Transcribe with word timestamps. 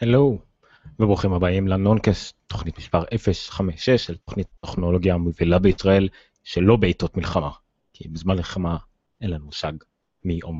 הלו, 0.00 0.38
וברוכים 0.98 1.32
הבאים 1.32 1.68
לנונקאסט, 1.68 2.36
תוכנית 2.46 2.78
מספר 2.78 3.04
056 3.50 3.90
של 3.90 4.16
תוכנית 4.16 4.46
טכנולוגיה 4.60 5.14
המובילה 5.14 5.58
בישראל 5.58 6.08
שלא 6.44 6.76
בעיתות 6.76 7.16
מלחמה, 7.16 7.50
כי 7.92 8.08
בזמן 8.08 8.36
מלחמה 8.36 8.76
אין 9.20 9.30
לנו 9.30 9.44
מושג 9.44 9.72
מי 10.24 10.40
או 10.42 10.52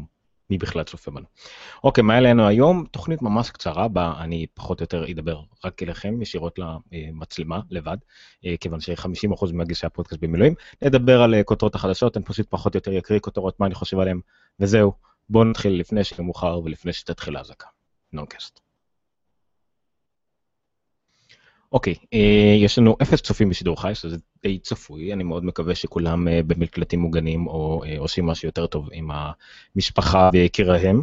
מי 0.51 0.59
בכלל 0.59 0.83
צופה 0.83 1.11
בנו. 1.11 1.27
אוקיי, 1.85 2.05
מה 2.05 2.19
אלינו 2.19 2.47
היום? 2.47 2.85
תוכנית 2.90 3.22
ממש 3.22 3.51
קצרה, 3.51 3.88
בה 3.88 4.15
אני 4.19 4.47
פחות 4.54 4.81
או 4.81 4.83
יותר 4.83 5.10
אדבר 5.10 5.40
רק 5.64 5.82
אליכם 5.82 6.22
ישירות 6.22 6.58
למצלמה 6.92 7.60
לבד, 7.71 7.96
אה, 8.46 8.54
כיוון 8.60 8.80
ש-50% 8.80 9.53
ממגישי 9.53 9.87
הפודקאסט 9.87 10.22
במילואים. 10.22 10.54
נדבר 10.82 11.22
על 11.22 11.35
אה, 11.35 11.42
כותרות 11.42 11.74
החדשות, 11.74 12.16
אני 12.16 12.24
פשוט 12.24 12.46
פחות 12.51 12.74
או 12.74 12.78
יותר 12.78 12.98
אקריא 12.98 13.21
כותרות, 13.21 13.60
מה 13.60 13.66
אני 13.66 13.74
חושב 13.74 13.98
עליהן, 13.98 14.21
וזהו. 14.60 14.92
בואו 15.28 15.44
נתחיל 15.44 15.80
לפני 15.80 16.05
שיהיה 16.05 16.23
מאוחר 16.23 16.60
ולפני 16.64 16.92
שתתחיל 16.92 17.37
האזעקה. 17.37 17.66
נונקאסט. 18.12 18.64
אוקיי, 21.74 21.95
אה, 22.14 22.56
יש 22.59 22.78
לנו 22.78 22.96
אפס 23.02 23.20
צופים 23.23 23.48
בשידור 23.48 23.83
חי, 23.83 23.95
שזה 23.95 24.16
די 24.42 24.59
צפוי, 24.59 25.12
אני 25.12 25.24
מאוד 25.24 25.45
מקווה 25.45 25.74
שכולם 25.74 26.28
אה, 26.28 26.41
במקלטים 26.47 27.00
מוגנים 27.00 27.47
או 27.47 27.84
אה, 27.84 27.98
עושים 27.98 28.27
משהו 28.27 28.48
יותר 28.48 28.66
טוב 28.66 28.88
עם 28.92 29.10
המשפחה 29.77 30.30
ויקיריהם. 30.33 31.02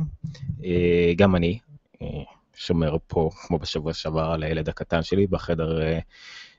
אה, 0.63 1.13
גם 1.16 1.35
אני 1.35 1.59
אה, 2.02 2.07
שומר 2.55 2.97
פה, 3.07 3.30
כמו 3.47 3.59
בשבוע 3.59 3.94
שעבר, 3.94 4.31
על 4.31 4.44
הילד 4.44 4.70
הקטן 4.70 5.03
שלי 5.03 5.27
בחדר 5.27 5.81
אה, 5.81 5.99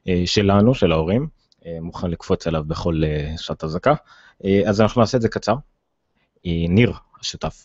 אה, 0.09 0.23
שלנו, 0.27 0.75
של 0.75 0.93
ההורים, 0.93 1.29
אה, 1.67 1.79
מוכן 1.81 2.11
לקפוץ 2.11 2.47
עליו 2.47 2.65
בכל 2.67 3.03
אה, 3.05 3.35
שעת 3.39 3.65
אזעקה. 3.65 3.95
אה, 4.45 4.63
אז 4.67 4.81
אנחנו 4.81 5.01
נעשה 5.01 5.17
את 5.17 5.23
זה 5.23 5.29
קצר. 5.29 5.55
אה, 6.47 6.65
ניר, 6.69 6.93
השותף 7.21 7.65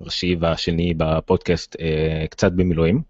הראשי 0.00 0.36
והשני 0.40 0.94
בפודקאסט, 0.96 1.76
אה, 1.80 2.26
קצת 2.30 2.52
במילואים. 2.52 3.09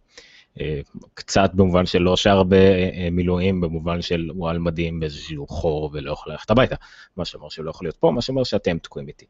אה, 0.60 0.80
קצת 1.14 1.50
במובן 1.54 1.86
של 1.86 1.98
לא 1.98 2.16
שהרבה 2.16 2.56
אה, 2.56 3.08
מילואים, 3.12 3.60
במובן 3.60 4.02
של 4.02 4.30
הוא 4.34 4.48
על 4.48 4.58
מדים 4.58 5.00
באיזשהו 5.00 5.46
חור 5.46 5.90
ולא 5.92 6.12
יכול 6.12 6.32
ללכת 6.32 6.50
הביתה, 6.50 6.76
מה 7.16 7.24
שאומר 7.24 7.48
שהוא 7.48 7.64
לא 7.64 7.70
יכול 7.70 7.86
להיות 7.86 7.96
פה, 7.96 8.10
מה 8.10 8.22
שאומר 8.22 8.44
שאתם 8.44 8.78
תקועים 8.78 9.08
איתי. 9.08 9.26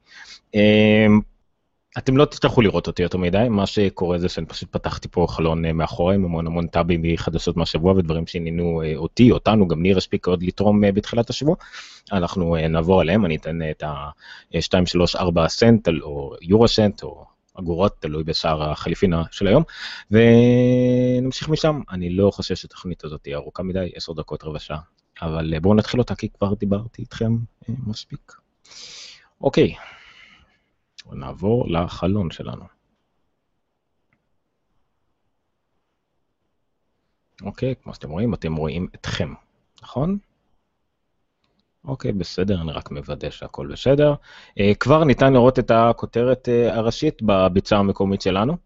אה, 0.54 1.06
אתם 1.98 2.16
לא 2.16 2.24
תצטרכו 2.24 2.62
לראות 2.62 2.86
אותי 2.86 3.02
יותר 3.02 3.18
מדי, 3.18 3.46
מה 3.50 3.66
שקורה 3.66 4.18
זה 4.18 4.28
שאני 4.28 4.46
פשוט 4.46 4.72
פתחתי 4.72 5.08
פה 5.10 5.26
חלון 5.28 5.66
מאחורי 5.66 6.14
עם 6.14 6.24
המון 6.24 6.46
המון 6.46 6.66
טאבים 6.66 7.02
מחדשות 7.02 7.56
מהשבוע 7.56 7.92
ודברים 7.92 8.26
שעניינו 8.26 8.82
אותי, 8.96 9.30
אותנו, 9.30 9.68
גם 9.68 9.82
ניר 9.82 9.96
הספיק 9.96 10.26
עוד 10.26 10.42
לתרום 10.42 10.80
בתחילת 10.80 11.30
השבוע. 11.30 11.56
אנחנו 12.12 12.56
נעבור 12.68 13.00
עליהם, 13.00 13.24
אני 13.24 13.36
אתן 13.36 13.58
את 13.70 13.82
ה-2, 13.82 14.86
3, 14.86 15.16
4 15.16 15.48
סנט 15.48 15.88
או 16.02 16.34
יורו 16.42 16.68
סנט 16.68 17.02
או 17.02 17.24
אגורות, 17.60 17.96
תלוי 18.00 18.24
בשער 18.24 18.70
החליפינה 18.70 19.22
של 19.30 19.46
היום, 19.46 19.62
ונמשיך 20.10 21.48
משם. 21.48 21.80
אני 21.90 22.10
לא 22.10 22.30
חושב 22.30 22.54
שהתוכנית 22.56 23.04
הזאת 23.04 23.22
תהיה 23.22 23.36
ארוכה 23.36 23.62
מדי, 23.62 23.90
עשר 23.94 24.12
דקות, 24.12 24.44
רבע 24.44 24.58
שעה, 24.58 24.80
אבל 25.22 25.58
בואו 25.58 25.74
נתחיל 25.74 26.00
אותה 26.00 26.14
כי 26.14 26.28
כבר 26.28 26.54
דיברתי 26.54 27.02
איתכם 27.02 27.32
אה, 27.68 27.74
מספיק. 27.86 28.32
אוקיי, 29.40 29.74
נעבור 31.12 31.68
לחלון 31.70 32.30
שלנו. 32.30 32.64
אוקיי, 37.42 37.74
כמו 37.82 37.94
שאתם 37.94 38.10
רואים, 38.10 38.34
אתם 38.34 38.56
רואים 38.56 38.88
אתכם, 38.94 39.34
נכון? 39.82 40.18
אוקיי, 41.84 42.12
בסדר, 42.12 42.60
אני 42.60 42.72
רק 42.72 42.90
מוודא 42.90 43.30
שהכל 43.30 43.66
בסדר. 43.66 44.14
Uh, 44.58 44.74
כבר 44.80 45.04
ניתן 45.04 45.32
לראות 45.32 45.58
את 45.58 45.70
הכותרת 45.70 46.48
uh, 46.48 46.72
הראשית 46.72 47.22
בביצה 47.22 47.76
המקומית 47.76 48.22
שלנו. 48.22 48.56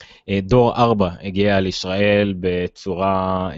Uh, 0.00 0.32
דור 0.42 0.76
4 0.76 1.10
הגיע 1.20 1.60
לישראל 1.60 2.34
בצורה, 2.40 3.50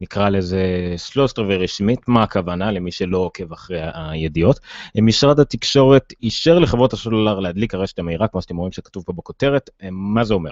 נקרא 0.00 0.28
לזה 0.28 0.94
שלושת 0.96 1.38
רבעי 1.38 1.56
רשמית, 1.56 2.08
מה 2.08 2.22
הכוונה 2.22 2.72
למי 2.72 2.92
שלא 2.92 3.18
עוקב 3.18 3.52
אחרי 3.52 3.80
הידיעות. 3.94 4.60
משרד 5.02 5.40
התקשורת 5.40 6.12
אישר 6.22 6.58
לחברות 6.58 6.92
הסלולר 6.92 7.40
להדליק 7.40 7.74
הרשת 7.74 7.98
המהירה, 7.98 8.28
כמו 8.28 8.42
שאתם 8.42 8.56
רואים 8.56 8.72
שכתוב 8.72 9.04
פה 9.06 9.12
בכותרת, 9.12 9.70
מה 9.90 10.24
זה 10.24 10.34
אומר? 10.34 10.50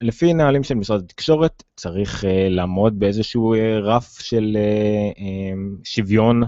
לפי 0.00 0.34
נהלים 0.34 0.64
של 0.64 0.74
משרד 0.74 1.04
התקשורת, 1.04 1.62
צריך 1.76 2.24
uh, 2.24 2.26
לעמוד 2.50 2.98
באיזשהו 2.98 3.54
uh, 3.54 3.58
רף 3.82 4.20
של 4.20 4.56
uh, 4.56 5.18
um, 5.18 5.80
שוויון 5.84 6.42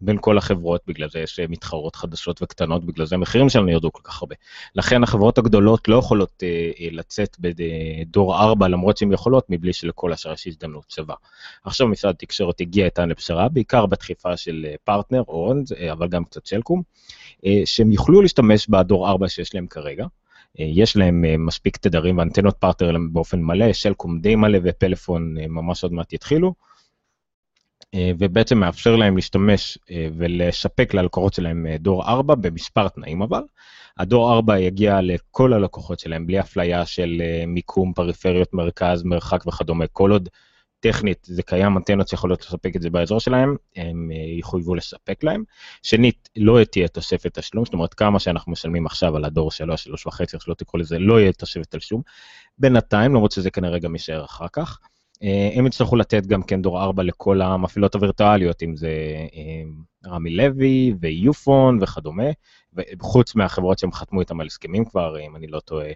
בין 0.00 0.18
כל 0.20 0.38
החברות, 0.38 0.80
בגלל 0.86 1.08
זה 1.10 1.18
יש 1.18 1.40
מתחרות 1.48 1.96
חדשות 1.96 2.42
וקטנות, 2.42 2.86
בגלל 2.86 3.06
זה 3.06 3.14
המחירים 3.14 3.48
שלנו 3.48 3.68
ירדו 3.68 3.92
כל 3.92 4.00
כך 4.04 4.22
הרבה. 4.22 4.34
לכן 4.74 5.02
החברות 5.02 5.38
הגדולות 5.38 5.88
לא 5.88 5.96
יכולות 5.96 6.30
uh, 6.30 6.78
uh, 6.78 6.82
לצאת 6.92 7.36
בדור 7.40 8.42
4, 8.42 8.68
למרות 8.68 8.96
שהן 8.96 9.12
יכולות, 9.12 9.46
מבלי 9.48 9.72
שלכל 9.72 10.12
השאר 10.12 10.32
יש 10.32 10.46
הזדמנות 10.46 10.90
שווה. 10.90 11.14
עכשיו 11.64 11.88
משרד 11.88 12.14
התקשורת 12.14 12.60
הגיע 12.60 12.84
איתן 12.84 13.08
לפשרה, 13.08 13.48
בעיקר 13.48 13.86
בדחיפה 13.86 14.36
של 14.36 14.66
פרטנר, 14.84 15.22
אורנד, 15.28 15.66
אבל 15.92 16.08
גם 16.08 16.24
קצת 16.24 16.46
שלקום, 16.46 16.82
uh, 17.36 17.46
שהם 17.64 17.92
יוכלו 17.92 18.22
להשתמש 18.22 18.68
בדור 18.68 19.08
4 19.08 19.28
שיש 19.28 19.54
להם 19.54 19.66
כרגע. 19.66 20.06
אה, 20.60 20.64
יש 20.68 20.96
להם 20.96 21.24
אה, 21.24 21.36
מספיק 21.36 21.76
תדרים 21.76 22.18
ואנטנות 22.18 22.56
פרטנר 22.56 22.96
באופן 23.12 23.42
מלא, 23.42 23.72
שלקום 23.72 24.20
די 24.20 24.36
מלא 24.36 24.58
ופלאפון 24.64 25.38
אה, 25.38 25.46
ממש 25.48 25.82
עוד 25.82 25.92
מעט 25.92 26.12
יתחילו. 26.12 26.54
ובעצם 28.18 28.58
מאפשר 28.58 28.96
להם 28.96 29.16
להשתמש 29.16 29.78
ולשפק 30.16 30.94
ללקוחות 30.94 31.34
שלהם 31.34 31.66
דור 31.78 32.04
4 32.04 32.34
במספר 32.34 32.88
תנאים 32.88 33.22
אבל. 33.22 33.42
הדור 33.98 34.32
4 34.32 34.58
יגיע 34.58 35.00
לכל 35.00 35.52
הלקוחות 35.52 35.98
שלהם 35.98 36.26
בלי 36.26 36.40
אפליה 36.40 36.86
של 36.86 37.22
מיקום, 37.46 37.92
פריפריות, 37.92 38.54
מרכז, 38.54 39.02
מרחק 39.02 39.46
וכדומה, 39.46 39.86
כל 39.86 40.10
עוד 40.10 40.28
טכנית 40.82 41.26
זה 41.30 41.42
קיים 41.42 41.76
אנטנות 41.76 42.08
שיכולות 42.08 42.40
לספק 42.40 42.76
את 42.76 42.82
זה 42.82 42.90
באזור 42.90 43.20
שלהם, 43.20 43.56
הם 43.76 44.10
אה, 44.12 44.38
יחויבו 44.38 44.74
לספק 44.74 45.24
להם. 45.24 45.44
שנית, 45.82 46.28
לא 46.36 46.64
תהיה 46.64 46.88
תוספת 46.88 47.38
תשלום, 47.38 47.64
זאת 47.64 47.74
אומרת 47.74 47.94
כמה 47.94 48.18
שאנחנו 48.18 48.52
משלמים 48.52 48.86
עכשיו 48.86 49.16
על 49.16 49.24
הדור 49.24 49.50
שלו, 49.50 49.76
שלוש 49.76 50.06
וחצי, 50.06 50.36
שלא 50.40 50.54
תקראו 50.54 50.80
לזה, 50.80 50.98
לא 50.98 51.20
יהיה 51.20 51.32
תוספת 51.32 51.74
תשלום. 51.74 52.02
בינתיים, 52.58 53.14
למרות 53.14 53.32
שזה 53.32 53.50
כנראה 53.50 53.78
גם 53.78 53.94
יישאר 53.94 54.24
אחר 54.24 54.46
כך. 54.52 54.78
אה, 55.22 55.50
הם 55.54 55.66
יצטרכו 55.66 55.96
לתת 55.96 56.26
גם 56.26 56.42
כן 56.42 56.62
דור 56.62 56.82
4 56.82 57.02
לכל 57.02 57.42
המפעילות 57.42 57.94
הווירטואליות, 57.94 58.62
אם 58.62 58.76
זה 58.76 58.90
אה, 59.34 60.10
רמי 60.10 60.30
לוי 60.30 60.94
ויופון 61.00 61.78
וכדומה, 61.82 62.30
וחוץ 62.74 63.34
מהחברות 63.34 63.78
שהם 63.78 63.92
חתמו 63.92 64.20
איתם 64.20 64.40
על 64.40 64.46
הסכמים 64.46 64.84
כבר, 64.84 65.20
אם 65.20 65.36
אני 65.36 65.46
לא 65.46 65.60
טועה, 65.60 65.88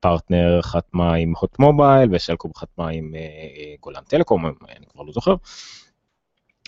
פרטנר 0.00 0.62
חתמה 0.62 1.14
עם 1.14 1.32
הוט 1.40 1.58
מובייל 1.58 2.08
ושלקום 2.12 2.50
חתמה 2.56 2.88
עם 2.88 3.14
אה, 3.14 3.20
אה, 3.20 3.74
גולן 3.80 4.02
טלקום, 4.08 4.46
אני 4.46 4.86
כבר 4.92 5.02
לא 5.02 5.12
זוכר. 5.12 5.34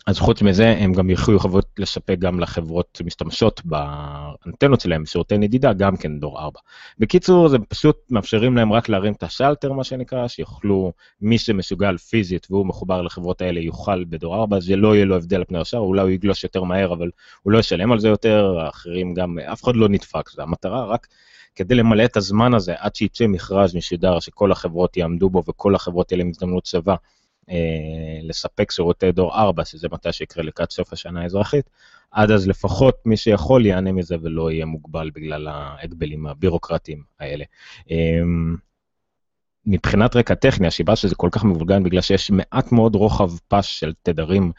אז 0.07 0.19
חוץ 0.19 0.43
מזה 0.43 0.69
הם 0.79 0.93
גם 0.93 1.11
יחויבו 1.11 1.59
לספק 1.79 2.17
גם 2.19 2.41
לחברות 2.41 2.89
שמשתמשות 2.99 3.61
באנטנות 3.65 4.81
שלהם, 4.81 5.07
שירותי 5.07 5.39
נדידה, 5.39 5.73
גם 5.73 5.97
כן 5.97 6.19
דור 6.19 6.41
4. 6.41 6.61
בקיצור, 6.99 7.49
זה 7.49 7.59
פשוט 7.69 7.97
מאפשרים 8.11 8.57
להם 8.57 8.73
רק 8.73 8.89
להרים 8.89 9.13
את 9.13 9.23
השלטר, 9.23 9.73
מה 9.73 9.85
שנקרא, 9.85 10.29
שיוכלו, 10.29 10.93
מי 11.21 11.39
שמסוגל 11.39 11.97
פיזית 11.97 12.47
והוא 12.51 12.67
מחובר 12.67 13.03
לחברות 13.03 13.43
האלה 13.43 13.61
יוכל 13.61 14.05
בדור 14.05 14.35
4, 14.35 14.61
זה 14.61 14.77
לא 14.77 14.95
יהיה 14.95 15.05
לו 15.05 15.17
הבדל 15.17 15.45
פני 15.45 15.59
השאר, 15.59 15.79
אולי 15.79 16.03
הוא 16.03 16.11
יגלוש 16.11 16.45
יותר 16.45 16.63
מהר, 16.63 16.93
אבל 16.93 17.11
הוא 17.43 17.53
לא 17.53 17.59
ישלם 17.59 17.93
על 17.93 18.01
זה 18.01 18.09
יותר, 18.09 18.59
האחרים 18.59 19.15
גם, 19.15 19.39
אף 19.39 19.65
אחד 19.65 19.77
לא 19.77 19.89
נדפק, 19.89 20.31
זו 20.31 20.43
המטרה, 20.43 20.85
רק 20.85 21.07
כדי 21.55 21.75
למלא 21.75 22.05
את 22.05 22.17
הזמן 22.17 22.55
הזה 22.55 22.75
עד 22.79 22.95
שיצא 22.95 23.27
מכרז 23.27 23.75
משודר 23.75 24.21
שכל 24.21 24.53
החברות 24.53 24.97
יעמדו 24.97 25.31
בו 25.31 25.43
וכל 25.49 25.75
החברות 25.75 26.09
תהיה 26.09 26.19
להם 26.19 26.29
הזדמנות 26.29 26.67
שווה 26.67 26.97
אה, 27.51 28.19
לספק 28.23 28.71
שירותי 28.71 29.13
דור 29.13 29.35
4, 29.35 29.65
שזה 29.65 29.89
מתי 29.93 30.13
שיקרה 30.13 30.45
לקראת 30.45 30.71
סוף 30.71 30.93
השנה 30.93 31.23
האזרחית, 31.23 31.71
עד 32.11 32.31
אז 32.31 32.49
לפחות 32.49 32.97
מי 33.07 33.17
שיכול 33.17 33.67
ייהנה 33.67 33.93
מזה 33.93 34.17
ולא 34.23 34.51
יהיה 34.51 34.67
מוגבל 34.67 35.11
בגלל 35.15 35.49
ההגבלים 35.49 36.27
הבירוקרטיים 36.27 37.03
האלה. 37.21 37.45
אה, 37.91 38.21
מבחינת 39.67 40.17
רקע 40.17 40.35
טכני, 40.35 40.67
השיבה 40.67 40.97
שזה 40.97 41.15
כל 41.15 41.29
כך 41.33 41.45
מבולגן 41.45 41.83
בגלל 41.83 42.01
שיש 42.01 42.31
מעט 42.31 42.73
מאוד 42.73 42.95
רוחב 42.95 43.31
פס 43.49 43.65
של 43.65 43.93
תדרים 44.03 44.53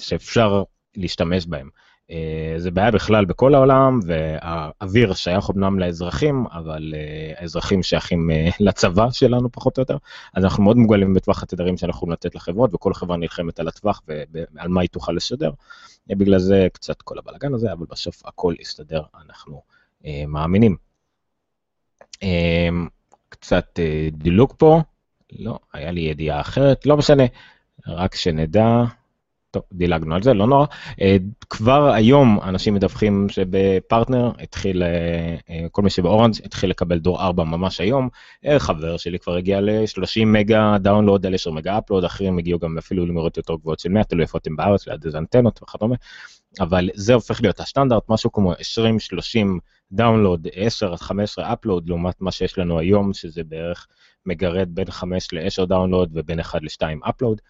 שאפשר 0.00 0.62
להשתמש 0.96 1.46
בהם. 1.46 1.68
אה, 2.10 2.54
זה 2.56 2.70
בעיה 2.70 2.90
בכלל 2.90 3.24
בכל 3.24 3.54
העולם, 3.54 4.00
והאוויר 4.06 5.14
שייך 5.14 5.50
אמנם 5.50 5.78
לאזרחים, 5.78 6.44
אבל 6.52 6.94
אה, 6.96 7.32
האזרחים 7.36 7.82
שייכים 7.82 8.30
אה, 8.30 8.48
לצבא 8.60 9.10
שלנו 9.10 9.52
פחות 9.52 9.78
או 9.78 9.80
יותר, 9.80 9.96
אז 10.34 10.44
אנחנו 10.44 10.62
מאוד 10.62 10.76
מוגלים 10.76 11.14
בטווח 11.14 11.42
התדרים 11.42 11.76
שאנחנו 11.76 11.98
יכולים 11.98 12.12
לתת 12.12 12.34
לחברות, 12.34 12.74
וכל 12.74 12.94
חברה 12.94 13.16
נלחמת 13.16 13.60
על 13.60 13.68
הטווח 13.68 14.02
ועל 14.06 14.68
מה 14.68 14.80
היא 14.80 14.88
תוכל 14.88 15.12
לשדר. 15.12 15.50
בגלל 16.06 16.38
זה 16.38 16.66
קצת 16.72 17.02
כל 17.02 17.18
הבלאגן 17.18 17.54
הזה, 17.54 17.72
אבל 17.72 17.86
בסוף 17.90 18.26
הכל 18.26 18.54
יסתדר, 18.60 19.02
אנחנו 19.24 19.62
מאמינים. 20.28 20.76
קצת 23.28 23.78
דילוג 24.12 24.52
פה, 24.56 24.80
לא, 25.38 25.58
היה 25.72 25.90
לי 25.90 26.00
ידיעה 26.00 26.40
אחרת, 26.40 26.86
לא 26.86 26.96
משנה, 26.96 27.24
רק 27.86 28.14
שנדע. 28.14 28.84
טוב, 29.56 29.64
דילגנו 29.72 30.14
על 30.14 30.22
זה, 30.22 30.34
לא 30.34 30.46
נורא. 30.46 30.66
אה, 31.00 31.16
כבר 31.50 31.90
היום 31.92 32.40
אנשים 32.42 32.74
מדווחים 32.74 33.28
שבפרטנר 33.28 34.30
התחיל, 34.40 34.82
אה, 34.82 35.36
אה, 35.50 35.66
כל 35.70 35.82
מי 35.82 35.90
שבאורנג' 35.90 36.34
התחיל 36.44 36.70
לקבל 36.70 36.98
דור 36.98 37.22
4 37.22 37.44
ממש 37.44 37.80
היום. 37.80 38.08
חבר 38.58 38.96
שלי 38.96 39.18
כבר 39.18 39.36
הגיע 39.36 39.60
ל-30 39.60 40.24
מגה 40.26 40.76
download 40.80 41.26
על 41.26 41.34
10 41.34 41.50
מגה 41.50 41.78
upload, 41.78 42.04
אחרים 42.04 42.38
הגיעו 42.38 42.58
גם 42.58 42.78
אפילו 42.78 43.06
למהירות 43.06 43.36
יותר 43.36 43.54
גבוהות 43.54 43.78
של 43.78 43.88
100, 43.88 44.04
תלוי 44.04 44.22
איפה 44.22 44.38
אתם 44.38 44.56
בארץ, 44.56 44.88
ליד 44.88 45.04
איזה 45.04 45.18
אנטנות 45.18 45.62
וכדומה. 45.62 45.94
אבל 46.60 46.90
זה 46.94 47.14
הופך 47.14 47.40
להיות 47.42 47.60
הסטנדרט, 47.60 48.02
משהו 48.08 48.32
כמו 48.32 48.52
20-30 48.52 48.56
download, 49.92 50.46
10-15 51.38 51.42
upload, 51.42 51.88
לעומת 51.88 52.20
מה 52.20 52.32
שיש 52.32 52.58
לנו 52.58 52.78
היום, 52.78 53.12
שזה 53.12 53.44
בערך 53.44 53.86
מגרד 54.26 54.68
בין 54.72 54.90
5 54.90 55.28
ל-10 55.32 55.66
download 55.66 56.10
ובין 56.14 56.40
1 56.40 56.62
ל-2 56.62 57.08
upload. 57.08 57.40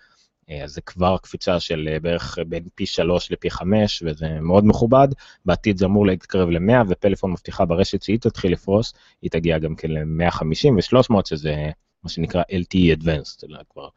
אה, 0.50 0.64
אז 0.64 0.72
זה 0.72 0.80
כבר 0.80 1.16
קפיצה 1.18 1.60
של 1.60 1.88
אה, 1.92 2.00
בערך 2.00 2.38
בין 2.48 2.68
פי 2.74 2.86
3 2.86 3.32
לפי 3.32 3.50
5, 3.50 4.02
וזה 4.06 4.40
מאוד 4.40 4.66
מכובד. 4.66 5.08
בעתיד 5.44 5.78
זה 5.78 5.86
אמור 5.86 6.06
להתקרב 6.06 6.48
ל-100, 6.48 6.84
ופלאפון 6.88 7.32
מבטיחה 7.32 7.64
ברשת 7.64 8.02
שהיא 8.02 8.18
תתחיל 8.18 8.52
לפרוס, 8.52 8.94
היא 9.22 9.30
תגיע 9.30 9.58
גם 9.58 9.74
כן 9.76 9.90
ל-150 9.90 10.94
ו-300, 10.96 11.14
שזה 11.24 11.70
מה 12.04 12.10
שנקרא 12.10 12.42
LTE 12.42 12.98
Advanced. 12.98 13.46
כבר... 13.70 13.88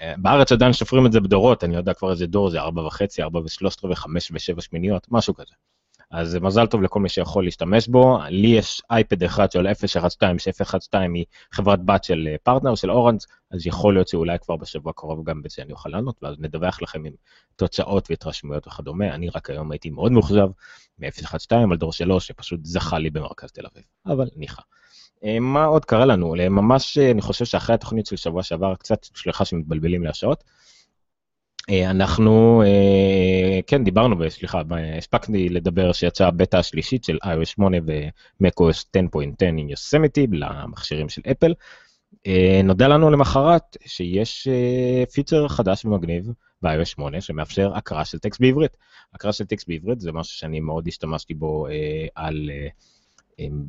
אה, 0.00 0.14
בארץ 0.16 0.52
עדיין 0.52 0.72
שופרים 0.72 1.06
את 1.06 1.12
זה 1.12 1.20
בדורות, 1.20 1.64
אני 1.64 1.76
יודע 1.76 1.94
כבר 1.94 2.10
איזה 2.10 2.26
דור 2.26 2.50
זה 2.50 2.62
4.5, 2.62 2.66
4 3.20 3.40
ו-3 3.40 3.66
ו-5 3.84 4.06
ו-7 4.32 4.60
שמיניות, 4.60 5.06
משהו 5.10 5.34
כזה. 5.34 5.54
אז 6.12 6.38
מזל 6.40 6.66
טוב 6.66 6.82
לכל 6.82 7.00
מי 7.00 7.08
שיכול 7.08 7.44
להשתמש 7.44 7.88
בו. 7.88 8.18
לי 8.28 8.48
יש 8.48 8.82
אייפד 8.90 9.22
אחד 9.22 9.52
של 9.52 9.66
012, 9.74 9.88
ש-012 9.88 10.98
היא 11.14 11.24
חברת 11.52 11.84
בת 11.84 12.04
של 12.04 12.28
פרטנר, 12.42 12.70
אה, 12.70 12.76
של 12.76 12.90
אורנס, 12.90 13.26
אז 13.50 13.66
יכול 13.66 13.94
להיות 13.94 14.08
שאולי 14.08 14.38
כבר 14.38 14.56
בשבוע 14.56 14.90
הקרוב 14.90 15.24
גם 15.24 15.42
בזה 15.42 15.62
אני 15.62 15.72
אוכל 15.72 15.88
לענות, 15.88 16.16
ואז 16.22 16.36
נדווח 16.38 16.82
לכם 16.82 17.04
עם 17.04 17.12
תוצאות 17.56 18.10
והתרשמויות 18.10 18.66
וכדומה. 18.66 19.14
אני 19.14 19.28
רק 19.28 19.50
היום 19.50 19.70
הייתי 19.70 19.90
מאוד 19.90 20.12
מאוכזב 20.12 20.48
מ-012 20.98 21.36
על 21.70 21.76
דור 21.76 21.92
שלו, 21.92 22.20
שפשוט 22.20 22.60
זכה 22.64 22.98
לי 22.98 23.10
במרכז 23.10 23.52
תל 23.52 23.66
אביב, 23.72 23.84
אבל 24.06 24.28
ניחא. 24.36 24.62
אה, 25.24 25.40
מה 25.40 25.64
עוד 25.64 25.84
קרה 25.84 26.06
לנו? 26.06 26.34
ממש, 26.50 26.98
אה, 26.98 27.10
אני 27.10 27.20
חושב 27.20 27.44
שאחרי 27.44 27.74
התוכנית 27.74 28.06
של 28.06 28.16
שבוע 28.16 28.42
שעבר, 28.42 28.74
קצת, 28.74 29.04
סליחה 29.04 29.44
שמתבלבלים 29.44 30.04
להשעות, 30.04 30.44
אנחנו, 31.70 32.62
אה, 32.66 33.60
כן, 33.66 33.84
דיברנו, 33.84 34.16
סליחה, 34.28 34.62
הספקתי 34.98 35.48
לדבר 35.48 35.92
שיצאה 35.92 36.28
הבטא 36.28 36.56
השלישית 36.56 37.04
של 37.04 37.18
iOS 37.24 37.44
8 37.44 37.76
ו-macOS 37.86 38.84
10.10 38.96 39.46
עם 39.46 39.68
יוסמיטי 39.68 40.26
למכשירים 40.32 41.08
של 41.08 41.22
אפל. 41.30 41.54
אה, 42.26 42.60
נודע 42.64 42.88
לנו 42.88 43.10
למחרת 43.10 43.76
שיש 43.86 44.48
פיצ'ר 45.12 45.48
חדש 45.48 45.84
ומגניב 45.84 46.32
ב-iOS 46.62 46.84
8 46.84 47.20
שמאפשר 47.20 47.72
הקראה 47.74 48.04
של 48.04 48.18
טקסט 48.18 48.40
בעברית. 48.40 48.76
הקראה 49.14 49.32
של 49.32 49.44
טקסט 49.44 49.68
בעברית 49.68 50.00
זה 50.00 50.12
משהו 50.12 50.38
שאני 50.38 50.60
מאוד 50.60 50.88
השתמשתי 50.88 51.34
בו 51.34 51.66
על... 52.14 52.50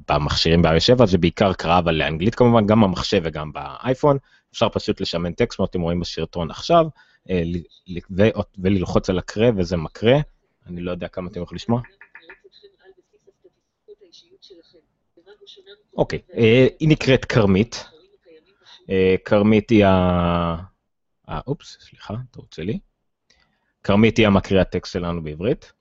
במכשירים 0.08 0.62
ב-iOS 0.62 0.80
7 0.80 1.06
זה 1.06 1.18
בעיקר 1.18 1.54
קראה 1.54 1.80
אבל 1.80 1.96
לאנגלית 1.96 2.36
כמובן, 2.36 2.68
גם 2.68 2.82
במחשב 2.82 3.22
וגם 3.24 3.52
באייפון. 3.54 4.18
אפשר 4.54 4.70
פשוט 4.70 5.02
לשמן 5.02 5.34
טקסט, 5.34 5.56
כמו 5.56 5.66
אתם 5.66 5.82
רואים 5.82 6.00
בשרטון 6.00 6.52
עכשיו. 6.52 6.86
אה, 7.30 7.44
וללחוץ 8.58 9.10
על 9.10 9.20
הקרא 9.20 9.52
וזה 9.58 9.78
מקרה, 9.78 10.16
אני 10.68 10.82
לא 10.82 10.92
יודע 10.92 11.08
כמה 11.08 11.30
אתם 11.30 11.42
יכולים 11.42 11.56
לשמוע. 11.56 11.82
אוקיי, 15.98 16.20
אה, 16.34 16.68
היא 16.80 16.90
נקראת 16.90 17.26
כרמית. 17.26 17.86
אה, 18.90 19.16
כרמית 19.26 19.70
היא 19.70 19.86
ה... 19.86 20.74
אופס, 21.48 21.78
סליחה, 21.80 22.14
טעות 22.32 22.54
שלי. 22.54 22.80
כרמית 23.84 24.18
היא 24.18 24.28
המקריאת 24.28 24.70
טקסט 24.70 24.94
שלנו 24.94 25.24
בעברית. 25.24 25.74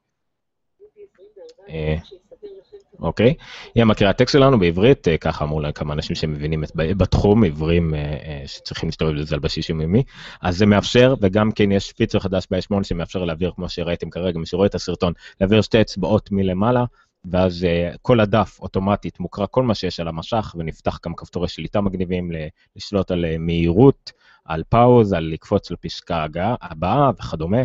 אוקיי? 3.02 3.34
היא 3.74 3.82
המקריאת 3.82 4.16
טקסט 4.16 4.32
שלנו 4.32 4.58
בעברית, 4.58 5.08
אה, 5.08 5.16
ככה 5.16 5.44
אמרו 5.44 5.60
להם 5.60 5.72
כמה 5.72 5.94
אנשים 5.94 6.16
שמבינים 6.16 6.64
את, 6.64 6.70
בתחום, 6.74 7.44
עיוורים 7.44 7.94
אה, 7.94 8.00
אה, 8.00 8.42
שצריכים 8.46 8.88
להסתובב 8.88 9.20
בזה 9.20 9.34
על 9.34 9.40
בסיס 9.40 9.68
יומיומי, 9.68 10.02
אז 10.42 10.56
זה 10.56 10.66
מאפשר, 10.66 11.14
וגם 11.20 11.52
כן 11.52 11.72
יש 11.72 11.92
פיצר 11.92 12.18
חדש 12.18 12.46
ב-8 12.50 12.82
שמאפשר 12.82 13.24
להעביר, 13.24 13.52
כמו 13.54 13.68
שראיתם 13.68 14.10
כרגע, 14.10 14.38
מי 14.38 14.46
שרואה 14.46 14.66
את 14.66 14.74
הסרטון, 14.74 15.12
להעביר 15.40 15.62
שתי 15.62 15.80
אצבעות 15.80 16.28
מלמעלה, 16.32 16.84
ואז 17.24 17.66
uh, 17.66 17.96
כל 18.02 18.20
הדף 18.20 18.58
אוטומטית 18.60 19.20
מוקרא 19.20 19.46
כל 19.50 19.62
מה 19.62 19.74
שיש 19.74 20.00
על 20.00 20.08
המשך, 20.08 20.54
ונפתח 20.58 20.98
גם 21.06 21.14
כפתורי 21.14 21.48
שליטה 21.48 21.80
מגניבים 21.80 22.30
לשלוט 22.76 23.10
על 23.10 23.24
מהירות, 23.38 24.12
על 24.44 24.62
פאוז, 24.68 25.12
על 25.12 25.24
לקפוץ 25.24 25.70
לפסקה 25.70 26.26
הבאה 26.60 27.10
וכדומה. 27.18 27.62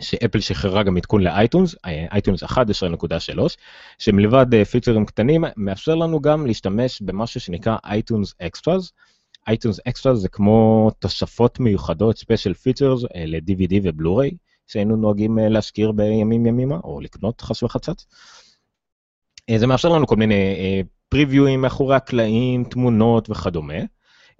שאפל 0.00 0.40
שחררה 0.40 0.82
גם 0.82 0.96
עדכון 0.96 1.22
ל 1.22 1.29
iTunes, 1.29 1.74
iTunes 1.84 2.42
11.3, 2.44 2.56
שמלבד 3.98 4.46
uh, 4.54 4.64
פיצ'רים 4.64 5.06
קטנים, 5.06 5.44
מאפשר 5.56 5.94
לנו 5.94 6.20
גם 6.20 6.46
להשתמש 6.46 7.02
במשהו 7.02 7.40
שנקרא 7.40 7.76
iTunes 7.84 8.34
Extras. 8.42 8.92
iTunes 9.48 9.80
Extras 9.88 10.18
זה 10.18 10.28
כמו 10.28 10.90
תוספות 10.98 11.60
מיוחדות, 11.60 12.18
special 12.18 12.54
features 12.54 13.02
ל-DVD 13.14 13.74
ובלו-ריי, 13.82 14.30
שהיינו 14.66 14.96
נוהגים 14.96 15.38
uh, 15.38 15.42
להשכיר 15.42 15.92
בימים 15.92 16.46
ימימה, 16.46 16.76
או 16.84 17.00
לקנות 17.00 17.40
חס 17.40 17.62
וחצץ. 17.62 18.06
זה 19.56 19.66
מאפשר 19.66 19.88
לנו 19.88 20.06
כל 20.06 20.16
מיני 20.16 20.54
פריוויואים 21.08 21.60
מאחורי 21.60 21.96
הקלעים, 21.96 22.64
תמונות 22.64 23.30
וכדומה. 23.30 23.78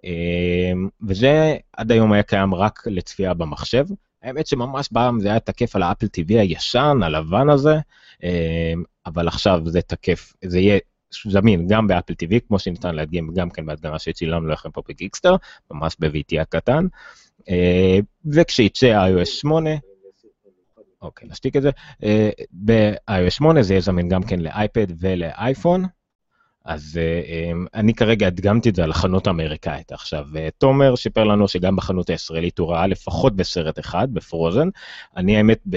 אמ, 0.05 0.89
וזה 1.09 1.57
עד 1.73 1.93
היום 1.93 2.13
היה 2.13 2.23
קיים 2.23 2.55
רק 2.55 2.83
לצפייה 2.87 3.35
במחשב. 3.35 3.87
האמת 4.23 4.47
שממש 4.47 4.89
פעם 4.89 5.21
זה 5.21 5.29
היה 5.29 5.41
תקף 5.41 5.77
על 5.77 5.83
האפל 5.83 6.07
TV 6.07 6.29
הישן, 6.29 6.99
הלבן 7.03 7.49
הזה, 7.51 7.75
אמ, 8.23 8.83
אבל 9.07 9.29
עכשיו 9.29 9.61
זה 9.67 9.83
תקף, 9.83 10.33
זה 10.45 10.59
יהיה 10.59 10.79
זמין 11.27 11.67
גם 11.69 11.87
באפל 11.87 12.13
TV, 12.13 12.41
כמו 12.49 12.59
שניתן 12.59 12.95
להדגים 12.95 13.31
גם 13.35 13.51
כן 13.51 13.67
בהדגמה 13.67 13.99
שצילמנו 13.99 14.49
לכם 14.49 14.71
פה 14.71 14.83
בגיקסטר, 14.89 15.37
ממש 15.71 15.97
ב-VT 16.01 16.41
הקטן. 16.41 16.87
אמ, 17.49 17.55
וכשיצא 18.33 19.09
iOS 19.09 19.25
8, 19.25 19.71
אוקיי, 21.03 21.29
נשתיק 21.29 21.57
את 21.57 21.63
זה, 21.63 21.71
ב-iOS 22.53 23.31
8 23.31 23.63
זה 23.63 23.73
יהיה 23.73 23.81
זמין 23.81 24.09
גם 24.09 24.23
כן 24.23 24.41
לאייפד 24.41 24.87
ולאייפון. 25.01 25.85
אז 26.67 27.01
uh, 27.01 27.69
אני 27.75 27.95
כרגע 27.95 28.27
הדגמתי 28.27 28.69
את 28.69 28.75
זה 28.75 28.85
על 28.85 28.91
החנות 28.91 29.27
האמריקאית. 29.27 29.93
עכשיו, 29.93 30.27
uh, 30.33 30.39
תומר 30.59 30.97
סיפר 30.97 31.25
לנו 31.25 31.49
שגם 31.49 31.77
בחנות 31.77 32.11
הישראלית 32.11 32.59
הוא 32.59 32.69
ראה 32.69 32.87
לפחות 32.87 33.37
בסרט 33.37 33.79
אחד, 33.79 34.09
בפרוזן. 34.13 34.69
אני 35.17 35.37
האמת 35.37 35.61
ב... 35.71 35.77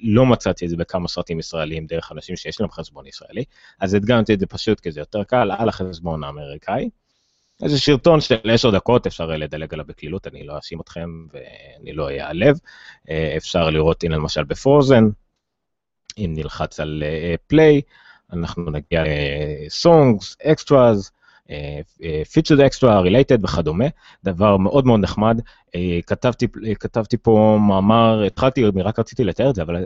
לא 0.00 0.26
מצאתי 0.26 0.64
את 0.64 0.70
זה 0.70 0.76
בכמה 0.76 1.08
סרטים 1.08 1.38
ישראלים 1.38 1.86
דרך 1.86 2.12
אנשים 2.12 2.36
שיש 2.36 2.60
להם 2.60 2.70
חשבון 2.70 3.06
ישראלי, 3.06 3.44
אז 3.80 3.94
הדגמתי 3.94 4.34
את 4.34 4.40
זה 4.40 4.46
פשוט 4.46 4.80
כי 4.80 4.92
זה 4.92 5.00
יותר 5.00 5.24
קל 5.24 5.50
על 5.58 5.68
החשבון 5.68 6.24
האמריקאי. 6.24 6.90
איזה 7.62 7.78
שרטון 7.78 8.20
של 8.20 8.50
עשר 8.50 8.70
דקות, 8.70 9.06
אפשר 9.06 9.26
לדלג 9.26 9.74
עליו 9.74 9.86
בקלילות, 9.86 10.26
אני 10.26 10.46
לא 10.46 10.56
אאשים 10.56 10.80
אתכם 10.80 11.08
ואני 11.32 11.92
לא 11.92 12.10
אעלב. 12.10 12.56
Uh, 12.56 13.10
אפשר 13.36 13.70
לראות, 13.70 14.04
הנה 14.04 14.16
למשל 14.16 14.44
בפרוזן, 14.44 15.04
אם 16.18 16.32
נלחץ 16.36 16.80
על 16.80 17.02
פליי, 17.46 17.80
uh, 17.84 18.03
אנחנו 18.34 18.70
נגיע 18.70 19.02
ל-songs, 19.02 20.36
extras, 20.42 21.10
featured 22.32 22.60
extra, 22.68 22.82
related 22.82 23.38
וכדומה, 23.42 23.84
דבר 24.24 24.56
מאוד 24.56 24.86
מאוד 24.86 25.00
נחמד. 25.00 25.40
כתבתי, 26.06 26.46
כתבתי 26.80 27.16
פה 27.16 27.58
מאמר, 27.68 28.22
התחלתי, 28.22 28.64
רק 28.64 28.98
רציתי 28.98 29.24
לתאר 29.24 29.50
את 29.50 29.54
זה, 29.54 29.62
אבל 29.62 29.84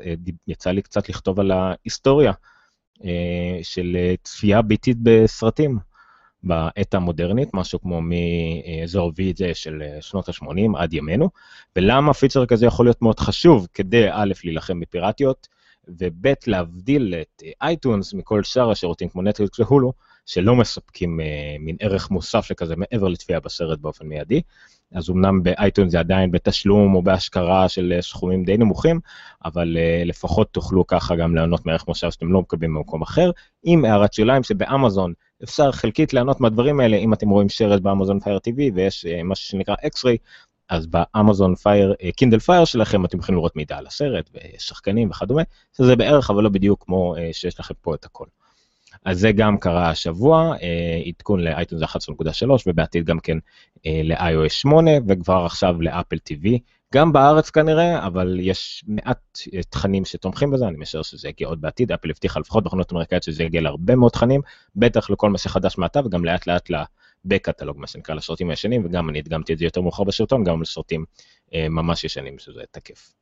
יצא 0.48 0.70
לי 0.70 0.82
קצת 0.82 1.08
לכתוב 1.08 1.40
על 1.40 1.50
ההיסטוריה 1.50 2.32
של 3.62 3.96
צפייה 4.22 4.62
ביתית 4.62 4.96
בסרטים. 5.02 5.78
בעת 6.42 6.94
המודרנית, 6.94 7.48
משהו 7.54 7.80
כמו 7.80 8.00
מאזור 8.02 9.12
וידזה 9.16 9.54
של 9.54 9.82
שנות 10.00 10.28
ה-80 10.28 10.78
עד 10.78 10.92
ימינו, 10.92 11.30
ולמה 11.76 12.14
פיצ'ר 12.14 12.46
כזה 12.46 12.66
יכול 12.66 12.86
להיות 12.86 13.02
מאוד 13.02 13.20
חשוב 13.20 13.66
כדי 13.74 14.06
א', 14.10 14.32
להילחם 14.44 14.80
בפיראטיות, 14.80 15.48
וב' 15.88 16.26
להבדיל 16.46 17.14
את 17.20 17.42
אייטונס 17.62 18.14
מכל 18.14 18.42
שאר 18.42 18.70
השירותים 18.70 19.08
כמו 19.08 19.22
נטפליקס 19.22 19.60
והולו, 19.60 19.92
שלא 20.26 20.56
מספקים 20.56 21.20
מין 21.60 21.76
ערך 21.80 22.10
מוסף 22.10 22.44
שכזה 22.44 22.74
מעבר 22.76 23.08
לצפייה 23.08 23.40
בסרט 23.40 23.78
באופן 23.78 24.06
מיידי. 24.06 24.42
אז 24.94 25.10
אמנם 25.10 25.42
באייטון 25.42 25.88
זה 25.88 25.98
עדיין 25.98 26.30
בתשלום 26.30 26.94
או 26.94 27.02
בהשכרה 27.02 27.68
של 27.68 27.98
סכומים 28.00 28.44
די 28.44 28.56
נמוכים, 28.56 29.00
אבל 29.44 29.76
לפחות 30.04 30.48
תוכלו 30.52 30.86
ככה 30.86 31.16
גם 31.16 31.34
ליהנות 31.34 31.66
מערך 31.66 31.88
מוסף 31.88 32.10
שאתם 32.10 32.32
לא 32.32 32.40
מקבלים 32.40 32.74
במקום 32.74 33.02
אחר, 33.02 33.30
עם 33.64 33.84
הערת 33.84 34.12
שוליים 34.12 34.42
שבאמזון 34.42 35.12
אפשר 35.44 35.72
חלקית 35.72 36.12
ליהנות 36.12 36.40
מהדברים 36.40 36.80
האלה, 36.80 36.96
אם 36.96 37.12
אתם 37.12 37.28
רואים 37.28 37.48
סרט 37.48 37.82
באמזון 37.82 38.20
Fire 38.20 38.38
TV 38.48 38.74
ויש 38.74 39.06
משהו 39.24 39.48
שנקרא 39.48 39.74
X-Ray, 39.86 40.16
אז 40.68 40.86
באמזון 40.86 41.54
Fire, 41.54 41.94
Kindle 42.16 42.38
Fire 42.38 42.64
שלכם 42.64 43.04
אתם 43.04 43.18
יכולים 43.18 43.36
לראות 43.36 43.56
מידע 43.56 43.76
על 43.76 43.86
הסרט 43.86 44.30
ושחקנים 44.34 45.10
וכדומה, 45.10 45.42
שזה 45.76 45.96
בערך 45.96 46.30
אבל 46.30 46.42
לא 46.42 46.48
בדיוק 46.48 46.84
כמו 46.84 47.14
uh, 47.16 47.18
שיש 47.32 47.60
לכם 47.60 47.74
פה 47.80 47.94
את 47.94 48.04
הכל. 48.04 48.26
אז 49.04 49.18
זה 49.20 49.32
גם 49.32 49.58
קרה 49.58 49.90
השבוע, 49.90 50.54
uh, 50.56 51.08
עדכון 51.08 51.40
ל 51.40 51.46
iTunes 51.46 51.82
11.3 51.82 52.46
ובעתיד 52.66 53.04
גם 53.04 53.20
כן 53.20 53.38
ל-iOS 53.86 54.48
8 54.48 54.90
וכבר 55.08 55.44
עכשיו 55.44 55.82
לאפל 55.82 56.16
TV, 56.16 56.58
גם 56.94 57.12
בארץ 57.12 57.50
כנראה, 57.50 58.06
אבל 58.06 58.36
יש 58.40 58.84
מעט 58.86 59.38
תכנים 59.70 60.04
שתומכים 60.04 60.50
בזה, 60.50 60.68
אני 60.68 60.76
משער 60.78 61.02
שזה 61.02 61.28
יגיע 61.28 61.48
עוד 61.48 61.60
בעתיד, 61.60 61.92
אפל 61.92 62.10
הבטיחה 62.10 62.40
לפחות 62.40 62.64
בחנות 62.64 62.92
אמריקאית 62.92 63.22
שזה 63.22 63.42
יגיע 63.42 63.60
להרבה 63.60 63.96
מאוד 63.96 64.12
תכנים, 64.12 64.40
בטח 64.76 65.10
לכל 65.10 65.30
מה 65.30 65.38
שחדש 65.38 65.78
מעתה 65.78 66.00
וגם 66.04 66.24
לאט 66.24 66.46
לאט 66.46 66.70
בקטלוג, 67.24 67.78
מה 67.78 67.86
שנקרא, 67.86 68.14
לסרטים 68.14 68.50
הישנים, 68.50 68.84
וגם 68.84 69.08
אני 69.08 69.18
הדגמתי 69.18 69.52
את 69.52 69.58
זה 69.58 69.64
יותר 69.64 69.80
מאוחר 69.80 70.04
בסרטון, 70.04 70.44
גם 70.44 70.62
לסרטים 70.62 71.04
אה, 71.54 71.68
ממש 71.68 72.04
ישנים, 72.04 72.38
שזה 72.38 72.62
תקף. 72.70 73.12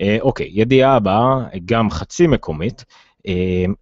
אה, 0.00 0.16
אוקיי, 0.20 0.50
ידיעה 0.52 0.96
הבאה, 0.96 1.38
גם 1.64 1.90
חצי 1.90 2.26
מקומית, 2.26 2.84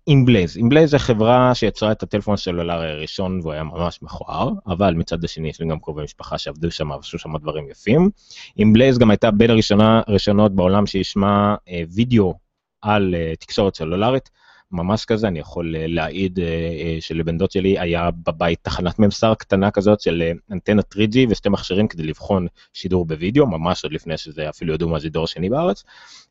Emblaze. 0.06 0.56
אה, 0.56 0.60
Emblaze 0.60 0.90
זה 0.90 0.98
חברה 0.98 1.54
שיצרה 1.54 1.92
את 1.92 2.02
הטלפון 2.02 2.34
הסלולרי 2.34 2.90
הראשון 2.90 3.40
והוא 3.42 3.52
היה 3.52 3.62
ממש 3.62 4.02
מכוער, 4.02 4.50
אבל 4.66 4.94
מצד 4.94 5.24
השני 5.24 5.48
יש 5.48 5.60
לי 5.60 5.66
גם 5.66 5.78
קרובי 5.78 6.02
משפחה 6.02 6.38
שעבדו 6.38 6.70
שם 6.70 6.90
ועשו 6.90 7.18
שם 7.18 7.38
דברים 7.38 7.70
יפים. 7.70 8.10
Emblaze 8.58 8.98
גם 8.98 9.10
הייתה 9.10 9.30
בין 9.30 9.50
הראשונות 9.80 10.54
בעולם 10.54 10.86
שיישמה 10.86 11.54
אה, 11.68 11.82
וידאו 11.94 12.34
על 12.82 13.14
אה, 13.14 13.32
תקשורת 13.36 13.76
סלולרית. 13.76 14.30
ממש 14.74 15.04
כזה, 15.04 15.28
אני 15.28 15.38
יכול 15.38 15.76
אה, 15.76 15.86
להעיד 15.86 16.38
אה, 16.38 16.44
אה, 16.44 16.96
שלבן 17.00 17.38
דוד 17.38 17.50
שלי 17.50 17.78
היה 17.78 18.10
בבית 18.10 18.58
תחנת 18.62 18.98
ממסר 18.98 19.34
קטנה 19.34 19.70
כזאת 19.70 20.00
של 20.00 20.22
אנטנה 20.52 20.82
3G 20.94 21.16
ושתי 21.28 21.48
מכשירים 21.48 21.88
כדי 21.88 22.02
לבחון 22.02 22.46
שידור 22.72 23.06
בווידאו, 23.06 23.46
ממש 23.46 23.84
עוד 23.84 23.92
לפני 23.92 24.16
שזה 24.16 24.48
אפילו 24.48 24.74
ידעו 24.74 24.88
מה 24.88 24.98
זה 24.98 25.08
דור 25.08 25.26
שני 25.26 25.50
בארץ. 25.50 25.84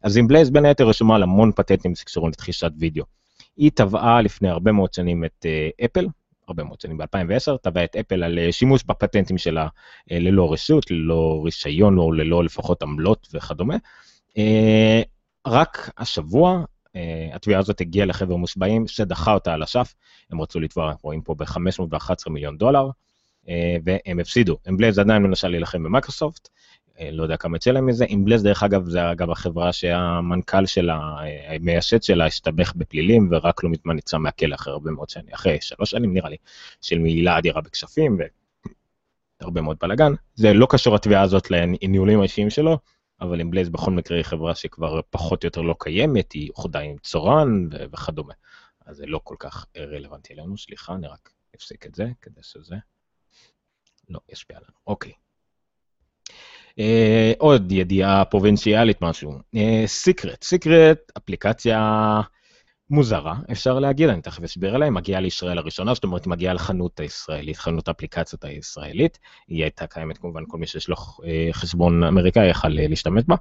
אז 0.03 0.17
Emblaze 0.17 0.49
בין 0.49 0.65
היתר 0.65 0.87
רשומה 0.87 1.15
על 1.15 1.23
המון 1.23 1.51
פטנטים 1.55 1.95
שקשורים 1.95 2.29
לדחיסת 2.29 2.71
וידאו. 2.77 3.03
היא 3.57 3.71
תבעה 3.75 4.21
לפני 4.21 4.49
הרבה 4.49 4.71
מאוד 4.71 4.93
שנים 4.93 5.25
את 5.25 5.45
אפל, 5.85 6.07
הרבה 6.47 6.63
מאוד 6.63 6.81
שנים, 6.81 6.97
ב-2010, 6.97 7.57
תבעה 7.61 7.83
את 7.83 7.95
אפל 7.95 8.23
על 8.23 8.39
שימוש 8.51 8.83
בפטנטים 8.83 9.37
שלה 9.37 9.67
ללא 10.11 10.53
רשות, 10.53 10.91
ללא 10.91 11.41
רישיון 11.45 11.97
או 11.97 12.11
ללא 12.11 12.43
לפחות 12.43 12.83
עמלות 12.83 13.27
וכדומה. 13.33 13.75
רק 15.47 15.89
השבוע 15.97 16.63
התביעה 17.33 17.59
הזאת 17.59 17.81
הגיעה 17.81 18.05
לחבר 18.05 18.35
מושבעים 18.35 18.87
שדחה 18.87 19.33
אותה 19.33 19.53
על 19.53 19.63
אשף, 19.63 19.93
הם 20.31 20.41
רצו 20.41 20.59
לתבוע, 20.59 20.93
רואים 21.01 21.21
פה 21.21 21.35
ב-511 21.35 22.29
מיליון 22.29 22.57
דולר, 22.57 22.89
uh, 23.45 23.49
והם 23.85 24.19
הפסידו. 24.19 24.57
אמבלז 24.69 24.99
עדיין 24.99 25.23
מנסה 25.23 25.47
להילחם 25.47 25.83
במיקרוסופט, 25.83 26.47
uh, 26.47 27.01
לא 27.11 27.23
יודע 27.23 27.37
כמה 27.37 27.57
יצא 27.57 27.71
להם 27.71 27.85
מזה, 27.85 28.05
אמבלז 28.13 28.43
דרך 28.43 28.63
אגב 28.63 28.89
זה 28.89 29.11
אגב 29.11 29.31
החברה 29.31 29.73
שהמנכ"ל 29.73 30.65
שלה, 30.65 30.99
המייסד 31.47 32.03
שלה, 32.03 32.25
השתבך 32.25 32.73
בפלילים 32.75 33.29
ורק 33.31 33.63
לא 33.63 33.69
מזמן 33.69 33.97
יצא 33.97 34.17
מהכלא 34.17 34.55
אחרי 34.55 34.73
הרבה 34.73 34.91
מאוד 34.91 35.09
שנים, 35.09 35.33
אחרי 35.33 35.57
שלוש 35.61 35.91
שנים 35.91 36.13
נראה 36.13 36.29
לי, 36.29 36.37
של 36.81 36.99
מעילה 36.99 37.37
אדירה 37.37 37.61
בכספים 37.61 38.17
והרבה 39.41 39.61
מאוד 39.61 39.77
בלאגן. 39.81 40.13
זה 40.35 40.53
לא 40.53 40.67
קשור 40.69 40.95
התביעה 40.95 41.21
הזאת 41.21 41.51
לניהולים 41.51 42.19
האישיים 42.19 42.49
שלו, 42.49 42.77
אבל 43.23 43.39
עם 43.39 43.51
בלייז 43.51 43.69
בכל 43.69 43.91
מקרה 43.91 44.17
היא 44.17 44.25
חברה 44.25 44.55
שכבר 44.55 45.01
פחות 45.09 45.43
או 45.43 45.47
יותר 45.47 45.61
לא 45.61 45.75
קיימת, 45.79 46.31
היא 46.31 46.49
אוחדה 46.49 46.79
עם 46.79 46.97
צורן 46.97 47.67
וכדומה. 47.71 48.33
אז 48.85 48.97
זה 48.97 49.05
לא 49.05 49.19
כל 49.23 49.35
כך 49.39 49.65
רלוונטי 49.77 50.33
אלינו, 50.33 50.57
סליחה, 50.57 50.93
אני 50.93 51.07
רק 51.07 51.29
אפסיק 51.55 51.85
את 51.85 51.95
זה 51.95 52.07
כדי 52.21 52.43
שזה 52.43 52.75
לא 54.09 54.19
ישפיע 54.29 54.57
עלינו. 54.57 54.73
אוקיי. 54.87 55.11
Uh, 56.69 57.35
עוד 57.37 57.71
ידיעה 57.71 58.25
פרובינציאלית 58.25 59.01
משהו. 59.01 59.31
סיקרט, 59.85 60.43
uh, 60.43 60.45
סיקרט, 60.45 61.11
אפליקציה 61.17 62.21
מוזרה, 62.93 63.35
אפשר 63.51 63.79
להגיד, 63.79 64.09
אני 64.09 64.21
תכף 64.21 64.43
אסביר 64.43 64.75
עליה, 64.75 64.85
היא 64.85 64.91
מגיעה 64.91 65.21
לישראל 65.21 65.57
לראשונה, 65.57 65.93
זאת 65.93 66.03
אומרת, 66.03 66.25
היא 66.25 66.31
מגיעה 66.31 66.53
לחנות 66.53 66.99
הישראלית, 66.99 67.57
חנות 67.57 67.87
האפליקציות 67.87 68.45
הישראלית, 68.45 69.19
היא 69.47 69.63
הייתה 69.63 69.87
קיימת 69.87 70.17
כמובן, 70.17 70.43
כל 70.47 70.57
מי 70.57 70.67
שיש 70.67 70.89
לו 70.89 70.95
אה, 71.25 71.49
חשבון 71.51 72.03
אמריקאי 72.03 72.49
יכל 72.49 72.79
אה, 72.79 72.87
להשתמש 72.87 73.23
בה. 73.27 73.35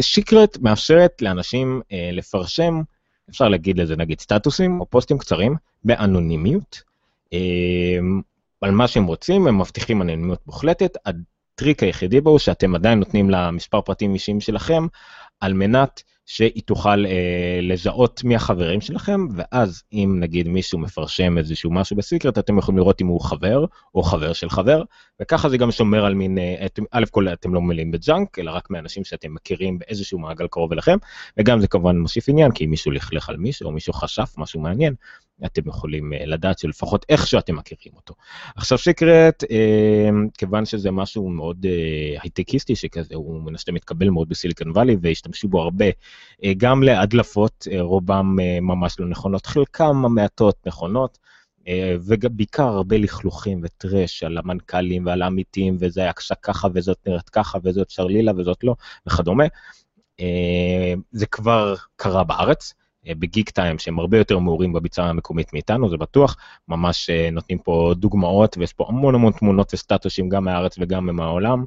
שיקרט 0.00 0.56
אה, 0.56 0.62
מאפשרת 0.62 1.22
לאנשים 1.22 1.80
לפרשם, 2.12 2.82
אפשר 3.30 3.48
להגיד 3.48 3.78
לזה 3.78 3.96
נגיד 3.96 4.20
סטטוסים 4.20 4.80
או 4.80 4.86
פוסטים 4.90 5.18
קצרים, 5.18 5.54
באנונימיות, 5.84 6.82
על 8.60 8.70
מה 8.70 8.88
שהם 8.88 9.06
רוצים, 9.06 9.46
הם 9.46 9.58
מבטיחים 9.58 10.02
אנונימיות 10.02 10.46
מוחלטת, 10.46 10.96
הטריק 11.06 11.82
היחידי 11.82 12.20
בו 12.20 12.30
הוא 12.30 12.38
שאתם 12.38 12.74
עדיין 12.74 12.98
נותנים 12.98 13.30
לה 13.30 13.50
מספר 13.50 13.80
פרטים 13.80 14.14
אישיים 14.14 14.40
שלכם, 14.40 14.86
על 15.40 15.52
מנת 15.52 16.02
שהיא 16.26 16.62
תוכל 16.62 17.06
אה, 17.06 17.58
לזהות 17.62 18.24
מי 18.24 18.36
החברים 18.36 18.80
שלכם, 18.80 19.26
ואז 19.36 19.82
אם 19.92 20.16
נגיד 20.20 20.48
מישהו 20.48 20.78
מפרסם 20.78 21.38
איזשהו 21.38 21.70
משהו 21.70 21.96
ב 21.96 22.01
Secret, 22.01 22.38
אתם 22.38 22.58
יכולים 22.58 22.78
לראות 22.78 23.00
אם 23.00 23.06
הוא 23.06 23.20
חבר 23.20 23.64
או 23.94 24.02
חבר 24.02 24.32
של 24.32 24.50
חבר, 24.50 24.82
וככה 25.22 25.48
זה 25.48 25.58
גם 25.58 25.70
שומר 25.70 26.04
על 26.04 26.14
מין, 26.14 26.38
אה, 26.38 26.66
א' 26.90 27.04
כל 27.10 27.28
אתם 27.28 27.54
לא 27.54 27.62
מלאים 27.62 27.90
ב 27.90 27.98
junk, 27.98 28.38
אלא 28.38 28.50
רק 28.50 28.70
מאנשים 28.70 29.04
שאתם 29.04 29.34
מכירים 29.34 29.78
באיזשהו 29.78 30.18
מעגל 30.18 30.46
קרוב 30.46 30.72
אליכם, 30.72 30.96
וגם 31.38 31.60
זה 31.60 31.68
כמובן 31.68 31.98
מוסיף 31.98 32.28
עניין, 32.28 32.52
כי 32.52 32.64
אם 32.64 32.70
מישהו 32.70 32.90
לכלך 32.90 33.28
על 33.28 33.36
מישהו, 33.36 33.66
או 33.66 33.72
מישהו 33.72 33.92
חשף 33.92 34.34
משהו 34.38 34.60
מעניין, 34.60 34.94
אתם 35.44 35.68
יכולים 35.68 36.12
אה, 36.12 36.26
לדעת 36.26 36.58
שלפחות 36.58 37.06
איכשהו 37.08 37.38
אתם 37.38 37.56
מכירים 37.56 37.96
אותו. 37.96 38.14
עכשיו 38.56 38.78
Secret, 38.78 39.44
אה, 39.50 40.08
כיוון 40.38 40.64
שזה 40.64 40.90
משהו 40.90 41.28
מאוד 41.28 41.66
אה, 41.66 42.20
הייטקיסטי 42.22 42.76
שכזה, 42.76 43.14
הוא 43.14 43.42
מן 43.42 43.54
הסתם 43.54 43.74
מתקבל 43.74 44.10
מאוד 44.10 44.28
ב 44.28 44.33
Silicon 44.33 44.70
Valley, 44.70 44.96
והשתמשו 45.00 45.48
בו 45.48 45.62
הרבה, 45.62 45.84
גם 46.56 46.82
להדלפות, 46.82 47.66
רובם 47.78 48.36
ממש 48.62 49.00
לא 49.00 49.06
נכונות, 49.06 49.46
חלקם 49.46 50.04
המעטות 50.04 50.56
נכונות. 50.66 51.18
ובעיקר 52.00 52.66
הרבה 52.66 52.96
לכלוכים 52.96 53.60
וטרש 53.62 54.22
על 54.22 54.38
המנכ"לים 54.38 55.06
ועל 55.06 55.22
העמיתים, 55.22 55.76
וזה 55.80 56.00
היה 56.00 56.12
ככה 56.42 56.68
וזאת 56.74 56.98
נראית 57.06 57.28
ככה 57.28 57.58
וזאת 57.62 57.90
שרלילה 57.90 58.32
וזאת 58.36 58.64
לא, 58.64 58.74
וכדומה. 59.06 59.44
זה 61.12 61.26
כבר 61.26 61.74
קרה 61.96 62.24
בארץ. 62.24 62.74
אה, 63.08 63.14
בגיק 63.14 63.50
טיים 63.50 63.78
שהם 63.78 63.98
הרבה 63.98 64.18
יותר 64.18 64.38
מעורים 64.38 64.72
בביצה 64.72 65.04
המקומית 65.04 65.52
מאיתנו, 65.52 65.88
זה 65.88 65.96
בטוח, 65.96 66.36
ממש 66.68 67.10
נותנים 67.32 67.58
פה 67.58 67.94
דוגמאות 67.96 68.56
ויש 68.58 68.72
פה 68.72 68.86
המון 68.88 69.14
המון 69.14 69.32
תמונות 69.32 69.74
וסטטושים 69.74 70.28
גם 70.28 70.44
מהארץ 70.44 70.76
וגם 70.78 71.16
מהעולם, 71.16 71.64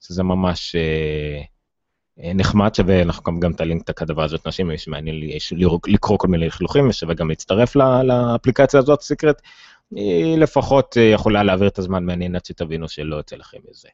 שזה 0.00 0.22
ממש 0.22 0.76
אה, 0.76 2.32
נחמד, 2.34 2.74
שווה, 2.74 3.02
אנחנו 3.02 3.40
גם 3.40 3.52
תעלים 3.52 3.78
את 3.78 3.88
הכתבה 3.88 4.24
הזאת 4.24 4.46
נשים, 4.46 4.68
מי 4.68 4.78
שמעניין 4.78 5.16
לי 5.16 5.38
לקרוא 5.86 6.18
כל 6.18 6.28
מיני 6.28 6.46
לכלוכים, 6.46 6.88
ושווה 6.88 7.14
גם 7.14 7.28
להצטרף 7.28 7.76
לאפליקציה 7.76 8.80
הזאת, 8.80 9.00
סיקרט, 9.00 9.42
היא 9.90 10.38
לפחות 10.38 10.96
אה, 10.96 11.02
יכולה 11.02 11.42
להעביר 11.42 11.68
את 11.68 11.78
הזמן 11.78 12.04
מעניין 12.04 12.36
עד 12.36 12.44
שתבינו 12.44 12.88
שלא 12.88 13.16
יוצא 13.16 13.36
לכם 13.36 13.58
איזה 13.68 13.88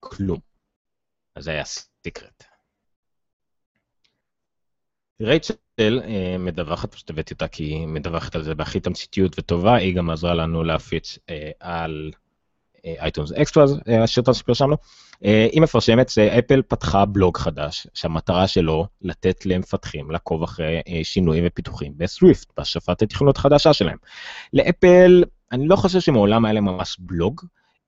כלום. 0.00 0.38
אז 1.36 1.44
זה 1.44 1.50
היה 1.50 1.64
סיקרט. 1.64 2.49
רייצ'ל 5.20 6.00
אה, 6.04 6.36
מדווחת, 6.38 6.94
פשוט 6.94 7.10
הבאתי 7.10 7.34
אותה 7.34 7.48
כי 7.48 7.64
היא 7.64 7.86
מדווחת 7.86 8.34
על 8.34 8.42
זה 8.42 8.54
בהכי 8.54 8.80
תמציתיות 8.80 9.38
וטובה, 9.38 9.74
היא 9.74 9.94
גם 9.94 10.10
עזרה 10.10 10.34
לנו 10.34 10.64
להפיץ 10.64 11.18
על 11.60 12.10
iTunes 12.84 13.32
Extras, 13.32 13.76
הסרטון 14.02 14.34
שפרסמנו. 14.34 14.76
אה, 15.24 15.48
היא 15.52 15.62
מפרסמת 15.62 16.08
שאפל 16.08 16.62
פתחה 16.62 17.04
בלוג 17.04 17.36
חדש, 17.36 17.86
שהמטרה 17.94 18.48
שלו 18.48 18.86
לתת 19.02 19.46
למפתחים 19.46 20.10
לעקוב 20.10 20.42
אחרי 20.42 20.80
אה, 20.88 21.00
שינויים 21.02 21.44
ופיתוחים 21.46 21.92
ב 21.96 22.04
Swift, 22.04 22.52
בהשפת 22.56 23.02
התכנות 23.02 23.36
החדשה 23.36 23.72
שלהם. 23.72 23.96
לאפל, 24.52 25.24
אני 25.52 25.68
לא 25.68 25.76
חושב 25.76 26.00
שמעולם 26.00 26.44
היה 26.44 26.54
להם 26.54 26.64
ממש 26.64 26.96
בלוג, 27.00 27.40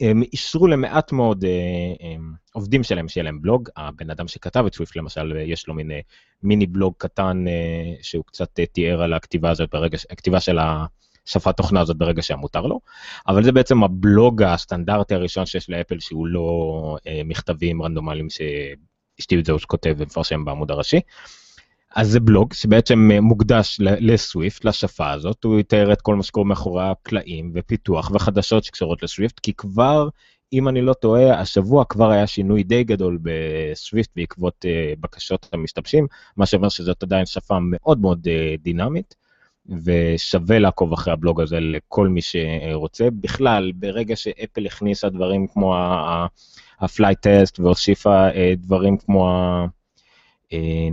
הם 0.03 0.23
אישרו 0.33 0.67
למעט 0.67 1.13
מאוד 1.13 1.45
uh, 1.45 2.01
um, 2.01 2.05
עובדים 2.53 2.83
שלהם 2.83 3.09
שיהיה 3.09 3.25
להם 3.25 3.43
בלוג, 3.43 3.69
הבן 3.77 4.11
אדם 4.11 4.29
שכתב 4.29 4.65
את 4.67 4.75
Swift 4.75 4.97
למשל, 4.97 5.37
יש 5.37 5.69
לו 5.69 5.75
מין 5.75 5.91
מיני 6.43 6.67
בלוג 6.67 6.95
קטן 6.99 7.45
שהוא 8.03 8.25
קצת 8.25 8.61
תיאר 8.73 9.03
על 9.03 9.13
הכתיבה 9.13 9.51
הזאת 9.51 9.71
ברגע, 9.73 9.99
הכתיבה 10.11 10.41
של 10.41 10.59
ה... 10.59 10.87
שפת 11.25 11.57
תוכנה 11.57 11.81
הזאת 11.81 11.97
ברגע 11.97 12.23
שמותר 12.23 12.61
לו, 12.61 12.81
אבל 13.29 13.45
זה 13.45 13.53
בעצם 13.53 13.85
הבלוג 13.85 14.43
הסטנדרטי 14.43 15.15
הראשון 15.15 15.47
שיש 15.47 15.71
לאפל 15.71 16.01
שהוא 16.01 16.27
לא 16.27 16.97
אה, 17.07 17.21
מכתבים 17.25 17.83
רנדומליים 17.83 18.29
שסטיב 18.31 19.41
ג'ובס 19.45 19.65
כותב 19.65 19.95
ומפרשם 19.99 20.45
בעמוד 20.45 20.71
הראשי. 20.71 21.01
אז 21.95 22.11
זה 22.11 22.21
בלוג 22.21 22.53
שבעצם 22.53 23.11
מוקדש 23.23 23.77
לסוויפט, 23.81 24.65
לשפה 24.65 25.11
הזאת, 25.11 25.45
הוא 25.45 25.61
יתאר 25.61 25.93
את 25.93 26.03
כל 26.03 26.17
מה 26.17 26.23
שקורה 26.23 26.47
מאחורי 26.47 26.85
הקלעים 26.85 27.53
ופיתוח 27.55 28.11
וחדשות 28.15 28.65
שקשורות 28.65 29.03
לסוויפט, 29.03 29.41
כי 29.41 29.53
כבר, 29.53 30.09
אם 30.53 30.69
אני 30.69 30.83
לא 30.83 30.93
טועה, 30.93 31.41
השבוע 31.41 31.85
כבר 31.85 32.11
היה 32.11 32.27
שינוי 32.27 32.63
די 32.63 32.85
גדול 32.85 33.19
בסוויפט 33.23 34.11
בעקבות 34.17 34.65
uh, 34.65 35.01
בקשות 35.01 35.49
המשתמשים, 35.53 36.07
מה 36.37 36.47
שאומר 36.47 36.69
שזאת 36.69 37.03
עדיין 37.03 37.27
שפה 37.27 37.59
מאוד 37.63 38.01
מאוד 38.01 38.27
uh, 38.27 38.63
דינמית, 38.63 39.15
ושווה 39.85 40.59
לעקוב 40.59 40.93
אחרי 40.93 41.13
הבלוג 41.13 41.41
הזה 41.41 41.61
לכל 41.61 42.09
מי 42.09 42.21
שרוצה. 42.23 43.09
בכלל, 43.21 43.73
ברגע 43.75 44.17
שאפל 44.17 44.67
הכניסה 44.67 45.09
דברים 45.09 45.47
כמו 45.47 45.77
ה-flight 45.77 47.27
test 47.27 47.55
והוסיפה 47.59 48.29
uh, 48.31 48.35
דברים 48.57 48.97
כמו 48.97 49.31
ה... 49.31 49.67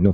נו, 0.00 0.12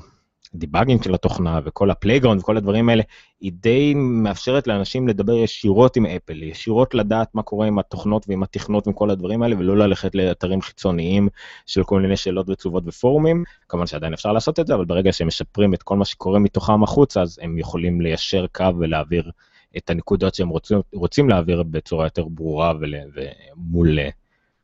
ה 0.54 0.59
debugging 0.59 1.02
של 1.02 1.14
התוכנה 1.14 1.60
וכל 1.64 1.90
ה 1.90 1.95
Playground 1.95 2.40
וכל 2.40 2.56
הדברים 2.56 2.88
האלה, 2.88 3.02
היא 3.40 3.52
די 3.54 3.94
מאפשרת 3.96 4.66
לאנשים 4.66 5.08
לדבר 5.08 5.32
ישירות 5.32 5.96
עם 5.96 6.06
אפל, 6.06 6.42
ישירות 6.42 6.94
לדעת 6.94 7.34
מה 7.34 7.42
קורה 7.42 7.66
עם 7.66 7.78
התוכנות 7.78 8.26
ועם 8.28 8.42
התכנות 8.42 8.88
וכל 8.88 9.10
הדברים 9.10 9.42
האלה, 9.42 9.56
ולא 9.58 9.76
ללכת 9.76 10.14
לאתרים 10.14 10.62
חיצוניים 10.62 11.28
של 11.66 11.84
כל 11.84 12.00
מיני 12.00 12.16
שאלות 12.16 12.48
ותשובות 12.48 12.82
ופורומים. 12.86 13.44
כמובן 13.68 13.86
שעדיין 13.86 14.12
אפשר 14.12 14.32
לעשות 14.32 14.60
את 14.60 14.66
זה, 14.66 14.74
אבל 14.74 14.84
ברגע 14.84 15.12
שהם 15.12 15.26
משפרים 15.26 15.74
את 15.74 15.82
כל 15.82 15.96
מה 15.96 16.04
שקורה 16.04 16.38
מתוכם 16.38 16.82
החוצה, 16.82 17.22
אז 17.22 17.38
הם 17.42 17.58
יכולים 17.58 18.00
ליישר 18.00 18.46
קו 18.52 18.64
ולהעביר 18.78 19.30
את 19.76 19.90
הנקודות 19.90 20.34
שהם 20.34 20.48
רוצים, 20.48 20.80
רוצים 20.94 21.28
להעביר 21.28 21.62
בצורה 21.62 22.06
יותר 22.06 22.24
ברורה 22.24 22.72
ול, 22.80 22.94
ומול 23.14 23.98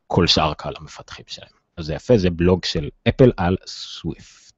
כל 0.07 0.27
שאר 0.27 0.53
קהל 0.53 0.73
המפתחים 0.79 1.25
שלהם. 1.27 1.49
אז 1.77 1.85
זה 1.85 1.93
יפה, 1.93 2.17
זה 2.17 2.29
בלוג 2.29 2.65
של 2.65 2.89
אפל 3.09 3.31
על 3.37 3.57
סוויפט. 3.67 4.52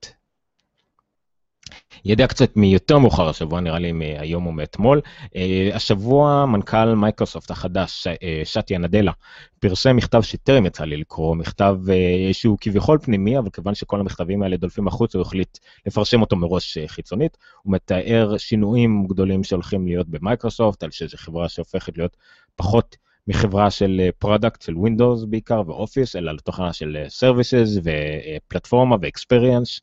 ידע 2.05 2.27
קצת 2.27 2.57
מיותר 2.57 2.97
מאוחר 2.97 3.29
השבוע, 3.29 3.59
נראה 3.61 3.79
לי 3.79 3.91
מהיום 3.91 4.45
או 4.45 4.51
מאתמול. 4.51 5.01
אה, 5.35 5.69
השבוע 5.73 6.45
מנכ"ל 6.45 6.95
מייקרוסופט 6.95 7.51
החדש, 7.51 8.07
אה, 8.07 8.41
סאטיה 8.43 8.77
נדלה, 8.77 9.11
פרסם 9.59 9.95
מכתב 9.95 10.21
שטרם 10.21 10.65
יצא 10.65 10.83
לי 10.83 10.97
לקרוא, 10.97 11.35
מכתב 11.35 11.77
אה, 11.89 12.33
שהוא 12.33 12.57
כביכול 12.61 12.97
פנימי, 13.01 13.37
אבל 13.37 13.49
כיוון 13.49 13.75
שכל 13.75 13.99
המכתבים 13.99 14.43
האלה 14.43 14.57
דולפים 14.57 14.87
החוצה, 14.87 15.15
הוא 15.15 15.21
החליט 15.21 15.57
לפרסם 15.85 16.21
אותו 16.21 16.35
מראש 16.35 16.77
חיצונית. 16.87 17.37
הוא 17.63 17.73
מתאר 17.73 18.37
שינויים 18.37 19.07
גדולים 19.07 19.43
שהולכים 19.43 19.87
להיות 19.87 20.09
במייקרוסופט, 20.09 20.83
על 20.83 20.91
שזו 20.91 21.17
חברה 21.17 21.49
שהופכת 21.49 21.97
להיות 21.97 22.17
פחות 22.55 22.97
מחברה 23.27 23.71
של 23.71 24.09
product, 24.19 24.61
של 24.61 24.73
Windows 24.73 25.25
בעיקר, 25.29 25.61
ואופיס, 25.67 26.15
אלא 26.15 26.31
לתוכנה 26.31 26.73
של 26.73 26.97
Services 27.07 27.81
ופלטפורמה 27.83 28.95
ו-Experience. 28.95 29.79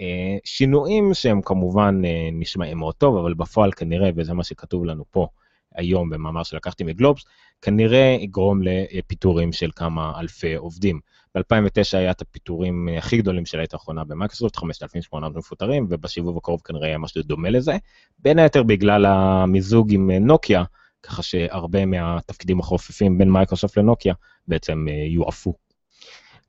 אה, 0.00 0.36
שינויים 0.44 1.14
שהם 1.14 1.42
כמובן 1.42 2.02
אה, 2.04 2.28
נשמעים 2.32 2.78
מאוד 2.78 2.94
טוב, 2.94 3.16
אבל 3.16 3.34
בפועל 3.34 3.72
כנראה, 3.72 4.10
וזה 4.16 4.34
מה 4.34 4.44
שכתוב 4.44 4.84
לנו 4.84 5.04
פה 5.10 5.26
היום 5.74 6.10
במאמר 6.10 6.42
שלקחתי 6.42 6.84
מגלובס, 6.84 7.24
כנראה 7.62 8.16
יגרום 8.20 8.60
לפיטורים 8.62 9.52
של 9.52 9.70
כמה 9.76 10.20
אלפי 10.20 10.54
עובדים. 10.54 11.00
ב-2009 11.34 11.96
היה 11.96 12.10
את 12.10 12.22
הפיטורים 12.22 12.88
הכי 12.98 13.18
גדולים 13.18 13.46
של 13.46 13.60
העת 13.60 13.72
האחרונה 13.72 14.04
במייקרוסופט, 14.04 14.56
5,800 14.56 15.36
מפוטרים, 15.36 15.86
ובסיבוב 15.90 16.36
הקרוב 16.36 16.60
כנראה 16.64 16.86
יהיה 16.86 16.98
משהו 16.98 17.22
דומה 17.22 17.50
לזה. 17.50 17.76
בין 18.18 18.38
היתר 18.38 18.62
בגלל 18.62 19.06
המיזוג 19.06 19.92
עם 19.92 20.10
נוקיה, 20.10 20.64
ככה 21.02 21.22
שהרבה 21.22 21.86
מהתפקידים 21.86 22.60
החופפים 22.60 23.18
בין 23.18 23.30
מייקרוסופט 23.30 23.78
לנוקיה 23.78 24.14
בעצם 24.48 24.86
אה, 24.88 24.94
יועפו. 25.08 25.65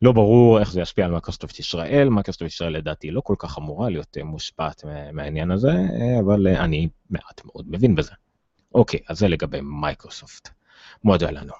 לא 0.01 0.11
ברור 0.11 0.59
איך 0.59 0.71
זה 0.71 0.81
ישפיע 0.81 1.05
על 1.05 1.11
מייקרוסופט 1.11 1.59
ישראל, 1.59 2.09
מייקרוסופט 2.09 2.47
ישראל 2.47 2.73
לדעתי 2.73 3.11
לא 3.11 3.21
כל 3.21 3.35
כך 3.39 3.57
אמורה 3.57 3.89
להיות 3.89 4.17
אה, 4.17 4.23
מושפעת 4.23 4.83
מהעניין 5.13 5.51
הזה, 5.51 5.71
אה, 5.71 6.19
אבל 6.19 6.47
אה, 6.47 6.63
אני 6.63 6.87
מעט 7.09 7.41
מאוד 7.45 7.65
מבין 7.67 7.95
בזה. 7.95 8.11
אוקיי, 8.75 8.99
אז 9.09 9.19
זה 9.19 9.27
לגבי 9.27 9.59
מייקרוסופט. 9.61 10.49
מודה 11.03 11.31
לנו. 11.31 11.53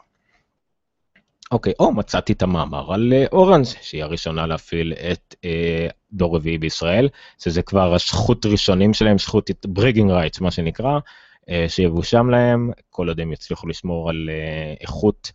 אוקיי, 1.52 1.74
או 1.80 1.92
מצאתי 1.92 2.34
את 2.34 2.42
המאמר 2.42 2.94
על 2.94 3.14
אורנג' 3.32 3.66
שהיא 3.66 4.04
הראשונה 4.04 4.48
להפעיל 4.48 4.94
את 4.94 5.36
אה, 5.46 5.88
דור 6.14 6.36
רביעי 6.36 6.58
בישראל, 6.58 7.10
שזה 7.44 7.62
כבר 7.62 7.94
הזכות 7.94 8.46
ראשונים 8.46 8.94
שלהם, 8.94 9.18
זכות 9.18 9.50
bragging 9.68 10.12
rights 10.12 10.42
מה 10.42 10.52
שנקרא, 10.52 11.00
אה, 11.50 11.66
שיבושם 11.68 12.30
להם, 12.30 12.72
כל 12.90 13.08
עוד 13.08 13.20
הם 13.20 13.32
יצליחו 13.32 13.68
לשמור 13.68 14.10
על 14.10 14.30
אה, 14.32 14.74
איכות 14.82 15.32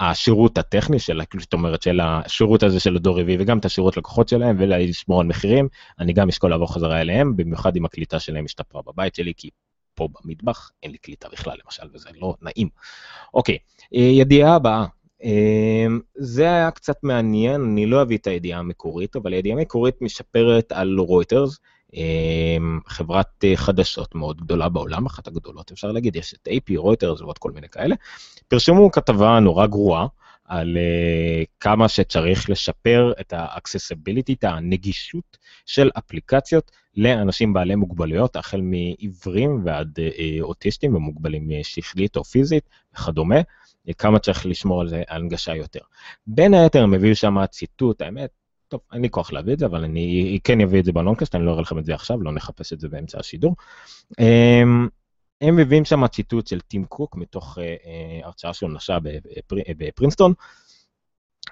השירות 0.00 0.58
הטכני 0.58 0.98
של, 0.98 1.20
כאילו 1.30 1.42
זאת 1.42 1.52
אומרת, 1.52 1.82
של 1.82 2.00
השירות 2.00 2.62
הזה 2.62 2.80
של 2.80 2.96
הדור 2.96 3.20
רביעי 3.20 3.36
וגם 3.40 3.58
את 3.58 3.64
השירות 3.64 3.96
לקוחות 3.96 4.28
שלהם 4.28 4.56
ולשמור 4.58 5.20
על 5.20 5.26
מחירים, 5.26 5.68
אני 5.98 6.12
גם 6.12 6.28
אשקול 6.28 6.50
לעבור 6.50 6.74
חזרה 6.74 7.00
אליהם, 7.00 7.36
במיוחד 7.36 7.76
אם 7.76 7.84
הקליטה 7.84 8.18
שלהם 8.18 8.44
השתפרה 8.44 8.82
בבית 8.86 9.14
שלי, 9.14 9.32
כי 9.36 9.50
פה 9.94 10.08
במטבח 10.08 10.70
אין 10.82 10.90
לי 10.90 10.98
קליטה 10.98 11.28
בכלל 11.28 11.56
למשל, 11.64 11.82
וזה 11.94 12.08
לא 12.20 12.34
נעים. 12.42 12.68
אוקיי, 13.34 13.58
אה, 13.94 14.00
ידיעה 14.00 14.54
הבאה. 14.54 14.86
אה, 15.24 15.86
זה 16.14 16.44
היה 16.44 16.70
קצת 16.70 16.96
מעניין, 17.02 17.60
אני 17.60 17.86
לא 17.86 18.02
אביא 18.02 18.18
את 18.18 18.26
הידיעה 18.26 18.58
המקורית, 18.58 19.16
אבל 19.16 19.32
הידיעה 19.32 19.58
המקורית 19.58 20.02
משפרת 20.02 20.72
על 20.72 20.98
רויטרס, 20.98 21.58
חברת 22.86 23.44
אה, 23.44 23.56
חדשות 23.56 24.14
מאוד 24.14 24.40
גדולה 24.40 24.68
בעולם, 24.68 25.06
אחת 25.06 25.26
הגדולות 25.26 25.72
אפשר 25.72 25.92
להגיד, 25.92 26.16
יש 26.16 26.34
את 26.34 26.48
AP, 26.48 26.76
רויטרס 26.76 27.20
ועוד 27.20 27.38
כל 27.38 27.50
מיני 27.50 27.68
כאלה, 27.68 27.94
פרשמו 28.48 28.90
כתבה 28.90 29.40
נורא 29.40 29.66
גרועה 29.66 30.06
על 30.44 30.76
uh, 30.76 31.46
כמה 31.60 31.88
שצריך 31.88 32.50
לשפר 32.50 33.12
את 33.20 33.32
ה-accessibility, 33.32 34.32
את 34.32 34.44
הנגישות 34.44 35.38
של 35.66 35.90
אפליקציות 35.98 36.70
לאנשים 36.96 37.52
בעלי 37.52 37.74
מוגבלויות, 37.74 38.36
החל 38.36 38.60
מעיוורים 38.60 39.62
ועד 39.64 39.98
uh, 39.98 40.42
אוטיסטים 40.42 40.94
ומוגבלים 40.94 41.50
שכלית 41.62 42.16
או 42.16 42.24
פיזית 42.24 42.68
וכדומה, 42.94 43.40
כמה 43.98 44.18
צריך 44.18 44.46
לשמור 44.46 44.80
על 44.80 44.88
זה, 44.88 45.02
על 45.06 45.22
הנגשה 45.22 45.54
יותר. 45.54 45.80
בין 46.26 46.54
היתר 46.54 46.82
הם 46.82 46.94
הביאו 46.94 47.16
שם 47.16 47.46
ציטוט, 47.46 48.02
האמת, 48.02 48.30
טוב, 48.76 48.82
אין 48.92 49.02
לי 49.02 49.10
כוח 49.10 49.32
להביא 49.32 49.52
את 49.52 49.58
זה, 49.58 49.66
אבל 49.66 49.84
אני 49.84 50.38
כן 50.44 50.60
אביא 50.60 50.80
את 50.80 50.84
זה 50.84 50.92
בלונקאסט, 50.92 51.34
אני 51.34 51.46
לא 51.46 51.50
אראה 51.50 51.62
לכם 51.62 51.78
את 51.78 51.84
זה 51.84 51.94
עכשיו, 51.94 52.22
לא 52.22 52.32
נחפש 52.32 52.72
את 52.72 52.80
זה 52.80 52.88
באמצע 52.88 53.18
השידור. 53.20 53.56
אמ, 54.20 54.88
הם 55.40 55.56
מביאים 55.56 55.84
שם 55.84 56.06
ציטוט 56.06 56.46
של 56.46 56.60
טים 56.60 56.84
קוק 56.84 57.16
מתוך 57.16 57.58
אה, 57.58 57.64
אה, 57.64 58.26
הרצאה 58.26 58.54
שהוא 58.54 58.70
נשא 58.70 58.98
בפרינסטון, 59.78 60.32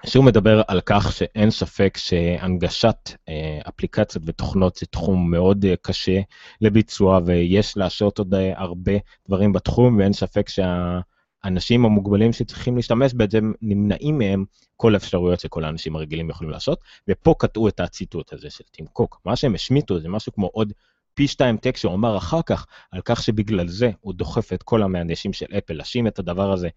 שהוא 0.05 0.25
מדבר 0.25 0.61
על 0.67 0.81
כך 0.85 1.11
שאין 1.11 1.51
ספק 1.51 1.97
שהנגשת 1.97 3.09
אה, 3.29 3.59
אפליקציות 3.69 4.23
ותוכנות 4.27 4.75
זה 4.75 4.85
תחום 4.85 5.31
מאוד 5.31 5.65
קשה 5.81 6.21
לביצוע 6.61 7.19
ויש 7.25 7.77
לעשות 7.77 8.19
עוד 8.19 8.33
הרבה 8.55 8.93
דברים 9.27 9.53
בתחום 9.53 9.97
ואין 9.97 10.13
ספק 10.13 10.49
שה... 10.49 10.99
האנשים 11.45 11.85
המוגבלים 11.85 12.33
שצריכים 12.33 12.75
להשתמש 12.75 13.13
בזה 13.13 13.39
נמנעים 13.61 14.17
מהם 14.17 14.45
כל 14.77 14.93
האפשרויות 14.93 15.39
שכל 15.39 15.63
האנשים 15.63 15.95
הרגילים 15.95 16.29
יכולים 16.29 16.51
לעשות, 16.51 16.79
ופה 17.07 17.35
קטעו 17.39 17.67
את 17.67 17.79
הציטוט 17.79 18.33
הזה 18.33 18.49
של 18.49 18.63
טים 18.71 18.85
קוק. 18.85 19.21
מה 19.25 19.35
שהם 19.35 19.55
השמיטו 19.55 19.99
זה 19.99 20.09
משהו 20.09 20.33
כמו 20.33 20.47
עוד 20.53 20.73
פי 21.13 21.27
שתיים 21.27 21.57
טקסט 21.57 21.81
שהוא 21.81 21.93
אמר 21.93 22.17
אחר 22.17 22.41
כך, 22.41 22.65
על 22.91 23.01
כך 23.05 23.23
שבגלל 23.23 23.67
זה 23.67 23.91
הוא 24.01 24.13
דוחף 24.13 24.53
את 24.53 24.63
כל 24.63 24.83
המהנדשים 24.83 25.33
של 25.33 25.45
אפל 25.57 25.73
להשאיר 25.73 26.07
את 26.07 26.19
הדבר 26.19 26.51
הזה 26.51 26.69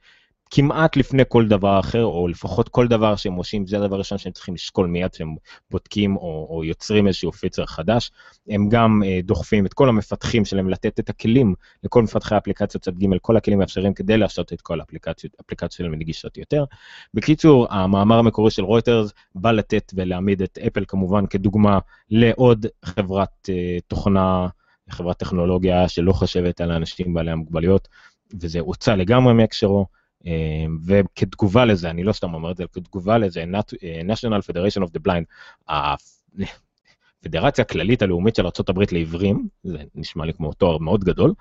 כמעט 0.50 0.96
לפני 0.96 1.22
כל 1.28 1.48
דבר 1.48 1.80
אחר, 1.80 2.04
או 2.04 2.28
לפחות 2.28 2.68
כל 2.68 2.88
דבר 2.88 3.16
שהם 3.16 3.34
עושים, 3.34 3.66
זה 3.66 3.76
הדבר 3.76 3.94
הראשון 3.94 4.18
שהם 4.18 4.32
צריכים 4.32 4.54
לשקול 4.54 4.87
מיד 4.87 5.14
שהם 5.14 5.34
בודקים 5.70 6.16
או, 6.16 6.46
או 6.50 6.64
יוצרים 6.64 7.06
איזשהו 7.06 7.32
פיצר 7.32 7.66
חדש. 7.66 8.11
הם 8.48 8.68
גם 8.68 9.02
אה, 9.06 9.18
דוחפים 9.22 9.66
את 9.66 9.74
כל 9.74 9.88
המפתחים 9.88 10.44
שלהם 10.44 10.68
לתת 10.68 11.00
את 11.00 11.11
הכלים 11.11 11.54
לכל 11.84 12.02
מפתחי 12.02 12.34
האפליקציות 12.34 12.82
צד 12.82 12.98
ג', 12.98 13.06
כל 13.22 13.37
הכלים 13.37 13.61
האפשריים 13.61 13.94
כדי 13.94 14.16
להשתות 14.16 14.52
את 14.52 14.61
כל 14.61 14.80
האפליקציות, 14.80 15.32
האפליקציות 15.38 15.72
שלהם 15.72 15.94
נגישות 15.94 16.38
יותר. 16.38 16.64
בקיצור, 17.14 17.66
המאמר 17.74 18.18
המקורי 18.18 18.50
של 18.50 18.64
רויטרס 18.64 19.12
בא 19.34 19.52
לתת 19.52 19.92
ולהעמיד 19.96 20.42
את 20.42 20.58
אפל 20.66 20.84
כמובן 20.88 21.26
כדוגמה 21.26 21.78
לעוד 22.11 22.66
חברת 22.84 23.48
אה, 23.48 23.78
תוכנה, 23.87 24.46
חברת 24.90 25.16
טכנולוגיה 25.16 25.88
שלא 25.88 26.12
חושבת 26.12 26.61
על 26.61 26.70
האנשים 26.70 27.14
בעלי 27.14 27.30
המוגבלויות, 27.30 27.88
וזה 28.40 28.61
הוצא 28.61 28.94
לגמרי 28.94 29.34
מהקשרו. 29.34 29.97
אמ, 30.26 30.78
וכתגובה 30.87 31.64
לזה, 31.64 31.90
אני 31.90 32.04
לא 32.04 32.12
סתם 32.12 32.35
אומר 32.35 32.50
את 32.50 32.57
זה, 32.57 32.64
כתגובה 32.72 33.18
לזה, 33.18 33.44
אה, 33.83 34.00
national 34.00 34.42
Federation 34.50 34.83
of 34.83 34.90
the 34.90 35.00
Blind, 35.09 35.24
הפדרציה 37.24 37.64
הכללית 37.64 38.02
הלאומית 38.02 38.35
של 38.35 38.46
ארה"ב 38.46 38.83
לעיוורים, 38.92 39.48
זה 39.64 39.78
נשמע 39.94 40.24
לי 40.26 40.35
כמו 40.35 40.52
תואר 40.52 40.78
מאוד 40.78 41.04
גדול, 41.04 41.35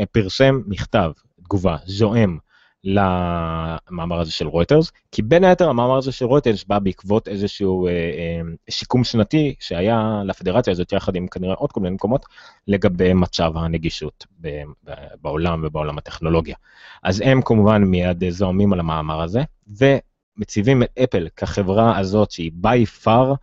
אה, 0.00 0.06
פרסם 0.06 0.60
מכתב, 0.66 1.12
תגובה, 1.44 1.76
זועם, 1.86 2.38
למאמר 2.84 4.20
הזה 4.20 4.32
של 4.32 4.46
רויטרס, 4.46 4.92
כי 5.12 5.22
בין 5.22 5.44
היתר 5.44 5.68
המאמר 5.68 5.96
הזה 5.96 6.12
של 6.12 6.24
רויטרס 6.24 6.64
בא 6.64 6.78
בעקבות 6.78 7.28
איזשהו 7.28 7.86
אה, 7.86 7.92
אה, 7.92 8.40
שיקום 8.70 9.04
שנתי 9.04 9.54
שהיה 9.60 10.22
לפדרציה 10.24 10.72
הזאת 10.72 10.92
יחד 10.92 11.16
עם 11.16 11.26
כנראה 11.26 11.54
עוד 11.54 11.72
כל 11.72 11.80
מיני 11.80 11.94
מקומות 11.94 12.26
לגבי 12.68 13.12
מצב 13.12 13.52
הנגישות 13.56 14.26
ב, 14.40 14.48
ב, 14.84 14.92
בעולם 15.22 15.62
ובעולם 15.66 15.98
הטכנולוגיה. 15.98 16.56
אז 17.02 17.22
הם 17.24 17.42
כמובן 17.44 17.84
מיד 17.84 18.30
זועמים 18.30 18.72
על 18.72 18.80
המאמר 18.80 19.22
הזה, 19.22 19.42
ומציבים 19.66 20.82
את 20.82 20.88
אפל 21.04 21.28
כחברה 21.36 21.98
הזאת 21.98 22.30
שהיא 22.30 22.50
by 22.62 23.04
far 23.04 23.34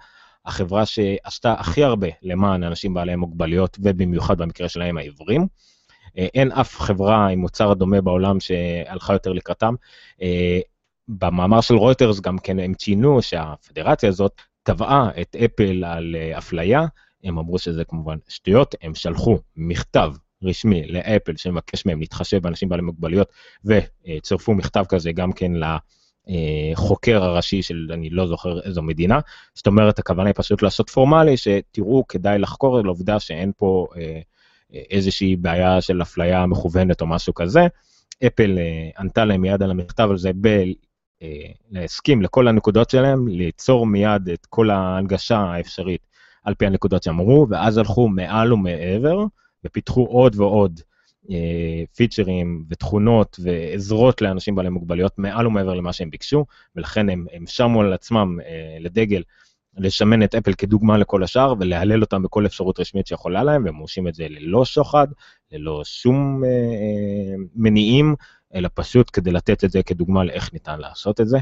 החברה 0.45 0.86
שעשתה 0.86 1.54
הכי 1.54 1.84
הרבה 1.84 2.08
למען 2.21 2.63
אנשים 2.63 2.93
בעלי 2.93 3.15
מוגבלויות, 3.15 3.77
ובמיוחד 3.82 4.38
במקרה 4.38 4.69
שלהם 4.69 4.97
העיוורים. 4.97 5.47
אין 6.15 6.52
אף 6.52 6.80
חברה 6.80 7.28
עם 7.28 7.39
מוצר 7.39 7.74
דומה 7.74 8.02
בעולם 8.02 8.39
שהלכה 8.39 9.13
יותר 9.13 9.34
לקראתם. 9.34 9.74
במאמר 11.08 11.62
של 11.62 11.76
רויטרס 11.76 12.19
גם 12.19 12.38
כן 12.38 12.60
הם 12.60 12.74
ציינו 12.74 13.21
שהפדרציה 13.21 14.10
הזאת 14.10 14.32
תבעה 14.63 15.10
את 15.21 15.36
אפל 15.36 15.84
על 15.84 16.15
אפליה, 16.38 16.86
הם 17.24 17.38
אמרו 17.38 17.60
שזה 17.60 17.84
כמובן 17.84 18.17
שטויות, 18.28 18.76
הם 18.82 18.95
שלחו 18.95 19.38
מכתב 19.56 20.13
רשמי 20.43 20.88
לאפל 20.88 21.38
שמבקש 21.38 21.86
מהם 21.86 22.00
להתחשב 22.00 22.38
באנשים 22.38 22.69
בעלי 22.69 22.82
מוגבלויות, 22.82 23.28
וצירפו 23.65 24.54
מכתב 24.54 24.84
כזה 24.89 25.12
גם 25.12 25.32
כן 25.32 25.52
לחוקר 26.28 27.24
הראשי 27.24 27.62
של 27.62 27.89
אני 27.93 28.10
לא 28.10 28.28
זוכר 28.28 28.62
איזו 28.62 28.82
מדינה, 28.82 29.19
זאת 29.54 29.67
אומרת 29.67 30.00
הכוונה 30.00 30.30
היא 30.30 30.36
פשוט 30.38 30.62
לעשות 30.62 30.89
פורמלי, 30.89 31.38
שתראו 31.38 32.08
כדאי 32.08 32.39
לחקור 32.39 32.78
על 32.78 32.86
העובדה 32.86 33.19
שאין 33.19 33.52
פה 33.58 33.88
אה, 33.97 34.19
איזושהי 34.73 35.36
בעיה 35.36 35.81
של 35.81 36.01
אפליה 36.01 36.45
מכוונת 36.45 37.01
או 37.01 37.07
משהו 37.07 37.34
כזה. 37.34 37.67
אפל 38.27 38.57
אה, 38.57 38.89
ענתה 38.99 39.25
להם 39.25 39.41
מיד 39.41 39.63
על 39.63 39.71
המכתב 39.71 40.10
הזה 40.12 40.31
ב... 40.41 40.47
אה, 41.23 41.51
להסכים 41.71 42.21
לכל 42.21 42.47
הנקודות 42.47 42.89
שלהם, 42.89 43.27
ליצור 43.27 43.86
מיד 43.86 44.29
את 44.29 44.45
כל 44.45 44.69
ההנגשה 44.69 45.38
האפשרית 45.38 46.07
על 46.43 46.53
פי 46.53 46.65
הנקודות 46.65 47.03
שאמרו, 47.03 47.47
ואז 47.49 47.77
הלכו 47.77 48.07
מעל 48.07 48.53
ומעבר, 48.53 49.25
ופיתחו 49.65 50.05
עוד 50.05 50.36
ועוד 50.36 50.79
אה, 51.29 51.84
פיצ'רים 51.95 52.65
ותכונות 52.69 53.39
ועזרות 53.43 54.21
לאנשים 54.21 54.55
בעלי 54.55 54.69
מוגבלויות 54.69 55.19
מעל 55.19 55.47
ומעבר 55.47 55.73
למה 55.73 55.93
שהם 55.93 56.10
ביקשו, 56.10 56.45
ולכן 56.75 57.10
הם, 57.10 57.25
הם 57.34 57.47
שמו 57.47 57.81
על 57.81 57.93
עצמם 57.93 58.38
אה, 58.45 58.77
לדגל 58.79 59.23
לשמן 59.77 60.23
את 60.23 60.36
אפל 60.36 60.53
כדוגמה 60.53 60.97
לכל 60.97 61.23
השאר 61.23 61.53
ולהלל 61.60 62.01
אותם 62.01 62.23
בכל 62.23 62.45
אפשרות 62.45 62.79
רשמית 62.79 63.07
שיכולה 63.07 63.43
להם, 63.43 63.65
והם 63.65 63.75
עושים 63.75 64.07
את 64.07 64.15
זה 64.15 64.27
ללא 64.29 64.65
שוחד, 64.65 65.07
ללא 65.51 65.81
שום 65.86 66.43
אה, 66.43 66.49
אה, 66.49 67.36
מניעים, 67.55 68.15
אלא 68.55 68.69
פשוט 68.73 69.10
כדי 69.13 69.31
לתת 69.31 69.63
את 69.63 69.71
זה 69.71 69.84
כדוגמה 69.84 70.23
לאיך 70.23 70.53
ניתן 70.53 70.79
לעשות 70.79 71.21
את 71.21 71.27
זה. 71.27 71.38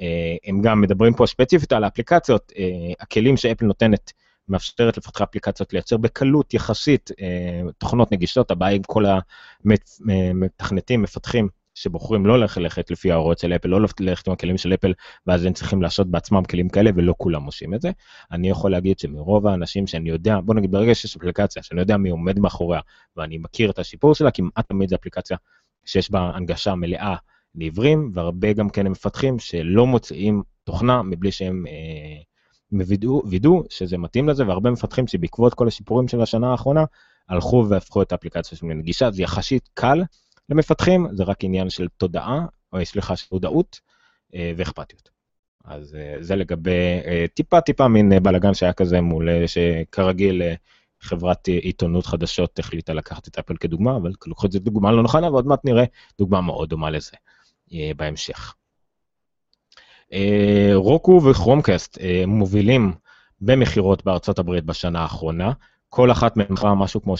אה, 0.00 0.36
הם 0.44 0.62
גם 0.62 0.80
מדברים 0.80 1.14
פה 1.14 1.26
ספציפית 1.26 1.72
על 1.72 1.84
האפליקציות, 1.84 2.52
אה, 2.58 2.92
הכלים 3.00 3.36
שאפל 3.36 3.66
נותנת 3.66 4.12
מאפשרת 4.48 4.96
לפתחי 4.96 5.24
אפליקציות 5.24 5.72
לייצר 5.72 5.96
בקלות 5.96 6.54
יחסית 6.54 7.10
אה, 7.20 7.60
תוכנות 7.78 8.12
נגישות, 8.12 8.50
הבעיה 8.50 8.76
עם 8.76 8.82
כל 8.82 9.04
המתכנתים, 9.06 11.02
מפתחים 11.02 11.48
שבוחרים 11.82 12.26
לא 12.26 12.38
ללכת 12.38 12.90
לפי 12.90 13.12
ההוראות 13.12 13.38
של 13.38 13.52
אפל, 13.52 13.68
לא 13.68 13.80
ללכת 14.00 14.26
עם 14.26 14.32
הכלים 14.32 14.58
של 14.58 14.74
אפל, 14.74 14.92
ואז 15.26 15.44
הם 15.44 15.52
צריכים 15.52 15.82
לעשות 15.82 16.10
בעצמם 16.10 16.42
כלים 16.44 16.68
כאלה, 16.68 16.90
ולא 16.96 17.14
כולם 17.18 17.44
עושים 17.44 17.74
את 17.74 17.80
זה. 17.80 17.90
אני 18.32 18.50
יכול 18.50 18.70
להגיד 18.70 18.98
שמרוב 18.98 19.46
האנשים 19.46 19.86
שאני 19.86 20.08
יודע, 20.08 20.40
בוא 20.40 20.54
נגיד 20.54 20.72
ברגע 20.72 20.94
שיש 20.94 21.16
אפליקציה 21.16 21.62
שאני 21.62 21.80
יודע 21.80 21.96
מי 21.96 22.10
עומד 22.10 22.38
מאחוריה, 22.38 22.80
ואני 23.16 23.38
מכיר 23.38 23.70
את 23.70 23.78
השיפור 23.78 24.14
שלה, 24.14 24.30
כמעט 24.30 24.68
תמיד 24.68 24.88
זו 24.88 24.96
אפליקציה 24.96 25.36
שיש 25.84 26.10
בה 26.10 26.30
הנגשה 26.34 26.74
מלאה 26.74 27.16
לעיוורים, 27.54 28.10
והרבה 28.14 28.52
גם 28.52 28.70
כן 28.70 28.86
מפתחים 28.86 29.38
שלא 29.38 29.86
מוציאים 29.86 30.42
תוכנה 30.64 31.02
מבלי 31.02 31.32
שהם 31.32 31.64
אה, 31.68 32.22
וידאו 33.24 33.64
שזה 33.70 33.98
מתאים 33.98 34.28
לזה, 34.28 34.46
והרבה 34.46 34.70
מפתחים 34.70 35.06
שבעקבות 35.06 35.54
כל 35.54 35.68
השיפורים 35.68 36.08
של 36.08 36.22
השנה 36.22 36.50
האחרונה, 36.50 36.84
הלכו 37.28 37.66
והפכו 37.68 38.02
את 38.02 38.12
האפליקציה 38.12 38.58
שלהם 38.58 38.70
לנגישה, 38.70 39.10
זה 39.10 39.22
יחסית 39.22 39.68
קל 39.74 40.02
למפתחים, 40.48 41.06
זה 41.12 41.24
רק 41.24 41.44
עניין 41.44 41.70
של 41.70 41.88
תודעה, 41.96 42.46
או 42.72 42.84
סליחה, 42.84 43.16
של 43.16 43.26
מודעות 43.32 43.80
אה, 44.34 44.52
ואכפתיות. 44.56 45.10
אז 45.64 45.94
אה, 45.94 46.16
זה 46.20 46.36
לגבי 46.36 47.00
אה, 47.06 47.26
טיפה 47.34 47.60
טיפה 47.60 47.88
מין 47.88 48.22
בלאגן 48.22 48.54
שהיה 48.54 48.72
כזה 48.72 49.00
מול, 49.00 49.28
שכרגיל 49.46 50.42
חברת 51.00 51.48
עיתונות 51.48 52.06
חדשות 52.06 52.58
החליטה 52.58 52.94
לקחת 52.94 53.28
את 53.28 53.38
אפל 53.38 53.56
כדוגמה, 53.56 53.96
אבל 53.96 54.12
לקחו 54.26 54.46
את 54.46 54.52
זה 54.52 54.58
דוגמה 54.58 54.92
לא 54.92 55.02
נכונה, 55.02 55.30
ועוד 55.30 55.46
מעט 55.46 55.64
נראה 55.64 55.84
דוגמה 56.18 56.40
מאוד 56.40 56.68
דומה 56.68 56.90
לזה 56.90 57.12
בהמשך. 57.96 58.54
רוקו 60.74 61.20
וכרומקאסט 61.30 61.98
מובילים 62.26 62.92
במכירות 63.40 64.04
בארצות 64.04 64.38
הברית 64.38 64.64
בשנה 64.64 65.00
האחרונה. 65.00 65.52
כל 65.88 66.10
אחת 66.12 66.36
מהן 66.36 66.46
מכרה 66.50 66.74
משהו 66.74 67.02
כמו 67.02 67.14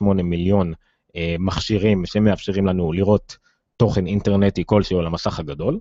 3.8 0.00 0.04
מיליון 0.04 0.72
מכשירים 1.38 2.06
שמאפשרים 2.06 2.66
לנו 2.66 2.92
לראות 2.92 3.36
תוכן 3.76 4.06
אינטרנטי 4.06 4.62
כלשהו 4.66 4.98
על 4.98 5.06
המסך 5.06 5.38
הגדול. 5.38 5.78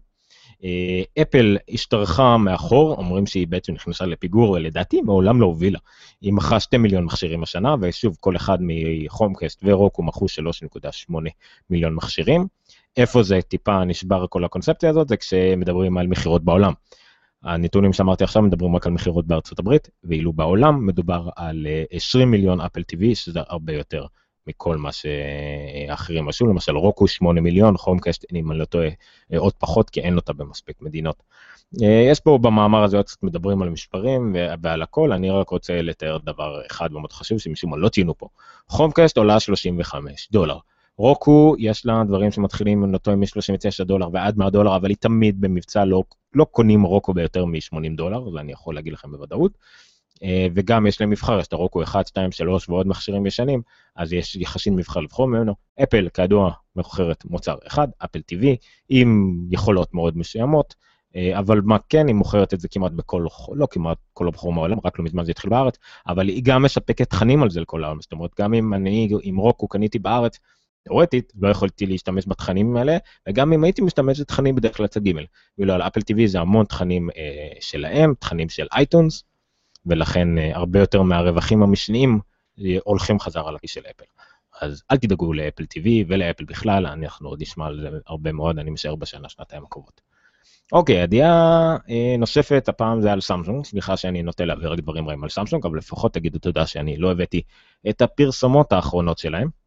אפל 1.22 1.58
השתרכה 1.70 2.38
מאחור, 2.38 2.96
אומרים 2.98 3.26
שהיא 3.26 3.48
בעצם 3.48 3.74
נכנסה 3.74 4.06
לפיגור, 4.06 4.52
ולדעתי 4.52 5.02
מעולם 5.02 5.42
לא 5.42 5.46
הובילה. 5.46 5.80
היא 6.22 6.34
מכרה 6.34 6.60
2 6.60 6.82
מיליון 6.82 7.04
מכשירים 7.06 7.44
השנה, 7.44 7.76
ושוב, 7.82 8.18
כל 8.20 8.36
אחד 8.36 8.58
מחומקאסט 8.62 9.60
ורוקו 9.64 10.04
מכרו 10.04 10.28
3.8 10.28 11.14
מיליון 11.70 11.96
מכשירים. 11.96 12.48
איפה 12.98 13.24
זה 13.24 13.40
טיפה 13.42 13.84
נשבר 13.84 14.26
כל 14.30 14.46
הקונספציה 14.46 14.90
הזאת, 14.90 15.08
זה 15.08 15.18
כשמדברים 15.18 15.98
על 15.98 16.08
מכירות 16.08 16.44
בעולם. 16.44 16.74
הנתונים 17.44 17.94
שאמרתי 17.94 18.24
עכשיו 18.24 18.42
מדברים 18.42 18.76
רק 18.76 18.88
על 18.88 18.94
מכירות 18.94 19.28
בארצות 19.28 19.60
הברית, 19.60 19.90
ואילו 20.04 20.34
בעולם 20.34 20.86
מדובר 20.86 21.30
על 21.36 21.68
20 21.92 22.28
אה, 22.28 22.32
מיליון 22.32 22.62
אפל 22.62 22.82
TV, 22.82 23.16
שזה 23.16 23.40
הרבה 23.48 23.74
יותר 23.74 24.06
מכל 24.48 24.78
מה 24.78 24.90
שאחרים 24.92 26.30
עשו, 26.30 26.48
למשל 26.48 26.78
רוקו 26.78 27.08
8 27.08 27.42
מיליון, 27.42 27.78
חומקאסט, 27.78 28.26
אם 28.34 28.52
אני 28.52 28.60
לא 28.60 28.66
טועה, 28.66 28.90
אה, 29.34 29.38
עוד 29.38 29.54
פחות, 29.54 29.90
כי 29.90 30.02
אין 30.02 30.16
אותה 30.16 30.34
במספיק 30.34 30.82
מדינות. 30.82 31.24
אה, 31.82 32.08
יש 32.12 32.20
פה 32.20 32.40
במאמר 32.42 32.84
הזה 32.84 32.98
עוד 32.98 33.06
קצת 33.06 33.24
מדברים 33.24 33.62
על 33.62 33.70
מספרים 33.70 34.36
ועל 34.62 34.82
הכל, 34.82 35.12
אני 35.12 35.30
רק 35.30 35.50
רוצה 35.50 35.82
לתאר 35.82 36.18
דבר 36.18 36.62
אחד 36.72 36.92
מאוד 36.92 37.12
חשוב 37.12 37.38
שמשום 37.38 37.72
מה 37.72 37.78
לא 37.78 37.90
ציינו 37.90 38.18
פה. 38.18 38.28
חומקאסט 38.68 39.18
עולה 39.18 39.40
35 39.40 40.30
דולר. 40.32 40.58
רוקו, 40.98 41.56
יש 41.60 41.86
לה 41.86 42.04
דברים 42.08 42.32
שמתחילים, 42.32 42.84
עם 42.84 42.94
אותו 42.94 43.18
מ-39 43.18 43.84
דולר 43.84 44.08
ועד 44.14 44.38
100 44.38 44.50
דולר, 44.50 44.76
אבל 44.76 44.90
היא 44.90 44.98
תמיד 45.00 45.42
במבצע, 45.42 45.86
לא, 45.86 46.04
לא 46.34 46.46
קונים 46.46 46.84
רוקו 46.84 47.14
ביותר 47.14 47.46
מ-80 47.46 47.96
דולר, 47.96 48.32
זה 48.32 48.40
אני 48.40 48.52
יכול 48.52 48.76
להגיד 48.76 48.94
לכם 48.94 49.12
בוודאות. 49.12 49.52
אה, 50.24 50.48
וגם 50.56 50.88
יש 50.88 51.02
להם 51.02 51.10
מבחר, 51.10 51.40
יש 51.40 51.48
את 51.48 51.54
הרוקו 51.54 51.84
1, 51.84 52.08
2, 52.08 52.32
3 52.32 52.70
ועוד 52.70 52.88
מכשירים 52.88 53.26
ישנים, 53.26 53.62
אז 53.96 54.14
יש 54.14 54.36
יחסית 54.36 54.74
מבחר 54.74 55.00
לבחור 55.00 55.28
ממנו. 55.28 55.54
אפל, 55.84 56.08
כידוע, 56.14 56.52
מוכרת 56.76 57.26
מוצר 57.26 57.56
אחד, 57.68 57.88
אפל 58.06 58.20
TV, 58.20 58.46
עם 58.90 59.40
יכולות 59.52 59.94
מאוד 59.94 60.18
מסוימות, 60.18 60.76
אה, 61.16 61.40
אבל 61.40 61.62
מה 61.62 61.78
כן, 61.90 62.08
היא 62.08 62.16
מוכרת 62.16 62.54
את 62.54 62.60
זה 62.60 62.68
כמעט 62.68 62.92
בכל, 62.92 63.26
לא 63.54 63.68
כמעט 63.72 63.98
כל 64.14 64.28
הבחור 64.28 64.54
מהעולם, 64.54 64.78
רק 64.84 65.00
לא 65.00 65.06
מזמן 65.06 65.26
זה 65.26 65.32
התחיל 65.32 65.50
בארץ, 65.50 65.78
אבל 66.08 66.28
היא 66.28 66.42
גם 66.44 66.64
מספקת 66.64 67.10
תכנים 67.10 67.44
על 67.44 67.50
זה 67.50 67.62
לכל 67.62 67.84
העולם, 67.84 68.02
זאת 68.02 68.12
אומרת, 68.12 68.32
גם 68.40 68.54
אם 68.54 68.74
אני 68.74 69.10
עם 69.22 69.38
רוקו 69.38 69.68
קניתי 69.68 70.00
בארץ, 70.00 70.40
תאורטית 70.84 71.34
לא 71.42 71.48
יכולתי 71.48 71.86
להשתמש 71.86 72.24
בתכנים 72.28 72.78
האלה, 72.78 72.98
וגם 73.30 73.54
אם 73.54 73.64
הייתי 73.64 73.82
משתמש 73.82 74.22
בתכנים 74.22 74.56
בדרך 74.56 74.78
כלל 74.78 74.88
צד 74.88 75.08
ג', 75.08 75.12
ואילו 75.58 75.74
על 75.74 75.82
אפל 75.82 76.00
TV 76.00 76.26
זה 76.26 76.40
המון 76.40 76.66
תכנים 76.66 77.10
אה, 77.18 77.48
שלהם, 77.60 78.14
תכנים 78.20 78.50
של 78.50 78.68
אייטונס, 78.76 79.24
ולכן 79.86 80.38
אה, 80.38 80.56
הרבה 80.56 80.80
יותר 80.80 81.02
מהרווחים 81.02 81.64
המשניים 81.64 82.20
אה, 82.60 82.78
הולכים 82.84 83.20
חזרה 83.20 83.52
לכיס 83.52 83.72
של 83.72 83.82
אפל. 83.92 84.06
אז 84.62 84.84
אל 84.92 84.98
תדאגו 84.98 85.34
לאפל 85.34 85.64
TV 85.64 85.88
ולאפל 86.08 86.44
בכלל, 86.44 86.86
אנחנו 86.86 87.30
עוד 87.30 87.42
נשמע 87.42 87.66
על 87.66 87.80
זה 87.82 87.90
הרבה 88.08 88.32
מאוד, 88.32 88.60
אני 88.60 88.72
משער 88.72 88.96
בשנה, 88.96 89.30
שנתיים 89.30 89.64
הקרובות. 89.64 90.02
אוקיי, 90.72 90.96
ידיעה 90.96 91.78
אה, 91.90 92.16
נוספת, 92.18 92.70
הפעם 92.70 93.02
זה 93.02 93.12
על 93.12 93.22
סמסונג, 93.22 93.66
סליחה 93.66 93.98
שאני 93.98 94.24
נוטה 94.24 94.46
להעביר 94.46 94.72
רק 94.72 94.80
דברים 94.80 95.08
רעים 95.08 95.24
על 95.24 95.30
סמסונג, 95.30 95.66
אבל 95.66 95.78
לפחות 95.78 96.14
תגידו 96.14 96.40
תודה 96.40 96.68
שאני 96.68 96.98
לא 96.98 97.12
הבאתי 97.12 97.42
את 97.90 98.02
הפרסומות 98.02 98.74
האחרונות 98.74 99.18
שלהם. 99.18 99.63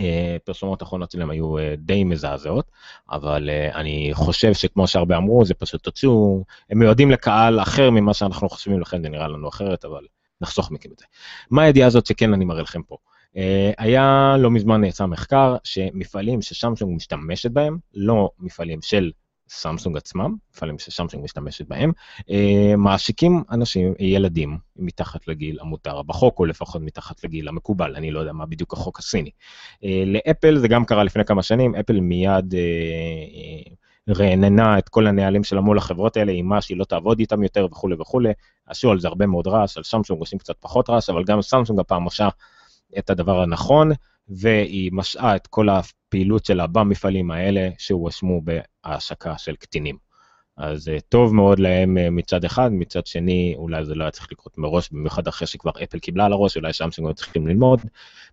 אה, 0.00 0.36
פרסומות 0.44 0.82
האחרונות 0.82 1.10
שלהם 1.10 1.30
היו 1.30 1.58
אה, 1.58 1.74
די 1.78 2.04
מזעזעות, 2.04 2.70
אבל 3.10 3.50
אה, 3.50 3.80
אני 3.80 4.10
חושב 4.12 4.54
שכמו 4.54 4.86
שהרבה 4.86 5.16
אמרו, 5.16 5.44
זה 5.44 5.54
פשוט 5.54 5.82
תוציאו, 5.82 6.44
הם 6.70 6.78
מיועדים 6.78 7.10
לקהל 7.10 7.60
אחר 7.60 7.90
ממה 7.90 8.14
שאנחנו 8.14 8.48
חושבים, 8.48 8.80
לכן 8.80 9.02
זה 9.02 9.08
נראה 9.08 9.28
לנו 9.28 9.48
אחרת, 9.48 9.84
אבל 9.84 10.06
נחסוך 10.40 10.70
מכם 10.70 10.88
את 10.92 10.98
זה. 10.98 11.04
מה 11.50 11.62
הידיעה 11.62 11.86
הזאת 11.86 12.06
שכן 12.06 12.34
אני 12.34 12.44
מראה 12.44 12.62
לכם 12.62 12.82
פה? 12.82 12.96
היה 13.78 14.36
לא 14.38 14.50
מזמן 14.50 14.84
יצא 14.84 15.06
מחקר 15.06 15.56
שמפעלים 15.64 16.42
ששמשונג 16.42 16.96
משתמשת 16.96 17.50
בהם, 17.50 17.78
לא 17.94 18.30
מפעלים 18.38 18.82
של 18.82 19.10
סמסונג 19.48 19.96
עצמם, 19.96 20.34
מפעלים 20.54 20.78
שסמסונג 20.78 21.24
משתמשת 21.24 21.68
בהם, 21.68 21.92
אה, 22.30 22.76
מעסיקים 22.76 23.42
אנשים, 23.50 23.94
ילדים, 23.98 24.58
מתחת 24.76 25.28
לגיל 25.28 25.58
המותר 25.60 26.02
בחוק, 26.02 26.38
או 26.38 26.44
לפחות 26.44 26.82
מתחת 26.82 27.24
לגיל 27.24 27.48
המקובל, 27.48 27.96
אני 27.96 28.10
לא 28.10 28.20
יודע 28.20 28.32
מה 28.32 28.46
בדיוק 28.46 28.72
החוק 28.72 28.98
הסיני. 28.98 29.30
אה, 29.84 30.02
לאפל 30.06 30.58
זה 30.58 30.68
גם 30.68 30.84
קרה 30.84 31.04
לפני 31.04 31.24
כמה 31.24 31.42
שנים, 31.42 31.74
אפל 31.74 32.00
מיד 32.00 32.54
אה, 32.54 33.72
רעננה 34.08 34.78
את 34.78 34.88
כל 34.88 35.06
הנהלים 35.06 35.44
שלה 35.44 35.60
מול 35.60 35.78
החברות 35.78 36.16
האלה, 36.16 36.32
עם 36.32 36.46
מה 36.46 36.60
שהיא 36.60 36.76
לא 36.76 36.84
תעבוד 36.84 37.18
איתם 37.18 37.42
יותר 37.42 37.66
וכולי 37.70 37.96
וכולי. 38.00 38.32
עשו 38.66 38.90
על 38.90 39.00
זה 39.00 39.08
הרבה 39.08 39.26
מאוד 39.26 39.46
רעש, 39.46 39.76
על 39.76 39.82
סמסונג 39.82 40.20
עושים 40.20 40.38
קצת 40.38 40.54
פחות 40.60 40.90
רעש, 40.90 41.10
אבל 41.10 41.24
גם 41.24 41.42
סמסונג 41.42 41.80
הפעם 41.80 42.04
עושה 42.04 42.28
את 42.98 43.10
הדבר 43.10 43.42
הנכון. 43.42 43.90
והיא 44.28 44.90
משעה 44.92 45.36
את 45.36 45.46
כל 45.46 45.68
הפעילות 45.68 46.44
שלה 46.44 46.66
במפעלים 46.66 47.30
האלה 47.30 47.68
שהואשמו 47.78 48.40
בהעשקה 48.42 49.38
של 49.38 49.56
קטינים. 49.56 49.96
אז 50.56 50.90
טוב 51.08 51.34
מאוד 51.34 51.58
להם 51.58 52.16
מצד 52.16 52.44
אחד, 52.44 52.70
מצד 52.72 53.06
שני 53.06 53.54
אולי 53.56 53.84
זה 53.84 53.94
לא 53.94 54.04
היה 54.04 54.10
צריך 54.10 54.32
לקרות 54.32 54.58
מראש, 54.58 54.90
במיוחד 54.92 55.28
אחרי 55.28 55.46
שכבר 55.46 55.70
אפל 55.84 55.98
קיבלה 55.98 56.26
על 56.26 56.32
הראש, 56.32 56.56
אולי 56.56 56.72
סמסונג 56.72 57.08
היו 57.08 57.14
צריכים 57.14 57.46
ללמוד. 57.46 57.80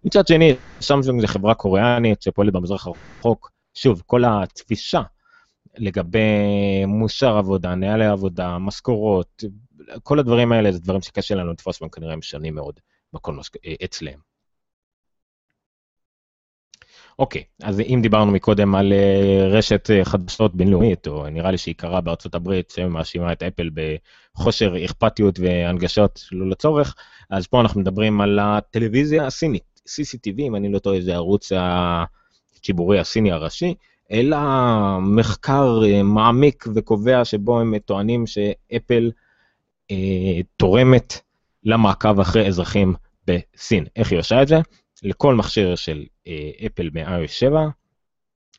מצד 0.04 0.28
שני, 0.28 0.54
סמסונג 0.82 1.22
זה 1.22 1.28
חברה 1.28 1.54
קוריאנית 1.54 2.22
שפועלת 2.22 2.54
במזרח 2.54 2.88
הרחוק, 2.88 3.52
שוב, 3.74 4.04
כל 4.06 4.24
התפישה 4.26 5.02
לגבי 5.78 6.20
מוסר 6.88 7.38
עבודה, 7.38 7.76
נהלי 7.76 8.06
עבודה, 8.06 8.58
משכורות, 8.58 9.44
כל 10.04 10.20
הדברים 10.20 10.52
האלה 10.52 10.72
זה 10.72 10.80
דברים 10.80 11.02
שקשה 11.02 11.36
לנו 11.36 11.52
לתפוס 11.52 11.82
והם 11.82 11.90
כנראה 11.90 12.16
משנים 12.16 12.56
מאוד 12.56 12.80
בכל 13.14 13.34
מש... 13.34 13.50
אצלם. 13.84 14.31
אוקיי, 17.20 17.44
אז 17.64 17.80
אם 17.80 18.00
דיברנו 18.02 18.32
מקודם 18.32 18.76
על 18.76 18.94
אה, 18.94 19.48
רשת 19.48 19.90
אה, 19.92 20.06
חדשות 20.06 20.56
בינלאומית, 20.56 21.08
או 21.08 21.30
נראה 21.30 21.52
לי 21.52 21.58
שהיא 21.58 21.76
קרה 21.76 22.02
בארצות 22.02 22.36
הברית, 22.36 22.70
שמאשימה 22.70 23.32
את 23.32 23.44
אפל 23.44 23.70
בחושר 23.74 24.86
אכפתיות 24.86 25.40
והנגשות 25.40 26.24
לא 26.32 26.50
לצורך, 26.50 26.96
אז 27.30 27.48
פה 27.48 27.62
אנחנו 27.62 27.82
מדברים 27.82 28.22
על 28.22 28.40
הטלוויזיה 28.42 29.26
הסינית, 29.26 29.82
CCTV, 29.88 30.40
אם 30.40 30.56
אני 30.56 30.72
לא 30.72 30.80
טועה, 30.80 31.02
זה 31.02 31.14
הערוץ 31.14 31.52
הציבורי 31.56 33.00
הסיני 33.00 33.32
הראשי, 33.32 33.74
אלא 34.12 34.38
מחקר 35.02 35.82
אה, 35.86 36.04
מעמיק 36.04 36.66
וקובע 36.76 37.26
שבו 37.26 37.60
הם 37.60 37.78
טוענים 37.78 38.28
שאפל 38.28 39.12
אה, 39.92 40.40
תורמת 40.58 41.22
למעקב 41.64 42.20
אחרי 42.20 42.48
אזרחים 42.48 42.94
בסין. 43.28 43.86
איך 43.96 44.12
היא 44.12 44.20
עושה 44.20 44.42
את 44.42 44.48
זה? 44.48 44.56
לכל 45.04 45.36
מכשיר 45.36 45.76
של 45.76 46.06
אפל 46.66 46.90
מ-iOS 46.94 47.28
7 47.28 47.60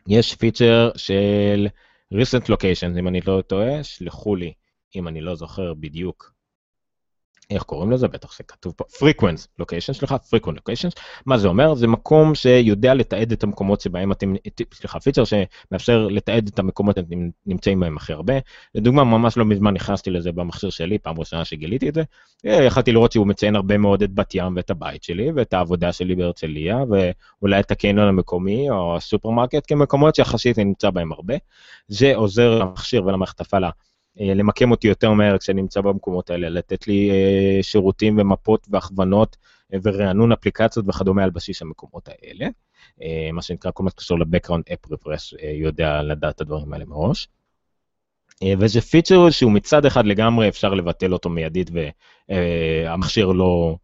יש 0.08 0.34
פיצ'ר 0.34 0.90
של 0.96 1.68
recent 2.14 2.46
locations, 2.48 2.98
אם 2.98 3.08
אני 3.08 3.20
לא 3.26 3.42
טועה, 3.46 3.84
שלחו 3.84 4.36
לי, 4.36 4.52
אם 4.96 5.08
אני 5.08 5.20
לא 5.20 5.34
זוכר 5.34 5.74
בדיוק 5.74 6.32
איך 7.50 7.62
קוראים 7.62 7.90
לזה? 7.92 8.08
בטח 8.08 8.32
שכתוב 8.32 8.72
פה 8.76 8.84
frequent 8.84 9.62
location 9.62 9.92
שלך, 9.92 10.14
frequent 10.34 10.50
locations. 10.50 11.00
מה 11.26 11.38
זה 11.38 11.48
אומר? 11.48 11.74
זה 11.74 11.86
מקום 11.86 12.34
שיודע 12.34 12.94
לתעד 12.94 13.32
את 13.32 13.44
המקומות 13.44 13.80
שבהם 13.80 14.12
אתם, 14.12 14.34
סליחה, 14.74 15.00
פיצ'ר 15.00 15.22
שמאפשר 15.24 16.06
לתעד 16.06 16.48
את 16.52 16.58
המקומות 16.58 16.96
שאתם 16.96 17.28
נמצאים 17.46 17.80
בהם 17.80 17.96
הכי 17.96 18.12
הרבה. 18.12 18.34
לדוגמה, 18.74 19.04
ממש 19.04 19.36
לא 19.36 19.44
מזמן 19.44 19.74
נכנסתי 19.74 20.10
לזה 20.10 20.32
במכשיר 20.32 20.70
שלי, 20.70 20.98
פעם 20.98 21.20
ראשונה 21.20 21.44
שגיליתי 21.44 21.88
את 21.88 21.94
זה. 21.94 22.02
אה, 22.46 22.64
יכלתי 22.64 22.92
לראות 22.92 23.12
שהוא 23.12 23.26
מציין 23.26 23.56
הרבה 23.56 23.78
מאוד 23.78 24.02
את 24.02 24.14
בת 24.14 24.34
ים 24.34 24.56
ואת 24.56 24.70
הבית 24.70 25.02
שלי 25.02 25.30
ואת 25.36 25.54
העבודה 25.54 25.92
שלי 25.92 26.14
בהרצליה, 26.14 26.78
ואולי 26.88 27.60
את 27.60 27.70
הקניון 27.70 28.08
המקומי 28.08 28.70
או 28.70 28.96
הסופרמרקט 28.96 29.64
כמקומות 29.68 30.14
שיחסית 30.14 30.58
נמצא 30.58 30.90
בהם 30.90 31.12
הרבה. 31.12 31.34
זה 31.88 32.16
עוזר 32.16 32.58
למכשיר 32.58 33.06
ולמערכת 33.06 33.40
הפעלה. 33.40 33.70
אה, 34.20 34.34
למקם 34.34 34.70
אותי 34.70 34.88
יותר 34.88 35.12
מהר 35.12 35.38
כשאני 35.38 35.62
נמצא 35.62 35.80
במקומות 35.80 36.30
האלה, 36.30 36.48
לתת 36.48 36.86
לי 36.86 37.10
אה, 37.10 37.62
שירותים 37.62 38.18
ומפות 38.18 38.66
והכוונות 38.70 39.36
אה, 39.74 39.78
ורענון 39.82 40.32
אפליקציות 40.32 40.88
וכדומה 40.88 41.24
על 41.24 41.30
בסיס 41.30 41.62
המקומות 41.62 42.08
האלה. 42.08 42.48
מה 43.32 43.42
שנקרא, 43.42 43.70
כל 43.74 43.82
מה 43.82 43.90
שקשור 43.90 44.18
ל-Background 44.18 44.72
App 44.72 44.92
Refresh 44.92 45.44
יודע 45.54 46.02
לדעת 46.02 46.34
את 46.34 46.40
הדברים 46.40 46.72
האלה 46.72 46.84
מראש. 46.84 47.28
וזה 48.58 48.80
פיצ'ר 48.80 49.30
שהוא 49.30 49.52
מצד 49.52 49.86
אחד 49.86 50.06
לגמרי 50.06 50.48
אפשר 50.48 50.74
לבטל 50.74 51.12
אותו 51.12 51.30
מיידית 51.30 51.70
והמכשיר 52.28 53.26
לא, 53.26 53.76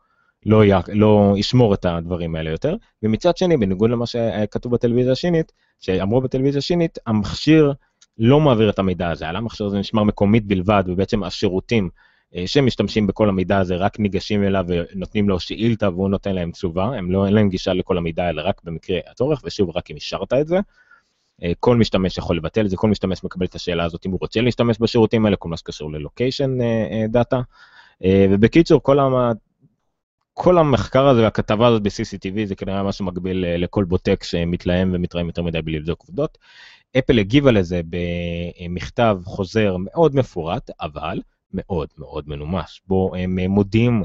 לא, 0.47 0.65
י, 0.65 0.71
לא 0.89 1.35
ישמור 1.37 1.75
את 1.75 1.85
הדברים 1.85 2.35
האלה 2.35 2.51
יותר, 2.51 2.77
ומצד 3.03 3.37
שני, 3.37 3.57
בניגוד 3.57 3.91
למה 3.91 4.07
שכתוב 4.07 4.73
בטלוויזיה 4.73 5.13
השינית, 5.13 5.53
שאמרו 5.79 6.21
בטלוויזיה 6.21 6.59
השינית, 6.59 6.99
המכשיר 7.07 7.73
לא 8.19 8.41
מעביר 8.41 8.71
את 8.71 8.79
המידע 8.79 9.11
הזה, 9.11 9.29
על 9.29 9.37
המכשיר 9.37 9.67
הזה 9.67 9.79
נשמר 9.79 10.05
מקומית 10.05 10.47
בלבד, 10.47 10.85
ובעצם 10.87 11.25
השירותים 11.25 11.89
אה, 12.37 12.47
שמשתמשים 12.47 13.07
בכל 13.07 13.29
המידע 13.29 13.59
הזה 13.59 13.77
רק 13.77 13.99
ניגשים 13.99 14.45
אליו 14.45 14.65
ונותנים 14.69 15.29
לו 15.29 15.41
שאילתה 15.41 15.91
והוא 15.91 16.09
נותן 16.09 16.35
להם 16.35 16.51
תשובה, 16.51 16.85
הם 16.85 17.11
לא, 17.11 17.27
אין 17.27 17.35
להם 17.35 17.49
גישה 17.49 17.73
לכל 17.73 17.99
המידע 17.99 18.29
אלא 18.29 18.43
רק 18.45 18.61
במקרה 18.65 18.99
הצורך, 19.11 19.43
ושוב, 19.45 19.77
רק 19.77 19.91
אם 19.91 19.97
אישרת 19.97 20.33
את 20.33 20.47
זה. 20.47 20.59
אה, 21.43 21.53
כל 21.61 21.77
משתמש 21.77 22.19
יכול 22.19 22.37
לבטל 22.37 22.65
את 22.65 22.71
זה, 22.71 22.77
כל 22.77 22.89
משתמש 22.89 23.25
מקבל 23.25 23.47
את 23.47 23.55
השאלה 23.55 23.85
הזאת 23.85 24.07
אם 24.07 24.11
הוא 24.11 24.19
רוצה 24.21 24.41
להשתמש 24.41 24.77
בשירותים 24.81 25.27
האלה, 25.27 25.37
כל 25.37 25.49
מה 25.49 25.57
שקשור 25.57 25.93
ללוקיישן 25.93 26.59
דאטה. 27.09 27.41
אה, 28.05 28.27
ובקיצור, 28.31 28.83
כל, 28.83 28.99
המ... 28.99 29.15
כל 30.35 30.59
המחקר 30.59 31.09
הזה 31.09 31.23
והכתבה 31.23 31.67
הזאת 31.67 31.83
ב-CCTV 31.83 32.45
זה 32.45 32.55
כנראה 32.55 32.83
משהו 32.83 33.05
מקביל 33.05 33.45
לכל 33.57 33.85
בוטק 33.85 34.25
שמתלהם 34.25 34.91
ומתראים 34.95 35.27
יותר 35.27 35.43
מדי 35.43 35.63
בלי 35.63 35.79
לבדוק 35.79 36.05
עובדות. 36.07 36.39
אפל 36.99 37.19
הגיבה 37.19 37.51
לזה 37.51 37.81
במכתב 37.91 39.19
חוזר 39.25 39.77
מאוד 39.79 40.17
מפורט, 40.17 40.71
אבל 40.81 41.21
מאוד 41.55 41.89
מאוד 41.99 42.29
מנומס, 42.29 42.81
בו 42.87 43.13
הם 43.15 43.39
מודים 43.39 44.03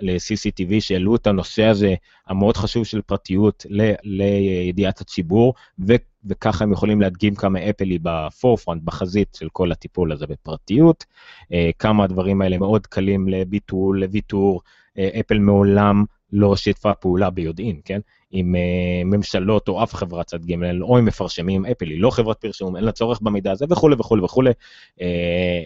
ל-CCTV 0.00 0.80
שהעלו 0.80 1.16
את 1.16 1.26
הנושא 1.26 1.64
הזה 1.64 1.94
המאוד 2.26 2.56
חשוב 2.56 2.84
של 2.84 3.02
פרטיות 3.02 3.66
ל- 3.68 3.94
לידיעת 4.02 5.00
הציבור, 5.00 5.54
ו- 5.88 5.94
וככה 6.24 6.64
הם 6.64 6.72
יכולים 6.72 7.00
להדגים 7.00 7.34
כמה 7.34 7.70
אפל 7.70 7.84
היא 7.84 8.00
בפורפרנט, 8.02 8.82
בחזית 8.82 9.34
של 9.38 9.48
כל 9.52 9.72
הטיפול 9.72 10.12
הזה 10.12 10.26
בפרטיות, 10.26 11.04
אה, 11.52 11.70
כמה 11.78 12.04
הדברים 12.04 12.42
האלה 12.42 12.58
מאוד 12.58 12.86
קלים 12.86 13.28
לביטול, 13.28 14.00
לוויתור, 14.00 14.60
אה, 14.98 15.08
אפל 15.20 15.38
מעולם 15.38 16.04
לא 16.32 16.56
שיתפה 16.56 16.94
פעולה 16.94 17.30
ביודעין, 17.30 17.80
כן? 17.84 18.00
עם 18.36 18.54
uh, 18.54 19.04
ממשלות 19.04 19.68
או 19.68 19.82
אף 19.82 19.94
חברת 19.94 20.26
צד 20.26 20.44
ג' 20.44 20.54
או 20.80 20.98
עם 20.98 21.04
מפרשמים, 21.04 21.66
אפל 21.66 21.86
היא 21.86 22.00
לא 22.00 22.10
חברת 22.10 22.40
פרשום, 22.40 22.76
אין 22.76 22.84
לה 22.84 22.92
צורך 22.92 23.20
במידע 23.20 23.52
הזה 23.52 23.64
וכולי 23.70 23.96
וכולי 23.98 24.22
וכולי. 24.22 24.50
Uh, 24.50 25.02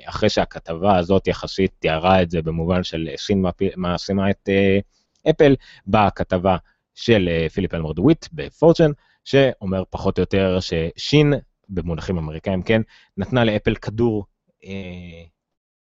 אחרי 0.04 0.28
שהכתבה 0.28 0.98
הזאת 0.98 1.26
יחסית 1.28 1.72
תיארה 1.78 2.22
את 2.22 2.30
זה 2.30 2.42
במובן 2.42 2.82
של 2.82 3.08
סין 3.16 3.44
מאשימה 3.76 4.30
את 4.30 4.48
uh, 4.48 5.30
אפל, 5.30 5.56
באה 5.86 6.06
הכתבה 6.06 6.56
של 6.94 7.28
uh, 7.28 7.52
פיליפ 7.52 7.74
אלמורד 7.74 7.98
וויט 7.98 8.26
בפורצ'ן, 8.32 8.90
שאומר 9.24 9.82
פחות 9.90 10.18
או 10.18 10.22
יותר 10.22 10.58
ששין, 10.60 11.34
במונחים 11.68 12.18
אמריקאים 12.18 12.62
כן, 12.62 12.82
נתנה 13.16 13.44
לאפל 13.44 13.74
כדור 13.74 14.24
uh, 14.62 14.66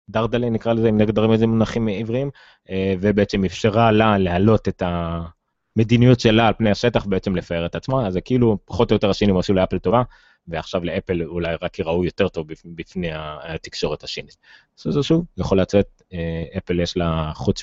דרדלה 0.09 0.51
נקרא 0.51 0.73
לזה, 0.73 0.89
אם 0.89 0.97
נגדרים 0.97 1.33
איזה 1.33 1.47
מונחים 1.47 1.89
עבריים, 1.89 2.31
אה, 2.71 2.95
ובעצם 3.01 3.45
אפשרה 3.45 3.93
לה 3.93 4.19
להעלות 4.19 4.69
את 4.69 4.83
המדיניות 5.77 6.21
שלה 6.21 6.47
על 6.47 6.55
פני 6.59 6.71
השטח, 6.71 7.07
בעצם 7.07 7.37
לפאר 7.37 7.67
את 7.67 7.75
עצמה, 7.75 8.07
אז 8.07 8.13
זה 8.13 8.21
כאילו 8.21 8.59
פחות 8.65 8.91
או 8.91 8.95
יותר 8.95 9.11
השינים 9.11 9.37
עשו 9.37 9.55
לאפל 9.55 9.79
טובה, 9.79 10.03
ועכשיו 10.49 10.85
לאפל 10.85 11.23
אולי 11.23 11.55
רק 11.63 11.79
יראו 11.79 12.05
יותר 12.05 12.29
טוב 12.29 12.47
בפני 12.65 13.11
התקשורת 13.15 14.03
השינית. 14.05 14.37
אז 14.87 14.93
זה 14.93 15.03
שוב, 15.03 15.25
יכול 15.37 15.61
לצאת, 15.61 16.03
אה, 16.13 16.45
אפל 16.59 16.81
יש 16.81 16.97
לה, 16.97 17.33
חוץ 17.35 17.63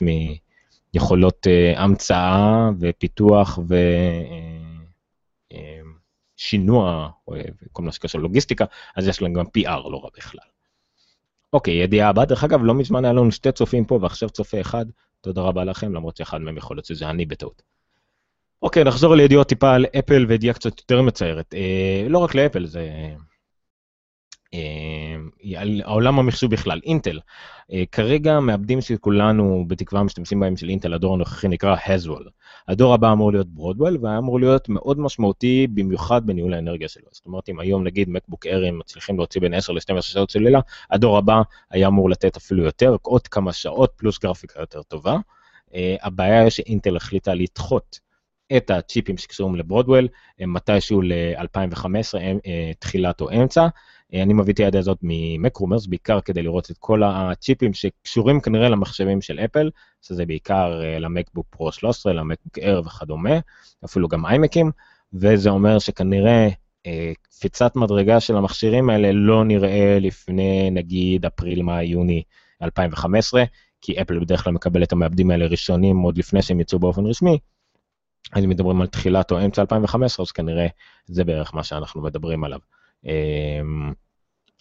מיכולות 0.93 1.47
אה, 1.47 1.73
המצאה 1.81 2.69
ופיתוח 2.79 3.59
ושינוע, 6.39 7.09
וכל 7.61 7.83
מה 7.83 7.91
שקשור 7.91 8.21
לוגיסטיקה, 8.21 8.65
אז 8.95 9.07
יש 9.07 9.21
להם 9.21 9.33
גם 9.33 9.45
PR 9.45 9.89
לא 9.89 10.01
רע 10.03 10.09
בכלל. 10.17 10.47
אוקיי, 11.53 11.73
ידיעה 11.73 12.09
הבאה, 12.09 12.25
דרך 12.25 12.43
אגב, 12.43 12.63
לא 12.63 12.73
מזמן 12.73 13.05
היה 13.05 13.13
לנו 13.13 13.31
שתי 13.31 13.51
צופים 13.51 13.85
פה 13.85 13.99
ועכשיו 14.01 14.29
צופה 14.29 14.61
אחד, 14.61 14.85
תודה 15.21 15.41
רבה 15.41 15.63
לכם, 15.63 15.93
למרות 15.93 16.17
שאחד 16.17 16.41
מהם 16.41 16.57
יכול 16.57 16.77
להיות 16.77 16.85
שזה 16.85 17.09
אני 17.09 17.25
בטעות. 17.25 17.72
אוקיי, 18.63 18.83
נחזור 18.83 19.15
לידיעות 19.15 19.47
טיפה 19.47 19.73
על 19.73 19.85
אפל 19.99 20.25
וידיעה 20.27 20.53
קצת 20.53 20.79
יותר 20.79 21.01
מצערת. 21.01 21.53
אה, 21.53 22.07
לא 22.09 22.17
רק 22.17 22.35
לאפל, 22.35 22.65
זה 22.65 22.89
אה, 24.53 25.61
על 25.61 25.81
העולם 25.85 26.19
המחשוב 26.19 26.51
בכלל, 26.51 26.79
אינטל. 26.83 27.19
אה, 27.73 27.83
כרגע 27.91 28.39
מעבדים 28.39 28.81
שכולנו 28.81 29.65
בתקווה 29.67 30.03
משתמשים 30.03 30.39
בהם 30.39 30.57
של 30.57 30.69
אינטל, 30.69 30.93
הדור 30.93 31.13
הנוכחי 31.13 31.47
נקרא 31.47 31.75
הזוול. 31.87 32.29
הדור 32.67 32.93
הבא 32.93 33.11
אמור 33.11 33.31
להיות 33.31 33.47
ברודוול, 33.47 33.97
והיה 34.01 34.17
אמור 34.17 34.39
להיות 34.39 34.69
מאוד 34.69 34.99
משמעותי 34.99 35.67
במיוחד 35.73 36.27
בניהול 36.27 36.53
האנרגיה 36.53 36.89
שלו. 36.89 37.07
זאת 37.11 37.25
אומרת, 37.25 37.49
אם 37.49 37.59
היום 37.59 37.83
נגיד 37.83 38.09
מקבוק 38.09 38.45
ארים 38.45 38.79
מצליחים 38.79 39.17
להוציא 39.17 39.41
בין 39.41 39.53
10 39.53 39.73
ל-12 39.73 40.01
שעות 40.01 40.29
של 40.29 40.39
לילה, 40.39 40.59
הדור 40.91 41.17
הבא 41.17 41.41
היה 41.71 41.87
אמור 41.87 42.09
לתת 42.09 42.37
אפילו 42.37 42.63
יותר, 42.63 42.95
עוד 43.01 43.27
כמה 43.27 43.53
שעות 43.53 43.93
פלוס 43.95 44.19
גרפיקה 44.19 44.59
יותר 44.59 44.83
טובה. 44.83 45.17
אה, 45.75 45.95
הבעיה 46.01 46.41
היא 46.41 46.49
שאינטל 46.49 46.95
החליטה 46.95 47.33
לדחות 47.33 47.99
את 48.57 48.71
הצ'יפים 48.71 49.17
שקשורים 49.17 49.55
לברודוול, 49.55 50.07
מתישהו 50.39 51.01
ל-2015, 51.01 51.87
תחילת 52.79 53.21
או 53.21 53.29
אמצע, 53.31 53.67
אני 54.13 54.33
מביא 54.33 54.53
את 54.53 54.59
היד 54.59 54.75
הזאת 54.75 54.97
ממקרומרס, 55.01 55.87
בעיקר 55.87 56.21
כדי 56.21 56.41
לראות 56.41 56.71
את 56.71 56.77
כל 56.79 57.03
הצ'יפים 57.03 57.73
שקשורים 57.73 58.41
כנראה 58.41 58.69
למחשבים 58.69 59.21
של 59.21 59.39
אפל, 59.39 59.69
שזה 60.01 60.25
בעיקר 60.25 60.81
אה, 60.83 60.99
למקבוק 60.99 61.47
פרו 61.49 61.71
13, 61.71 62.13
למקבוק 62.13 62.59
אר 62.59 62.81
וכדומה, 62.85 63.39
אפילו 63.85 64.07
גם 64.07 64.25
איימקים, 64.25 64.71
וזה 65.13 65.49
אומר 65.49 65.79
שכנראה 65.79 66.47
אה, 66.85 67.11
קפיצת 67.21 67.75
מדרגה 67.75 68.19
של 68.19 68.35
המכשירים 68.37 68.89
האלה 68.89 69.11
לא 69.11 69.43
נראה 69.45 69.97
לפני 70.01 70.69
נגיד 70.71 71.25
אפריל, 71.25 71.61
מאי, 71.61 71.85
יוני 71.85 72.23
2015, 72.61 73.43
כי 73.81 74.01
אפל 74.01 74.19
בדרך 74.19 74.43
כלל 74.43 74.53
מקבל 74.53 74.83
את 74.83 74.91
המעבדים 74.91 75.31
האלה 75.31 75.45
ראשונים 75.45 75.97
עוד 75.97 76.17
לפני 76.17 76.41
שהם 76.41 76.59
יצאו 76.59 76.79
באופן 76.79 77.05
רשמי. 77.05 77.37
אם 78.43 78.49
מדברים 78.49 78.81
על 78.81 78.87
תחילת 78.87 79.31
או 79.31 79.45
אמצע 79.45 79.61
2015, 79.61 80.23
אז 80.23 80.31
כנראה 80.31 80.67
זה 81.05 81.23
בערך 81.23 81.53
מה 81.53 81.63
שאנחנו 81.63 82.01
מדברים 82.01 82.43
עליו. 82.43 82.59
אמ, 83.05 83.93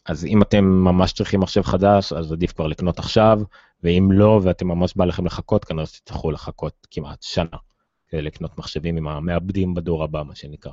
אז 0.06 0.24
אם 0.24 0.42
אתם 0.42 0.64
ממש 0.64 1.12
צריכים 1.12 1.40
מחשב 1.40 1.62
חדש, 1.62 2.12
אז 2.12 2.32
עדיף 2.32 2.52
כבר 2.52 2.66
לקנות 2.66 2.98
עכשיו, 2.98 3.40
ואם 3.82 4.08
לא, 4.12 4.40
ואתם 4.42 4.68
ממש 4.68 4.92
בא 4.96 5.04
לכם 5.04 5.26
לחכות, 5.26 5.64
כנראה 5.64 5.86
שתצטרכו 5.86 6.30
לחכות 6.30 6.86
כמעט 6.90 7.22
שנה 7.22 7.56
כדי 8.08 8.22
לקנות 8.22 8.58
מחשבים 8.58 8.96
עם 8.96 9.08
המעבדים 9.08 9.74
בדור 9.74 10.04
הבא, 10.04 10.22
מה 10.22 10.34
שנקרא. 10.34 10.72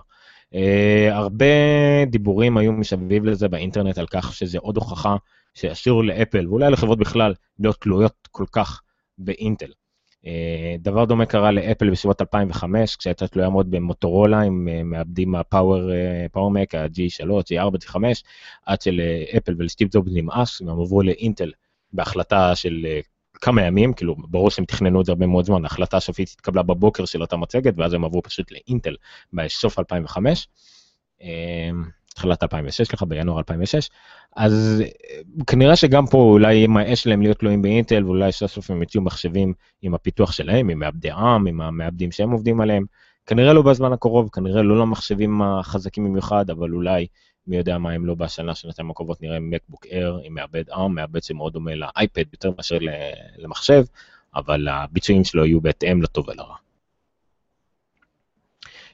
Uh, 0.54 1.12
הרבה 1.12 1.46
דיבורים 2.08 2.58
היו 2.58 2.72
מסביב 2.72 3.26
לזה 3.26 3.48
באינטרנט 3.48 3.98
על 3.98 4.08
כך 4.08 4.34
שזה 4.34 4.58
עוד 4.60 4.78
הוכחה 4.78 5.16
שישאירו 5.54 6.04
לאפל, 6.04 6.48
ואולי 6.48 6.72
לחברות 6.72 7.00
בכלל, 7.00 7.34
להיות 7.60 7.82
תלויות 7.82 8.28
כל 8.32 8.46
כך 8.52 8.82
באינטל. 9.18 9.72
אה, 10.26 10.76
דבר 10.80 11.06
דומה 11.06 11.26
קרה 11.26 11.52
לאפל 11.52 11.90
בסביבות 11.90 12.22
2005, 12.22 12.96
כשהייתה 12.96 13.28
תלויה 13.28 13.50
מאוד 13.50 13.72
במוטורולה, 13.72 14.42
עם 14.42 14.68
אה, 14.72 14.84
מעבדים 14.84 15.36
הפאוור, 15.36 15.92
פאוורמק, 16.32 16.76
ה-G3, 16.76 17.26
G4, 17.26 17.86
G5, 17.86 17.96
עד 18.66 18.82
שלאפל 18.82 19.56
ולסטיב 19.58 19.92
זובס 19.92 20.12
נמאס, 20.14 20.62
הם 20.62 20.70
עברו 20.70 21.02
לאינטל 21.02 21.52
בהחלטה 21.94 22.56
של 22.56 22.86
אה, 22.86 23.00
כמה 23.34 23.62
ימים, 23.62 23.94
כאילו 23.94 24.16
ברור 24.16 24.50
שהם 24.50 24.66
תכננו 24.66 25.02
את 25.02 25.06
זה 25.06 25.12
הרבה 25.12 25.28
מאוד 25.28 25.46
זמן, 25.46 25.64
ההחלטה 25.64 25.98
הסופית 25.98 26.30
התקבלה 26.30 26.64
בבוקר 26.64 27.06
של 27.06 27.22
אותה 27.22 27.38
מצגת, 27.38 27.74
ואז 27.78 27.94
הם 27.94 28.06
עברו 28.06 28.22
פשוט 28.24 28.52
לאינטל 28.52 28.96
בסוף 29.34 29.80
2005. 29.80 30.48
תחילת 32.20 32.44
2006, 32.44 32.88
סליחה, 32.88 33.06
בינואר 33.06 33.38
2006, 33.38 33.90
אז 34.36 34.84
אה, 34.86 35.20
כנראה 35.48 35.76
שגם 35.76 36.08
פה 36.08 36.18
אולי 36.18 36.68
מה 36.68 36.88
יש 36.88 37.08
להם 37.08 37.22
להיות 37.22 37.40
תלויים 37.40 37.62
באינטל, 37.62 38.06
ואולי 38.06 38.32
סוף 38.32 38.52
סוף 38.52 38.72
הם 38.72 38.84
יציעו 38.84 39.04
מחשבים 39.04 39.54
עם 39.82 39.94
הפיתוח 39.94 40.32
שלהם, 40.32 40.70
עם 40.70 40.80
מעבדי 40.80 41.12
עם, 41.12 41.48
עם 41.48 41.62
המעבדים 41.62 42.12
שהם 42.12 42.32
עובדים 42.32 42.62
עליהם. 42.62 42.86
כנראה 43.26 43.54
לא 43.54 43.62
בזמן 43.62 43.94
הקרוב, 43.94 44.30
כנראה 44.30 44.62
לא 44.62 44.80
למחשבים 44.80 45.42
החזקים 45.42 46.06
במיוחד, 46.06 46.50
אבל 46.50 46.72
אולי, 46.74 47.08
מי 47.48 47.58
יודע 47.58 47.78
מה 47.78 47.96
אם 47.96 48.06
לא 48.06 48.16
בשנה, 48.16 48.56
שנתיים 48.56 48.92
הקרובות 48.92 49.22
נראה 49.22 49.40
מקבוק 49.40 49.86
אייר 49.86 50.20
עם 50.24 50.34
מעבד 50.34 50.64
עם, 50.70 50.96
מעבד 50.96 51.24
שמאוד 51.24 51.54
דומה 51.54 51.76
לאייפד 51.76 52.24
יותר 52.34 52.52
מאשר 52.58 52.78
למחשב, 53.38 53.84
אבל 54.36 54.68
הביצועים 54.68 55.24
שלו 55.24 55.46
יהיו 55.46 55.62
בהתאם 55.62 56.02
לטוב 56.02 56.30
ולרע. 56.30 56.56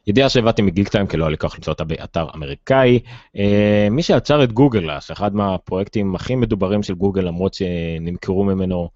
ידיעה 0.07 0.29
שהבאתי 0.29 0.61
מגיק 0.61 0.89
טיים, 0.89 1.07
כי 1.07 1.17
לא 1.17 1.23
היה 1.23 1.31
לי 1.31 1.37
כוח 1.37 1.55
למצוא 1.55 1.73
אותה 1.73 1.83
באתר 1.83 2.27
אמריקאי. 2.35 2.99
אה, 3.37 3.87
מי 3.91 4.03
שיצר 4.03 4.43
את 4.43 4.51
גוגל 4.51 4.81
גלאס, 4.81 5.11
אחד 5.11 5.35
מהפרויקטים 5.35 6.15
הכי 6.15 6.35
מדוברים 6.35 6.83
של 6.83 6.93
גוגל, 6.93 7.21
למרות 7.21 7.53
שנמכרו 7.53 8.43
ממנו 8.43 8.89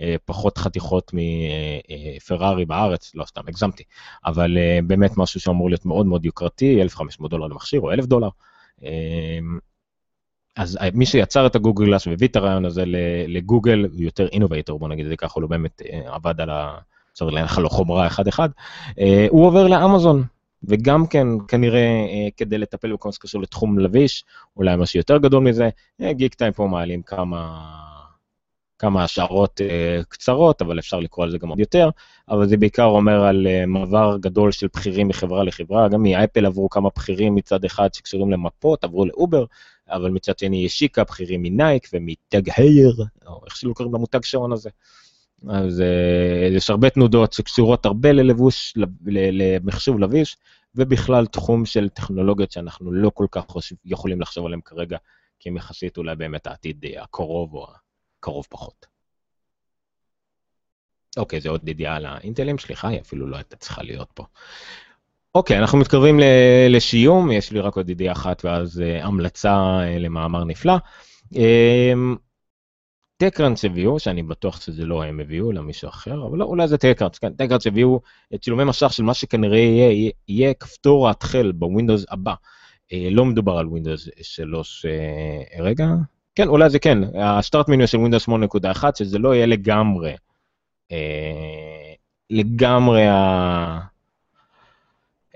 אה, 0.00 0.14
פחות 0.24 0.58
חתיכות 0.58 1.12
מפרארי 1.14 2.64
בארץ, 2.64 3.12
לא 3.14 3.24
סתם 3.24 3.42
הגזמתי, 3.48 3.82
אבל 4.26 4.58
אה, 4.58 4.78
באמת 4.86 5.16
משהו 5.16 5.40
שאמור 5.40 5.70
להיות 5.70 5.86
מאוד 5.86 6.06
מאוד 6.06 6.24
יוקרתי, 6.24 6.82
1,500 6.82 7.30
דולר 7.30 7.46
למכשיר 7.46 7.80
או 7.80 7.92
1,000 7.92 8.06
דולר. 8.06 8.28
אז 10.56 10.78
מי 10.94 11.06
שיצר 11.06 11.46
את 11.46 11.56
הגוגל 11.56 11.86
גלאס 11.86 12.06
והביא 12.06 12.28
את 12.28 12.36
הרעיון 12.36 12.64
הזה 12.64 12.84
לגוגל, 13.28 13.86
הוא 13.92 14.02
יותר 14.02 14.28
אינובייטור, 14.28 14.78
בוא 14.78 14.88
נגיד 14.88 15.04
את 15.04 15.10
זה 15.10 15.16
ככה, 15.16 15.32
הוא 15.34 15.42
לא 15.42 15.48
באמת 15.48 15.82
עבד 16.06 16.40
על 16.40 16.50
ה... 16.50 16.78
צריך 17.12 17.32
להניח 17.32 17.58
לו 17.58 17.70
חומרה 17.70 18.06
אחד-אחד, 18.06 18.48
הוא 19.30 19.46
עובר 19.46 19.66
לאמזון, 19.66 20.24
וגם 20.66 21.06
כן 21.06 21.26
כנראה 21.48 21.80
אה, 21.80 22.28
כדי 22.36 22.58
לטפל 22.58 22.92
בכל 22.92 23.08
מה 23.08 23.12
שקשור 23.12 23.42
לתחום 23.42 23.78
לביש, 23.78 24.24
אולי 24.56 24.76
משהו 24.76 24.98
יותר 24.98 25.18
גדול 25.18 25.42
מזה, 25.42 25.68
אה, 26.00 26.12
גיק 26.12 26.34
טיים 26.34 26.52
פה 26.52 26.66
מעלים 26.66 27.02
כמה, 27.02 27.60
כמה 28.78 29.04
השערות 29.04 29.60
אה, 29.60 30.00
קצרות, 30.08 30.62
אבל 30.62 30.78
אפשר 30.78 31.00
לקרוא 31.00 31.24
על 31.24 31.30
זה 31.30 31.38
גם 31.38 31.48
עוד 31.48 31.60
יותר, 31.60 31.90
אבל 32.28 32.48
זה 32.48 32.56
בעיקר 32.56 32.84
אומר 32.84 33.24
על 33.24 33.46
אה, 33.46 33.66
מעבר 33.66 34.16
גדול 34.20 34.52
של 34.52 34.66
בכירים 34.74 35.08
מחברה 35.08 35.44
לחברה, 35.44 35.88
גם 35.88 36.02
מאייפל 36.02 36.46
עברו 36.46 36.68
כמה 36.68 36.88
בכירים 36.96 37.34
מצד 37.34 37.64
אחד 37.64 37.94
שקשורים 37.94 38.30
למפות, 38.30 38.84
עברו 38.84 39.06
לאובר, 39.06 39.44
אבל 39.90 40.10
מצד 40.10 40.38
שני 40.38 40.66
השיקה 40.66 41.04
בכירים 41.04 41.42
מנייק 41.42 41.88
ומתג 41.92 42.50
הייר, 42.56 43.04
או 43.26 43.40
איך 43.46 43.56
שלא 43.56 43.72
קוראים 43.72 43.94
למותג 43.94 44.24
שעון 44.24 44.52
הזה. 44.52 44.70
אז 45.48 45.80
uh, 45.80 46.56
יש 46.56 46.70
הרבה 46.70 46.90
תנודות 46.90 47.32
שקשורות 47.32 47.86
הרבה 47.86 48.12
ללבוש, 48.12 48.74
למחשוב 49.06 50.00
לביש, 50.00 50.36
ובכלל 50.74 51.26
תחום 51.26 51.66
של 51.66 51.88
טכנולוגיות 51.88 52.52
שאנחנו 52.52 52.92
לא 52.92 53.10
כל 53.14 53.26
כך 53.30 53.44
חושב, 53.48 53.76
יכולים 53.84 54.20
לחשוב 54.20 54.46
עליהן 54.46 54.60
כרגע, 54.64 54.96
כי 55.38 55.48
הם 55.48 55.56
יחסית 55.56 55.96
אולי 55.96 56.16
באמת 56.16 56.46
העתיד 56.46 56.84
הקרוב 56.98 57.54
או 57.54 57.66
הקרוב 58.20 58.46
פחות. 58.50 58.86
אוקיי, 61.16 61.40
זה 61.40 61.48
עוד 61.48 61.68
ידיעה 61.68 61.96
על 61.96 62.06
האינטלים, 62.06 62.58
סליחה, 62.58 62.88
היא 62.88 63.00
אפילו 63.00 63.26
לא 63.26 63.36
הייתה 63.36 63.56
צריכה 63.56 63.82
להיות 63.82 64.08
פה. 64.14 64.24
אוקיי, 65.34 65.58
אנחנו 65.58 65.78
מתקרבים 65.78 66.20
לשיום, 66.68 67.32
יש 67.32 67.52
לי 67.52 67.60
רק 67.60 67.76
עוד 67.76 67.90
ידיעה 67.90 68.12
אחת 68.12 68.44
ואז 68.44 68.82
uh, 68.82 69.04
המלצה 69.04 69.80
למאמר 69.98 70.44
נפלא. 70.44 70.74
TechCrunch 73.16 73.64
הביאו, 73.64 73.98
שאני 73.98 74.22
בטוח 74.22 74.60
שזה 74.60 74.84
לא 74.84 75.04
הם 75.04 75.20
הביאו, 75.20 75.50
אלא 75.50 75.62
מישהו 75.62 75.88
אחר, 75.88 76.26
אבל 76.26 76.38
לא, 76.38 76.44
אולי 76.44 76.68
זה 76.68 76.78
TechCrunch, 76.78 77.18
כן, 77.18 77.32
TechCrunch 77.32 77.66
הביאו 77.66 78.00
צילומי 78.40 78.64
מסך 78.64 78.92
של 78.92 79.02
מה 79.02 79.14
שכנראה 79.14 79.58
יהיה, 79.58 80.10
יהיה, 80.28 80.54
כפתור 80.54 81.10
התחל 81.10 81.52
בווינדוס 81.52 82.04
הבא. 82.10 82.34
אה, 82.92 83.08
לא 83.10 83.24
מדובר 83.24 83.58
על 83.58 83.66
ווינדוס 83.66 84.08
3, 84.22 84.86
אה, 84.86 85.62
רגע, 85.64 85.86
כן, 86.34 86.48
אולי 86.48 86.70
זה 86.70 86.78
כן, 86.78 86.98
ה 87.18 87.26
start 87.26 87.68
menu 87.68 87.88
של 87.88 87.98
ווינדוס 87.98 88.28
8.1, 88.28 88.84
שזה 88.98 89.18
לא 89.18 89.34
יהיה 89.34 89.46
לגמרי, 89.46 90.14
אה, 90.92 91.92
לגמרי 92.30 93.06
ה... 93.06 93.80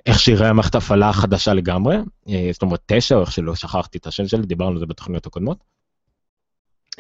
איך 0.07 0.19
שיראה 0.19 0.49
המערכת 0.49 0.75
ההפעלה 0.75 1.09
החדשה 1.09 1.55
לגמרי, 1.55 1.97
אה, 2.29 2.49
זאת 2.53 2.62
אומרת 2.62 2.81
9, 2.87 3.16
או 3.16 3.21
איך 3.21 3.33
שלא 3.33 3.55
שכחתי 3.55 3.99
את 3.99 4.07
השם 4.07 4.29
שלו, 4.29 4.47
דיברנו 4.47 4.73
על 4.73 4.79
זה 4.79 4.87
בתוכניות 4.87 5.27
הקודמות. 5.27 5.64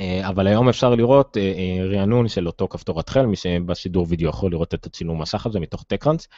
אה, 0.00 0.28
אבל 0.28 0.46
היום 0.46 0.68
אפשר 0.68 0.94
לראות 0.94 1.36
אה, 1.36 1.42
אה, 1.42 1.98
רענון 1.98 2.28
של 2.28 2.46
אותו 2.46 2.68
כפתור 2.68 3.00
התחל, 3.00 3.26
מי 3.26 3.36
שבשידור 3.36 4.06
וידאו 4.08 4.28
יכול 4.28 4.50
לראות 4.50 4.74
את 4.74 4.86
הצילום 4.86 5.22
מסך 5.22 5.46
הזה 5.46 5.60
מתוך 5.60 5.82
טקראנס. 5.82 6.28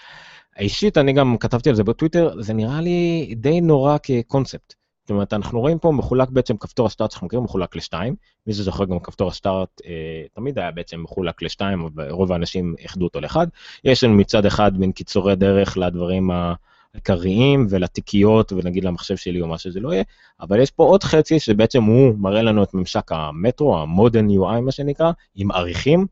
אישית, 0.58 0.98
אני 0.98 1.12
גם 1.12 1.36
כתבתי 1.38 1.68
על 1.68 1.74
זה 1.74 1.84
בטוויטר, 1.84 2.34
זה 2.40 2.54
נראה 2.54 2.80
לי 2.80 3.34
די 3.36 3.60
נורא 3.60 3.96
כקונספט. 4.02 4.74
זאת 5.02 5.10
אומרת, 5.10 5.32
אנחנו 5.32 5.60
רואים 5.60 5.78
פה 5.78 5.92
מחולק 5.92 6.28
בעצם 6.28 6.56
כפתור 6.56 6.86
הסטארט 6.86 7.10
שאנחנו 7.10 7.26
מכירים, 7.26 7.44
מחולק 7.44 7.76
לשתיים. 7.76 8.14
מי 8.46 8.54
שזוכר 8.54 8.84
גם 8.84 9.00
כפתור 9.00 9.28
הסטארט 9.28 9.80
אה, 9.86 10.24
תמיד 10.34 10.58
היה 10.58 10.70
בעצם 10.70 11.02
מחולק 11.02 11.42
לשתיים, 11.42 11.88
ורוב 11.96 12.32
האנשים 12.32 12.74
איחדו 12.78 13.04
אותו 13.04 13.20
לאחד. 13.20 13.46
יש 13.84 14.04
לנו 14.04 14.14
מצד 14.14 14.46
אחד 14.46 14.78
מין 14.78 14.92
קיצורי 14.92 15.36
דרך 15.36 15.78
לדברים 15.78 16.30
ה... 16.30 16.54
עיקריים 16.94 17.66
ולתיקיות 17.70 18.52
ונגיד 18.52 18.85
למחשב 18.85 19.16
שלי 19.16 19.40
או 19.40 19.46
מה 19.46 19.59
שזה 19.59 19.81
לא 19.81 19.92
יהיה, 19.92 20.05
אבל 20.40 20.61
יש 20.61 20.70
פה 20.70 20.85
עוד 20.85 21.02
חצי 21.02 21.40
שבעצם 21.40 21.83
הוא 21.83 22.14
מראה 22.18 22.42
לנו 22.42 22.62
את 22.62 22.74
ממשק 22.74 23.12
המטרו, 23.12 23.78
המודרן 23.78 24.28
UI 24.28 24.61
מה 24.61 24.72
שנקרא, 24.72 25.12
עם 25.35 25.50
עריכים, 25.50 26.07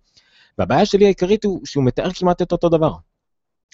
והבעיה 0.58 0.84
שלי 0.86 1.04
העיקרית 1.04 1.44
הוא 1.44 1.60
שהוא 1.64 1.84
מתאר 1.84 2.12
כמעט 2.12 2.42
את 2.42 2.52
אותו 2.52 2.68
דבר. 2.68 2.92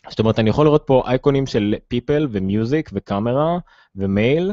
זאת 0.09 0.19
אומרת, 0.19 0.38
אני 0.38 0.51
יכול 0.51 0.66
לראות 0.66 0.83
פה 0.87 1.03
אייקונים 1.07 1.47
של 1.47 1.75
people 1.95 2.27
ומיוזיק 2.31 2.90
וקאמרה 2.92 3.59
ומייל, 3.97 4.53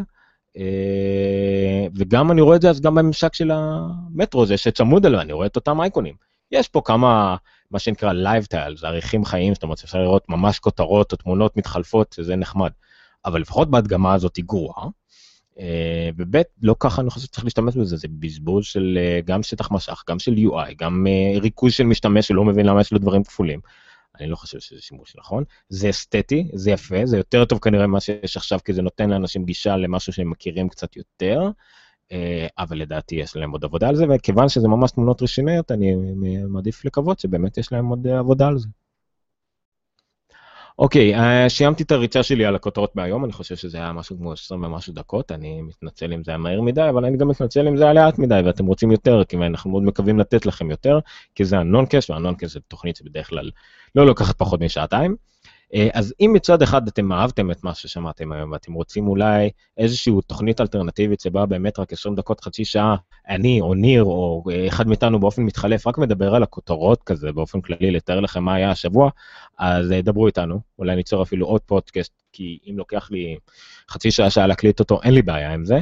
אה, 0.58 1.88
וגם 1.96 2.32
אני 2.32 2.42
רואה 2.42 2.56
את 2.56 2.62
זה 2.62 2.70
אז 2.70 2.82
גם 2.82 2.96
בממשק 2.96 3.34
של 3.34 3.52
המטרו, 3.52 4.46
זה 4.46 4.58
שצמוד 4.58 5.06
אליו, 5.06 5.22
אני 5.22 5.34
רואה 5.34 5.48
את 5.48 5.56
אותם 5.56 5.82
אייקונים. 5.82 6.16
יש 6.52 6.68
פה 6.68 6.82
כמה 6.86 7.36
מה 7.74 7.80
שנקרא 7.80 8.14
Live 8.14 8.46
Tiles, 8.54 8.88
עריכים 8.88 9.26
חיים, 9.26 9.54
זאת 9.54 9.64
אומרת 9.64 9.84
אפשר 9.84 10.02
לראות 10.02 10.30
ממש 10.30 10.60
כותרות 10.60 11.12
או 11.12 11.18
תמונות 11.18 11.58
מתחלפות, 11.58 12.14
שזה 12.14 12.36
נחמד. 12.36 12.72
אבל 13.26 13.42
לפחות 13.42 13.72
בהדגמה 13.72 14.14
הזאת 14.14 14.36
היא 14.36 14.46
גרועה. 14.46 14.88
אה, 15.60 16.10
וב' 16.18 16.42
לא 16.62 16.76
ככה 16.80 17.02
אני 17.02 17.10
חושב 17.10 17.26
שצריך 17.26 17.44
להשתמש 17.44 17.76
בזה, 17.76 17.98
זה 17.98 18.08
בזבוז 18.20 18.66
של 18.66 18.98
אה, 19.02 19.20
גם 19.26 19.44
שטח 19.44 19.72
משך, 19.72 20.04
גם 20.10 20.20
של 20.20 20.34
UI, 20.34 20.74
גם 20.78 21.08
אה, 21.08 21.40
ריכוז 21.40 21.74
של 21.74 21.84
משתמש 21.84 22.28
שלא 22.28 22.46
מבין 22.46 22.66
למה 22.66 22.82
יש 22.82 22.92
לו 22.92 23.00
דברים 23.00 23.24
כפולים. 23.24 23.60
אני 24.20 24.28
לא 24.28 24.36
חושב 24.36 24.60
שזה 24.60 24.82
שימוש 24.82 25.16
נכון. 25.18 25.44
זה 25.70 25.90
אסתטי, 25.90 26.48
זה 26.54 26.72
יפה, 26.72 27.06
זה 27.06 27.18
יותר 27.18 27.46
טוב 27.46 27.60
כנראה 27.60 27.88
ממה 27.88 28.00
שיש 28.00 28.38
עכשיו, 28.38 28.60
כי 28.66 28.74
זה 28.74 28.82
נותן 28.82 29.10
לאנשים 29.10 29.46
גישה 29.46 29.78
למשהו 29.78 30.14
שהם 30.14 30.30
מכירים 30.30 30.70
קצת 30.70 30.96
יותר. 30.96 31.50
אה, 32.12 32.48
אבל 32.58 32.78
לדעתי 32.78 33.16
יש 33.16 33.36
להם 33.36 33.52
עוד 33.52 33.64
עבודה 33.64 33.90
על 33.90 33.96
זה, 33.96 34.06
וכיוון 34.10 34.50
שזה 34.50 34.68
ממש 34.68 34.92
תמונות 34.92 35.22
ראשוניות, 35.22 35.72
אני 35.72 35.96
מעדיף 36.48 36.86
לקוות 36.86 37.20
שבאמת 37.20 37.58
יש 37.58 37.72
להם 37.72 37.86
עוד 37.88 38.08
עבודה 38.08 38.48
על 38.48 38.58
זה. 38.58 38.68
אוקיי, 40.80 41.16
אה, 41.16 41.50
סיימתי 41.50 41.84
את 41.84 41.92
הריצה 41.92 42.24
שלי 42.24 42.46
על 42.46 42.56
הכותרות 42.56 42.96
מהיום, 42.96 43.26
אני 43.26 43.34
חושב 43.34 43.56
שזה 43.56 43.78
היה 43.78 43.94
משהו 43.94 44.18
כמו 44.18 44.32
20 44.32 44.64
ומשהו 44.64 44.94
דקות, 44.94 45.32
אני 45.32 45.62
מתנצל 45.62 46.14
אם 46.14 46.24
זה 46.24 46.32
היה 46.32 46.38
מהר 46.38 46.62
מדי, 46.62 46.90
אבל 46.90 47.06
אני 47.06 47.18
גם 47.18 47.28
מתנצל 47.28 47.68
אם 47.68 47.78
זה 47.78 47.84
היה 47.84 47.94
לאט 47.94 48.20
מדי 48.20 48.42
ואתם 48.46 48.66
רוצים 48.66 48.92
יותר, 48.92 49.24
כי 49.24 49.38
אנחנו 49.38 49.72
מאוד 49.72 49.84
מקווים 49.84 50.20
לתת 50.20 50.46
לכם 50.46 50.72
יותר, 50.72 51.00
כי 51.36 51.46
זה 51.46 51.56
והנון 51.56 51.86
קאש 51.86 52.12
זה 52.46 52.60
תוכנית 52.68 52.96
שבדרך 52.96 53.30
כלל 53.30 53.50
לא 53.96 54.06
לוקחת 54.06 54.38
פחות 54.38 54.62
משעתיים. 54.62 55.16
אה, 55.74 55.88
אז 55.94 56.14
אם 56.22 56.32
מצד 56.34 56.62
אחד 56.62 56.88
אתם 56.88 57.12
אהבתם 57.12 57.52
את 57.52 57.64
מה 57.64 57.74
ששמעתם 57.74 58.32
היום 58.32 58.52
ואתם 58.52 58.74
רוצים 58.74 59.08
אולי 59.08 59.50
איזושהי 59.78 60.14
תוכנית 60.28 60.62
אלטרנטיבית 60.62 61.20
שבה 61.20 61.46
באמת 61.46 61.80
רק 61.80 61.94
20 61.94 62.16
דקות, 62.16 62.42
חצי 62.42 62.66
שעה, 62.66 62.96
אני 63.30 63.62
או 63.62 63.74
ניר 63.74 64.04
או 64.04 64.44
אה, 64.52 64.68
אחד 64.68 64.88
מאיתנו 64.88 65.20
באופן 65.20 65.42
מתחלף, 65.42 65.88
רק 65.88 65.98
מדבר 65.98 66.36
על 66.36 66.44
הכותרות 66.44 67.04
כזה 67.04 67.32
באופן 67.32 67.62
כללי, 67.62 67.92
לתאר 67.92 68.20
לכם 68.20 68.44
מה 68.44 68.54
היה 68.54 68.72
השבוע, 68.72 69.10
אז 69.60 69.92
אה, 69.92 70.02
דברו 70.02 70.28
איתנו, 70.28 70.60
אולי 70.80 70.96
ניצור 70.96 71.24
אפילו 71.24 71.46
עוד 71.48 71.62
פודקאסט, 71.62 72.24
כי 72.34 72.60
אם 72.70 72.78
לוקח 72.78 73.12
לי 73.12 73.38
חצי 73.90 74.12
שעה 74.12 74.30
שעה 74.30 74.48
להקליט 74.48 74.80
אותו, 74.80 75.02
אין 75.04 75.14
לי 75.14 75.22
בעיה 75.22 75.54
עם 75.54 75.66
זה. 75.66 75.80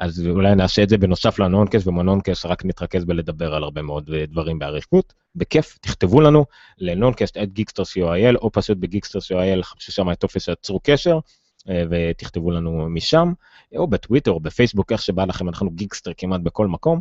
אז 0.00 0.26
אולי 0.28 0.54
נעשה 0.54 0.82
את 0.82 0.88
זה 0.88 0.98
בנוסף 0.98 1.38
לנונקאסט, 1.38 1.86
ובנונקאסט 1.86 2.46
רק 2.46 2.64
נתרכז 2.64 3.04
בלדבר 3.04 3.54
על 3.54 3.62
הרבה 3.64 3.82
מאוד 3.82 4.10
דברים 4.28 4.58
באריכות. 4.58 5.12
בכיף, 5.36 5.78
תכתבו 5.80 6.20
לנו 6.20 6.44
לנונקאסט 6.78 7.36
את 7.36 7.52
גיקסטר 7.52 7.82
co.il, 7.82 8.36
או 8.36 8.52
פשוט 8.52 8.78
בגיקסטר 8.78 9.18
co.il, 9.18 9.62
חפשו 9.62 9.92
שם 9.92 10.10
את 10.12 10.18
טופס 10.18 10.48
צרו 10.48 10.80
קשר, 10.82 11.18
אה, 11.68 11.84
ותכתבו 11.90 12.50
לנו 12.50 12.88
משם, 12.88 13.32
או 13.76 13.86
בטוויטר 13.86 14.30
או 14.30 14.40
בפייסבוק, 14.40 14.92
איך 14.92 15.02
שבא 15.02 15.24
לכם, 15.24 15.48
אנחנו 15.48 15.70
גיקסטר 15.70 16.10
כמעט 16.16 16.40
בכל 16.40 16.66
מקום. 16.66 17.00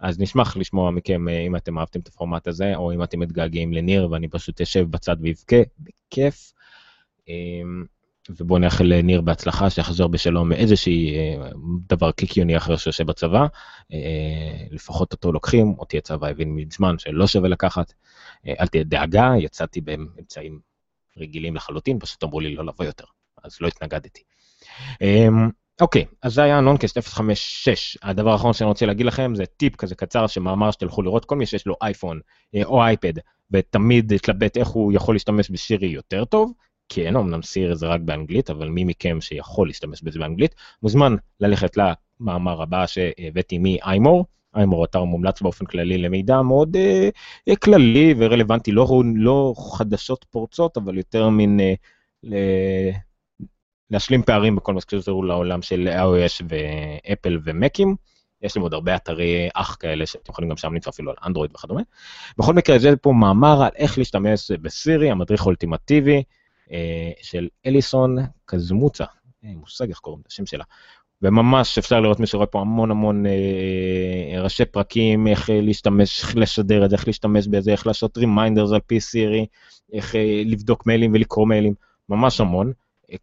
אז 0.00 0.20
נשמח 0.20 0.56
לשמוע 0.56 0.90
מכם 0.90 1.28
אה, 1.28 1.40
אם 1.40 1.56
אתם 1.56 1.78
אהבתם 1.78 2.00
את 2.00 2.08
הפורמט 2.08 2.46
הזה, 2.46 2.76
או 2.76 2.92
אם 2.92 3.02
אתם 3.02 3.20
מתגעגעים 3.20 3.72
לניר 3.72 4.10
ואני 4.10 4.28
פשוט 4.28 4.60
אשב 4.60 4.90
בצד 4.90 5.16
ואבכה, 5.22 5.56
בכיף. 5.78 6.52
ובואו 8.30 8.58
נאחל 8.58 8.84
לניר 8.84 9.20
בהצלחה, 9.20 9.70
שיחזור 9.70 10.08
בשלום 10.08 10.48
מאיזשהי 10.48 11.14
אה, 11.14 11.48
דבר 11.88 12.12
קיקיוני 12.12 12.56
אחר 12.56 12.76
שיושב 12.76 13.06
בצבא. 13.06 13.46
לפחות 14.70 15.12
אותו 15.12 15.32
לוקחים, 15.32 15.74
אותי 15.78 15.98
הצבא 15.98 16.28
הבין 16.28 16.54
מזמן 16.54 16.98
שלא 16.98 17.26
שווה 17.26 17.48
לקחת. 17.48 17.92
אל 18.60 18.66
תהיה 18.66 18.84
דאגה, 18.84 19.32
יצאתי 19.38 19.80
באמצעים 19.80 20.58
רגילים 21.18 21.56
לחלוטין, 21.56 21.98
פשוט 21.98 22.24
אמרו 22.24 22.40
לי 22.40 22.54
לא 22.54 22.64
לבוא 22.66 22.84
יותר. 22.84 23.04
אז 23.44 23.56
לא 23.60 23.68
התנגדתי. 23.68 24.22
אמ, 25.00 25.50
אוקיי, 25.80 26.04
אז 26.22 26.34
זה 26.34 26.42
היה 26.42 26.60
נונקסט 26.60 26.98
056. 26.98 27.98
הדבר 28.02 28.32
האחרון 28.32 28.52
שאני 28.52 28.68
רוצה 28.68 28.86
להגיד 28.86 29.06
לכם 29.06 29.34
זה 29.34 29.46
טיפ 29.46 29.76
כזה 29.76 29.94
קצר 29.94 30.26
שמאמר 30.26 30.70
שתלכו 30.70 31.02
לראות, 31.02 31.24
כל 31.24 31.36
מי 31.36 31.46
שיש 31.46 31.66
לו 31.66 31.76
אייפון 31.82 32.20
אה, 32.54 32.64
או 32.64 32.82
אייפד 32.82 33.12
ותמיד 33.50 34.12
התלבט 34.12 34.56
איך 34.56 34.68
הוא 34.68 34.92
יכול 34.92 35.14
להשתמש 35.14 35.50
בסירי 35.50 35.88
יותר 35.88 36.24
טוב, 36.24 36.52
כן, 36.88 37.16
אמנם 37.16 37.42
סירי 37.42 37.76
זה 37.76 37.86
רק 37.86 38.00
באנגלית, 38.00 38.50
אבל 38.50 38.68
מי 38.68 38.84
מכם 38.84 39.20
שיכול 39.20 39.68
להשתמש 39.68 40.02
בזה 40.02 40.18
באנגלית, 40.18 40.54
מוזמן 40.82 41.16
ללכת 41.40 41.76
למאמר 41.76 42.62
הבא 42.62 42.86
שהבאתי 42.86 43.58
מ-iMore. 43.58 44.24
איימור 44.56 44.84
אתר 44.84 45.04
מומלץ 45.04 45.42
באופן 45.42 45.64
כללי 45.64 45.98
למידע 45.98 46.42
מאוד 46.42 46.76
אה, 46.76 47.08
אה, 47.48 47.56
כללי 47.56 48.14
ורלוונטי, 48.18 48.72
לא, 48.72 49.02
לא 49.14 49.54
חדשות 49.76 50.24
פורצות, 50.30 50.76
אבל 50.76 50.96
יותר 50.98 51.28
מין 51.28 51.60
אה, 52.32 52.90
להשלים 53.90 54.22
פערים 54.22 54.56
בכל 54.56 54.74
מה 54.74 54.80
שקשור 54.80 55.24
לעולם 55.24 55.62
של 55.62 55.88
iOS 55.88 56.44
ואפל 56.48 57.38
ו 57.44 57.51
Macים. 57.51 57.96
יש 58.42 58.56
להם 58.56 58.62
עוד 58.62 58.74
הרבה 58.74 58.96
אתרי 58.96 59.48
אח 59.54 59.76
כאלה 59.80 60.06
שאתם 60.06 60.32
יכולים 60.32 60.50
גם 60.50 60.56
שם 60.56 60.74
למצוא 60.74 60.92
אפילו 60.92 61.10
על 61.10 61.16
אנדרואיד 61.24 61.50
וכדומה. 61.54 61.82
בכל 62.38 62.54
מקרה, 62.54 62.78
זה 62.78 62.96
פה 62.96 63.12
מאמר 63.12 63.62
על 63.62 63.70
איך 63.76 63.98
להשתמש 63.98 64.50
בסירי, 64.50 65.10
המדריך 65.10 65.42
האולטימטיבי 65.42 66.22
של 67.22 67.48
אליסון 67.66 68.16
קזמוצה, 68.44 69.04
אין 69.42 69.50
אה, 69.50 69.56
מושג 69.56 69.88
איך 69.88 69.98
קוראים 69.98 70.22
השם 70.28 70.46
שלה. 70.46 70.64
וממש 71.22 71.78
אפשר 71.78 72.00
לראות 72.00 72.20
מי 72.20 72.26
שרואה 72.26 72.46
פה 72.46 72.60
המון 72.60 72.90
המון 72.90 73.26
אה, 73.26 74.42
ראשי 74.42 74.64
פרקים, 74.64 75.26
איך 75.26 75.50
אה, 75.50 75.60
להשתמש, 75.60 76.22
איך 76.22 76.36
לשדר 76.36 76.84
את 76.84 76.90
זה, 76.90 76.96
איך 76.96 77.06
להשתמש 77.06 77.46
בזה, 77.46 77.72
איך 77.72 77.86
לעשות 77.86 78.18
reminders 78.18 78.72
על 78.72 78.80
פי 78.86 79.00
סירי, 79.00 79.46
איך 79.92 80.16
אה, 80.16 80.42
לבדוק 80.44 80.86
מיילים 80.86 81.12
ולקרוא 81.14 81.48
מיילים, 81.48 81.74
ממש 82.08 82.40
המון. 82.40 82.72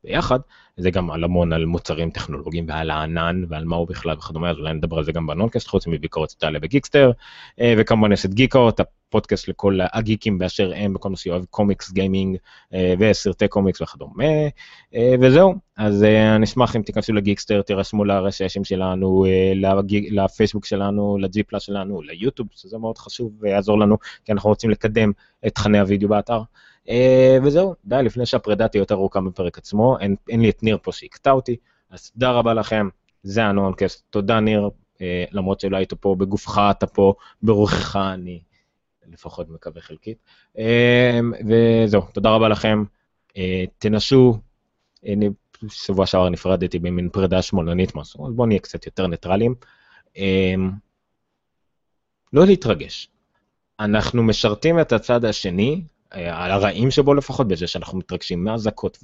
ביחד, 0.04 0.38
זה 0.76 0.90
גם 0.90 1.10
על 1.10 1.24
המון 1.24 1.52
על 1.52 1.66
מוצרים 1.66 2.10
טכנולוגיים 2.10 2.64
ועל 2.68 2.90
הענן 2.90 3.44
ועל 3.48 3.64
מה 3.64 3.76
הוא 3.76 3.88
בכלל 3.88 4.16
וכדומה, 4.16 4.50
אז 4.50 4.56
אולי 4.56 4.74
נדבר 4.74 4.98
על 4.98 5.04
זה 5.04 5.12
גם 5.12 5.26
בנונקאסט, 5.26 5.68
חוץ 5.68 5.86
מביקורת 5.86 6.30
שתעלה 6.30 6.58
בגיקסטר, 6.58 7.10
אה, 7.60 7.74
וכמובן 7.78 8.12
יש 8.12 8.26
את 8.26 8.34
גיקאוט, 8.34 8.80
הפודקאסט 8.80 9.48
לכל 9.48 9.78
הגיקים 9.92 10.38
באשר 10.38 10.72
הם, 10.76 10.94
בכל 10.94 11.10
מה 11.10 11.16
שאוהב 11.16 11.44
קומיקס, 11.44 11.92
גיימינג 11.92 12.36
אה, 12.74 12.94
וסרטי 12.98 13.48
קומיקס 13.48 13.80
וכדומה, 13.80 14.24
אה, 14.94 15.14
וזהו, 15.20 15.54
אז 15.76 16.02
אני 16.02 16.44
אשמח 16.44 16.76
אם 16.76 16.82
תיכנסו 16.82 17.12
לגיקסטר, 17.12 17.62
תירשמו 17.62 18.04
ל 18.04 18.14
RSSים 18.14 18.64
שלנו, 18.64 19.24
לפייסבוק 20.10 20.66
שלנו, 20.66 21.18
לג'י 21.18 21.42
פלאס 21.42 21.62
שלנו, 21.62 22.02
ליוטיוב, 22.02 22.48
שזה 22.52 22.78
מאוד 22.78 22.98
חשוב 22.98 23.32
ויעזור 23.40 23.78
לנו, 23.78 23.96
כי 24.24 24.32
אנחנו 24.32 24.50
רוצים 24.50 24.70
לקדם 24.70 25.12
את 25.46 25.54
תכני 25.54 25.80
הוידאו 25.80 26.08
באתר. 26.08 26.40
Uh, 26.86 26.90
וזהו, 27.44 27.74
די, 27.84 28.00
לפני 28.04 28.26
שהפרידה 28.26 28.68
תהיה 28.68 28.80
יותר 28.80 28.94
ארוכה 28.94 29.20
בפרק 29.20 29.58
עצמו, 29.58 29.98
אין, 29.98 30.16
אין 30.28 30.40
לי 30.40 30.50
את 30.50 30.62
ניר 30.62 30.78
פה 30.82 30.92
שיקטע 30.92 31.30
אותי, 31.30 31.56
אז 31.90 32.10
תודה 32.10 32.30
רבה 32.30 32.54
לכם, 32.54 32.88
זה 33.22 33.44
הנונקאסט, 33.44 34.04
תודה 34.10 34.40
ניר, 34.40 34.70
uh, 34.94 35.00
למרות 35.32 35.60
שלא 35.60 35.76
היית 35.76 35.94
פה 35.94 36.14
בגופך, 36.18 36.60
אתה 36.70 36.86
פה 36.86 37.14
ברוחך, 37.42 37.96
אני 38.14 38.40
לפחות 39.12 39.48
מקווה 39.48 39.80
חלקית. 39.82 40.18
Uh, 40.56 40.60
וזהו, 41.48 42.02
תודה 42.12 42.30
רבה 42.30 42.48
לכם, 42.48 42.84
תנסו, 43.78 44.38
שבוע 45.68 46.06
שעבר 46.06 46.28
נפרדתי 46.28 46.78
במין 46.78 47.08
פרידה 47.08 47.42
שמאלנית 47.42 47.94
משהו, 47.94 48.26
אז 48.26 48.32
בואו 48.32 48.46
נהיה 48.46 48.60
קצת 48.60 48.86
יותר 48.86 49.06
ניטרלים. 49.06 49.54
לא 52.32 52.46
להתרגש, 52.46 53.08
אנחנו 53.80 54.22
משרתים 54.22 54.80
את 54.80 54.92
הצד 54.92 55.24
השני, 55.24 55.82
אה, 55.82 55.95
על 56.10 56.50
הרעים 56.50 56.90
שבו 56.90 57.14
לפחות, 57.14 57.48
בזה 57.48 57.66
שאנחנו 57.66 57.98
מתרגשים 57.98 58.44
מאזעקות, 58.44 58.98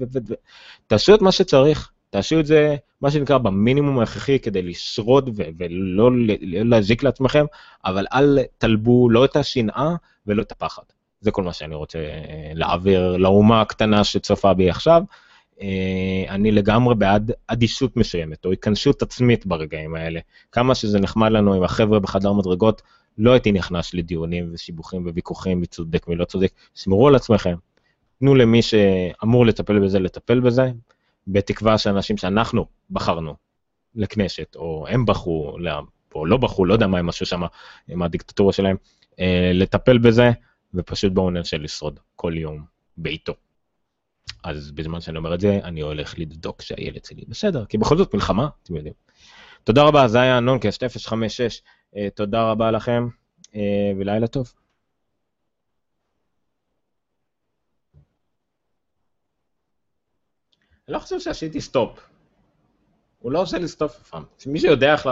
תעשו 0.87 1.15
את 1.15 1.23
מה 1.23 1.33
שצריך, 1.33 1.91
תעשו 2.11 2.41
את 2.41 2.47
זה, 2.47 2.77
מה 3.01 3.11
שנקרא, 3.11 3.39
במינימום 3.39 3.99
ההכרחי 3.99 4.39
כדי 4.39 4.63
לשרוד 4.63 5.31
ולא 5.59 6.11
להזיק 6.43 7.03
לעצמכם, 7.03 7.45
אבל 7.85 8.07
אל 8.13 8.39
תלבו 8.59 9.11
לא 9.11 9.25
את 9.25 9.37
השנאה 9.37 9.95
ולא 10.27 10.43
את 10.43 10.53
הפחד. 10.53 10.83
זה 11.21 11.31
כל 11.31 11.43
מה 11.43 11.53
שאני 11.53 11.75
רוצה 11.75 11.99
אה, 11.99 12.53
להעביר 12.55 13.17
לאומה 13.17 13.61
הקטנה 13.61 14.05
שצופה 14.05 14.55
בי 14.55 14.71
עכשיו. 14.71 15.03
אה, 15.63 16.25
אני 16.29 16.51
לגמרי 16.51 16.95
בעד 16.95 17.33
אדישות 17.47 17.97
מסוימת, 17.97 18.45
או 18.45 18.53
התכנסות 18.53 19.03
עצמית 19.03 19.47
ברגעים 19.47 19.95
האלה. 19.95 20.21
כמה 20.53 20.75
שזה 20.75 21.01
נחמד 21.01 21.33
לנו 21.33 21.55
עם 21.55 21.63
החבר'ה 21.63 21.99
בחדר 21.99 22.33
מדרגות, 22.33 22.83
לא 23.19 23.33
הייתי 23.33 23.53
נכנס 23.53 23.95
לדיונים 23.95 24.51
ושיבוכים 24.53 25.07
וויכוחים 25.07 25.61
מי 25.61 25.67
צודק 25.67 26.09
מי 26.09 26.17
לא 26.17 26.25
צודק, 26.25 26.53
שמרו 26.75 27.09
על 27.09 27.15
עצמכם, 27.15 27.55
תנו 28.19 28.35
למי 28.35 28.63
שאמור 28.63 29.47
לטפל 29.47 29.79
בזה 29.79 29.99
לטפל 29.99 30.41
בזה, 30.41 30.71
בתקווה 31.27 31.79
שאנשים 31.79 32.17
שאנחנו 32.17 32.67
בחרנו 32.91 33.35
לכנסת, 33.95 34.57
או 34.57 34.87
הם 34.89 35.07
בחרו, 35.07 35.57
או 36.15 36.27
לא 36.27 36.37
בחרו, 36.37 36.65
לא 36.65 36.75
יודע 36.75 36.87
מה 36.87 36.99
הם 36.99 37.09
עשו 37.09 37.27
שם 37.27 37.43
עם 37.89 38.03
הדיקטטורה 38.03 38.53
שלהם, 38.53 38.77
אה, 39.21 39.51
לטפל 39.55 39.99
בזה, 39.99 40.31
ופשוט 40.75 41.13
בואו 41.13 41.31
ננסה 41.31 41.57
לשרוד 41.57 42.01
כל 42.17 42.33
יום 42.37 42.65
בעיתו. 42.97 43.35
אז 44.45 44.73
בזמן 44.73 45.01
שאני 45.01 45.19
אומר 45.19 45.35
את 45.35 45.41
זה, 45.41 45.61
אני 45.65 45.81
הולך 45.81 46.19
לבדוק 46.19 46.63
שהילד 46.63 47.05
שלי 47.05 47.25
בסדר, 47.29 47.65
כי 47.65 47.79
בכל 47.79 47.97
זאת 47.97 48.15
מלחמה, 48.15 48.49
אתם 48.63 48.77
יודעים. 48.77 48.95
תודה 49.65 49.83
רבה, 49.83 50.09
זה 50.09 50.21
היה 50.21 50.41
נונקאסט 50.41 50.85
056. 50.85 51.63
אה, 51.97 52.11
תודה 52.11 52.51
רבה 52.51 52.71
לכם, 52.71 53.09
אה, 53.55 53.93
ולילה 53.99 54.27
טוב. 54.27 54.53
אני 60.89 60.95
לא 60.95 60.99
חושב 60.99 61.21
שעשיתי 61.21 61.61
סטופ. 61.61 61.99
הוא 63.19 63.33
לא 63.33 63.43
עושה 63.43 63.59
לי 63.59 63.69
סטופ 63.69 63.97
אף 63.97 64.09
פעם. 64.09 64.25
מי 64.47 64.61
שיודע 64.61 64.93
איך... 64.93 65.09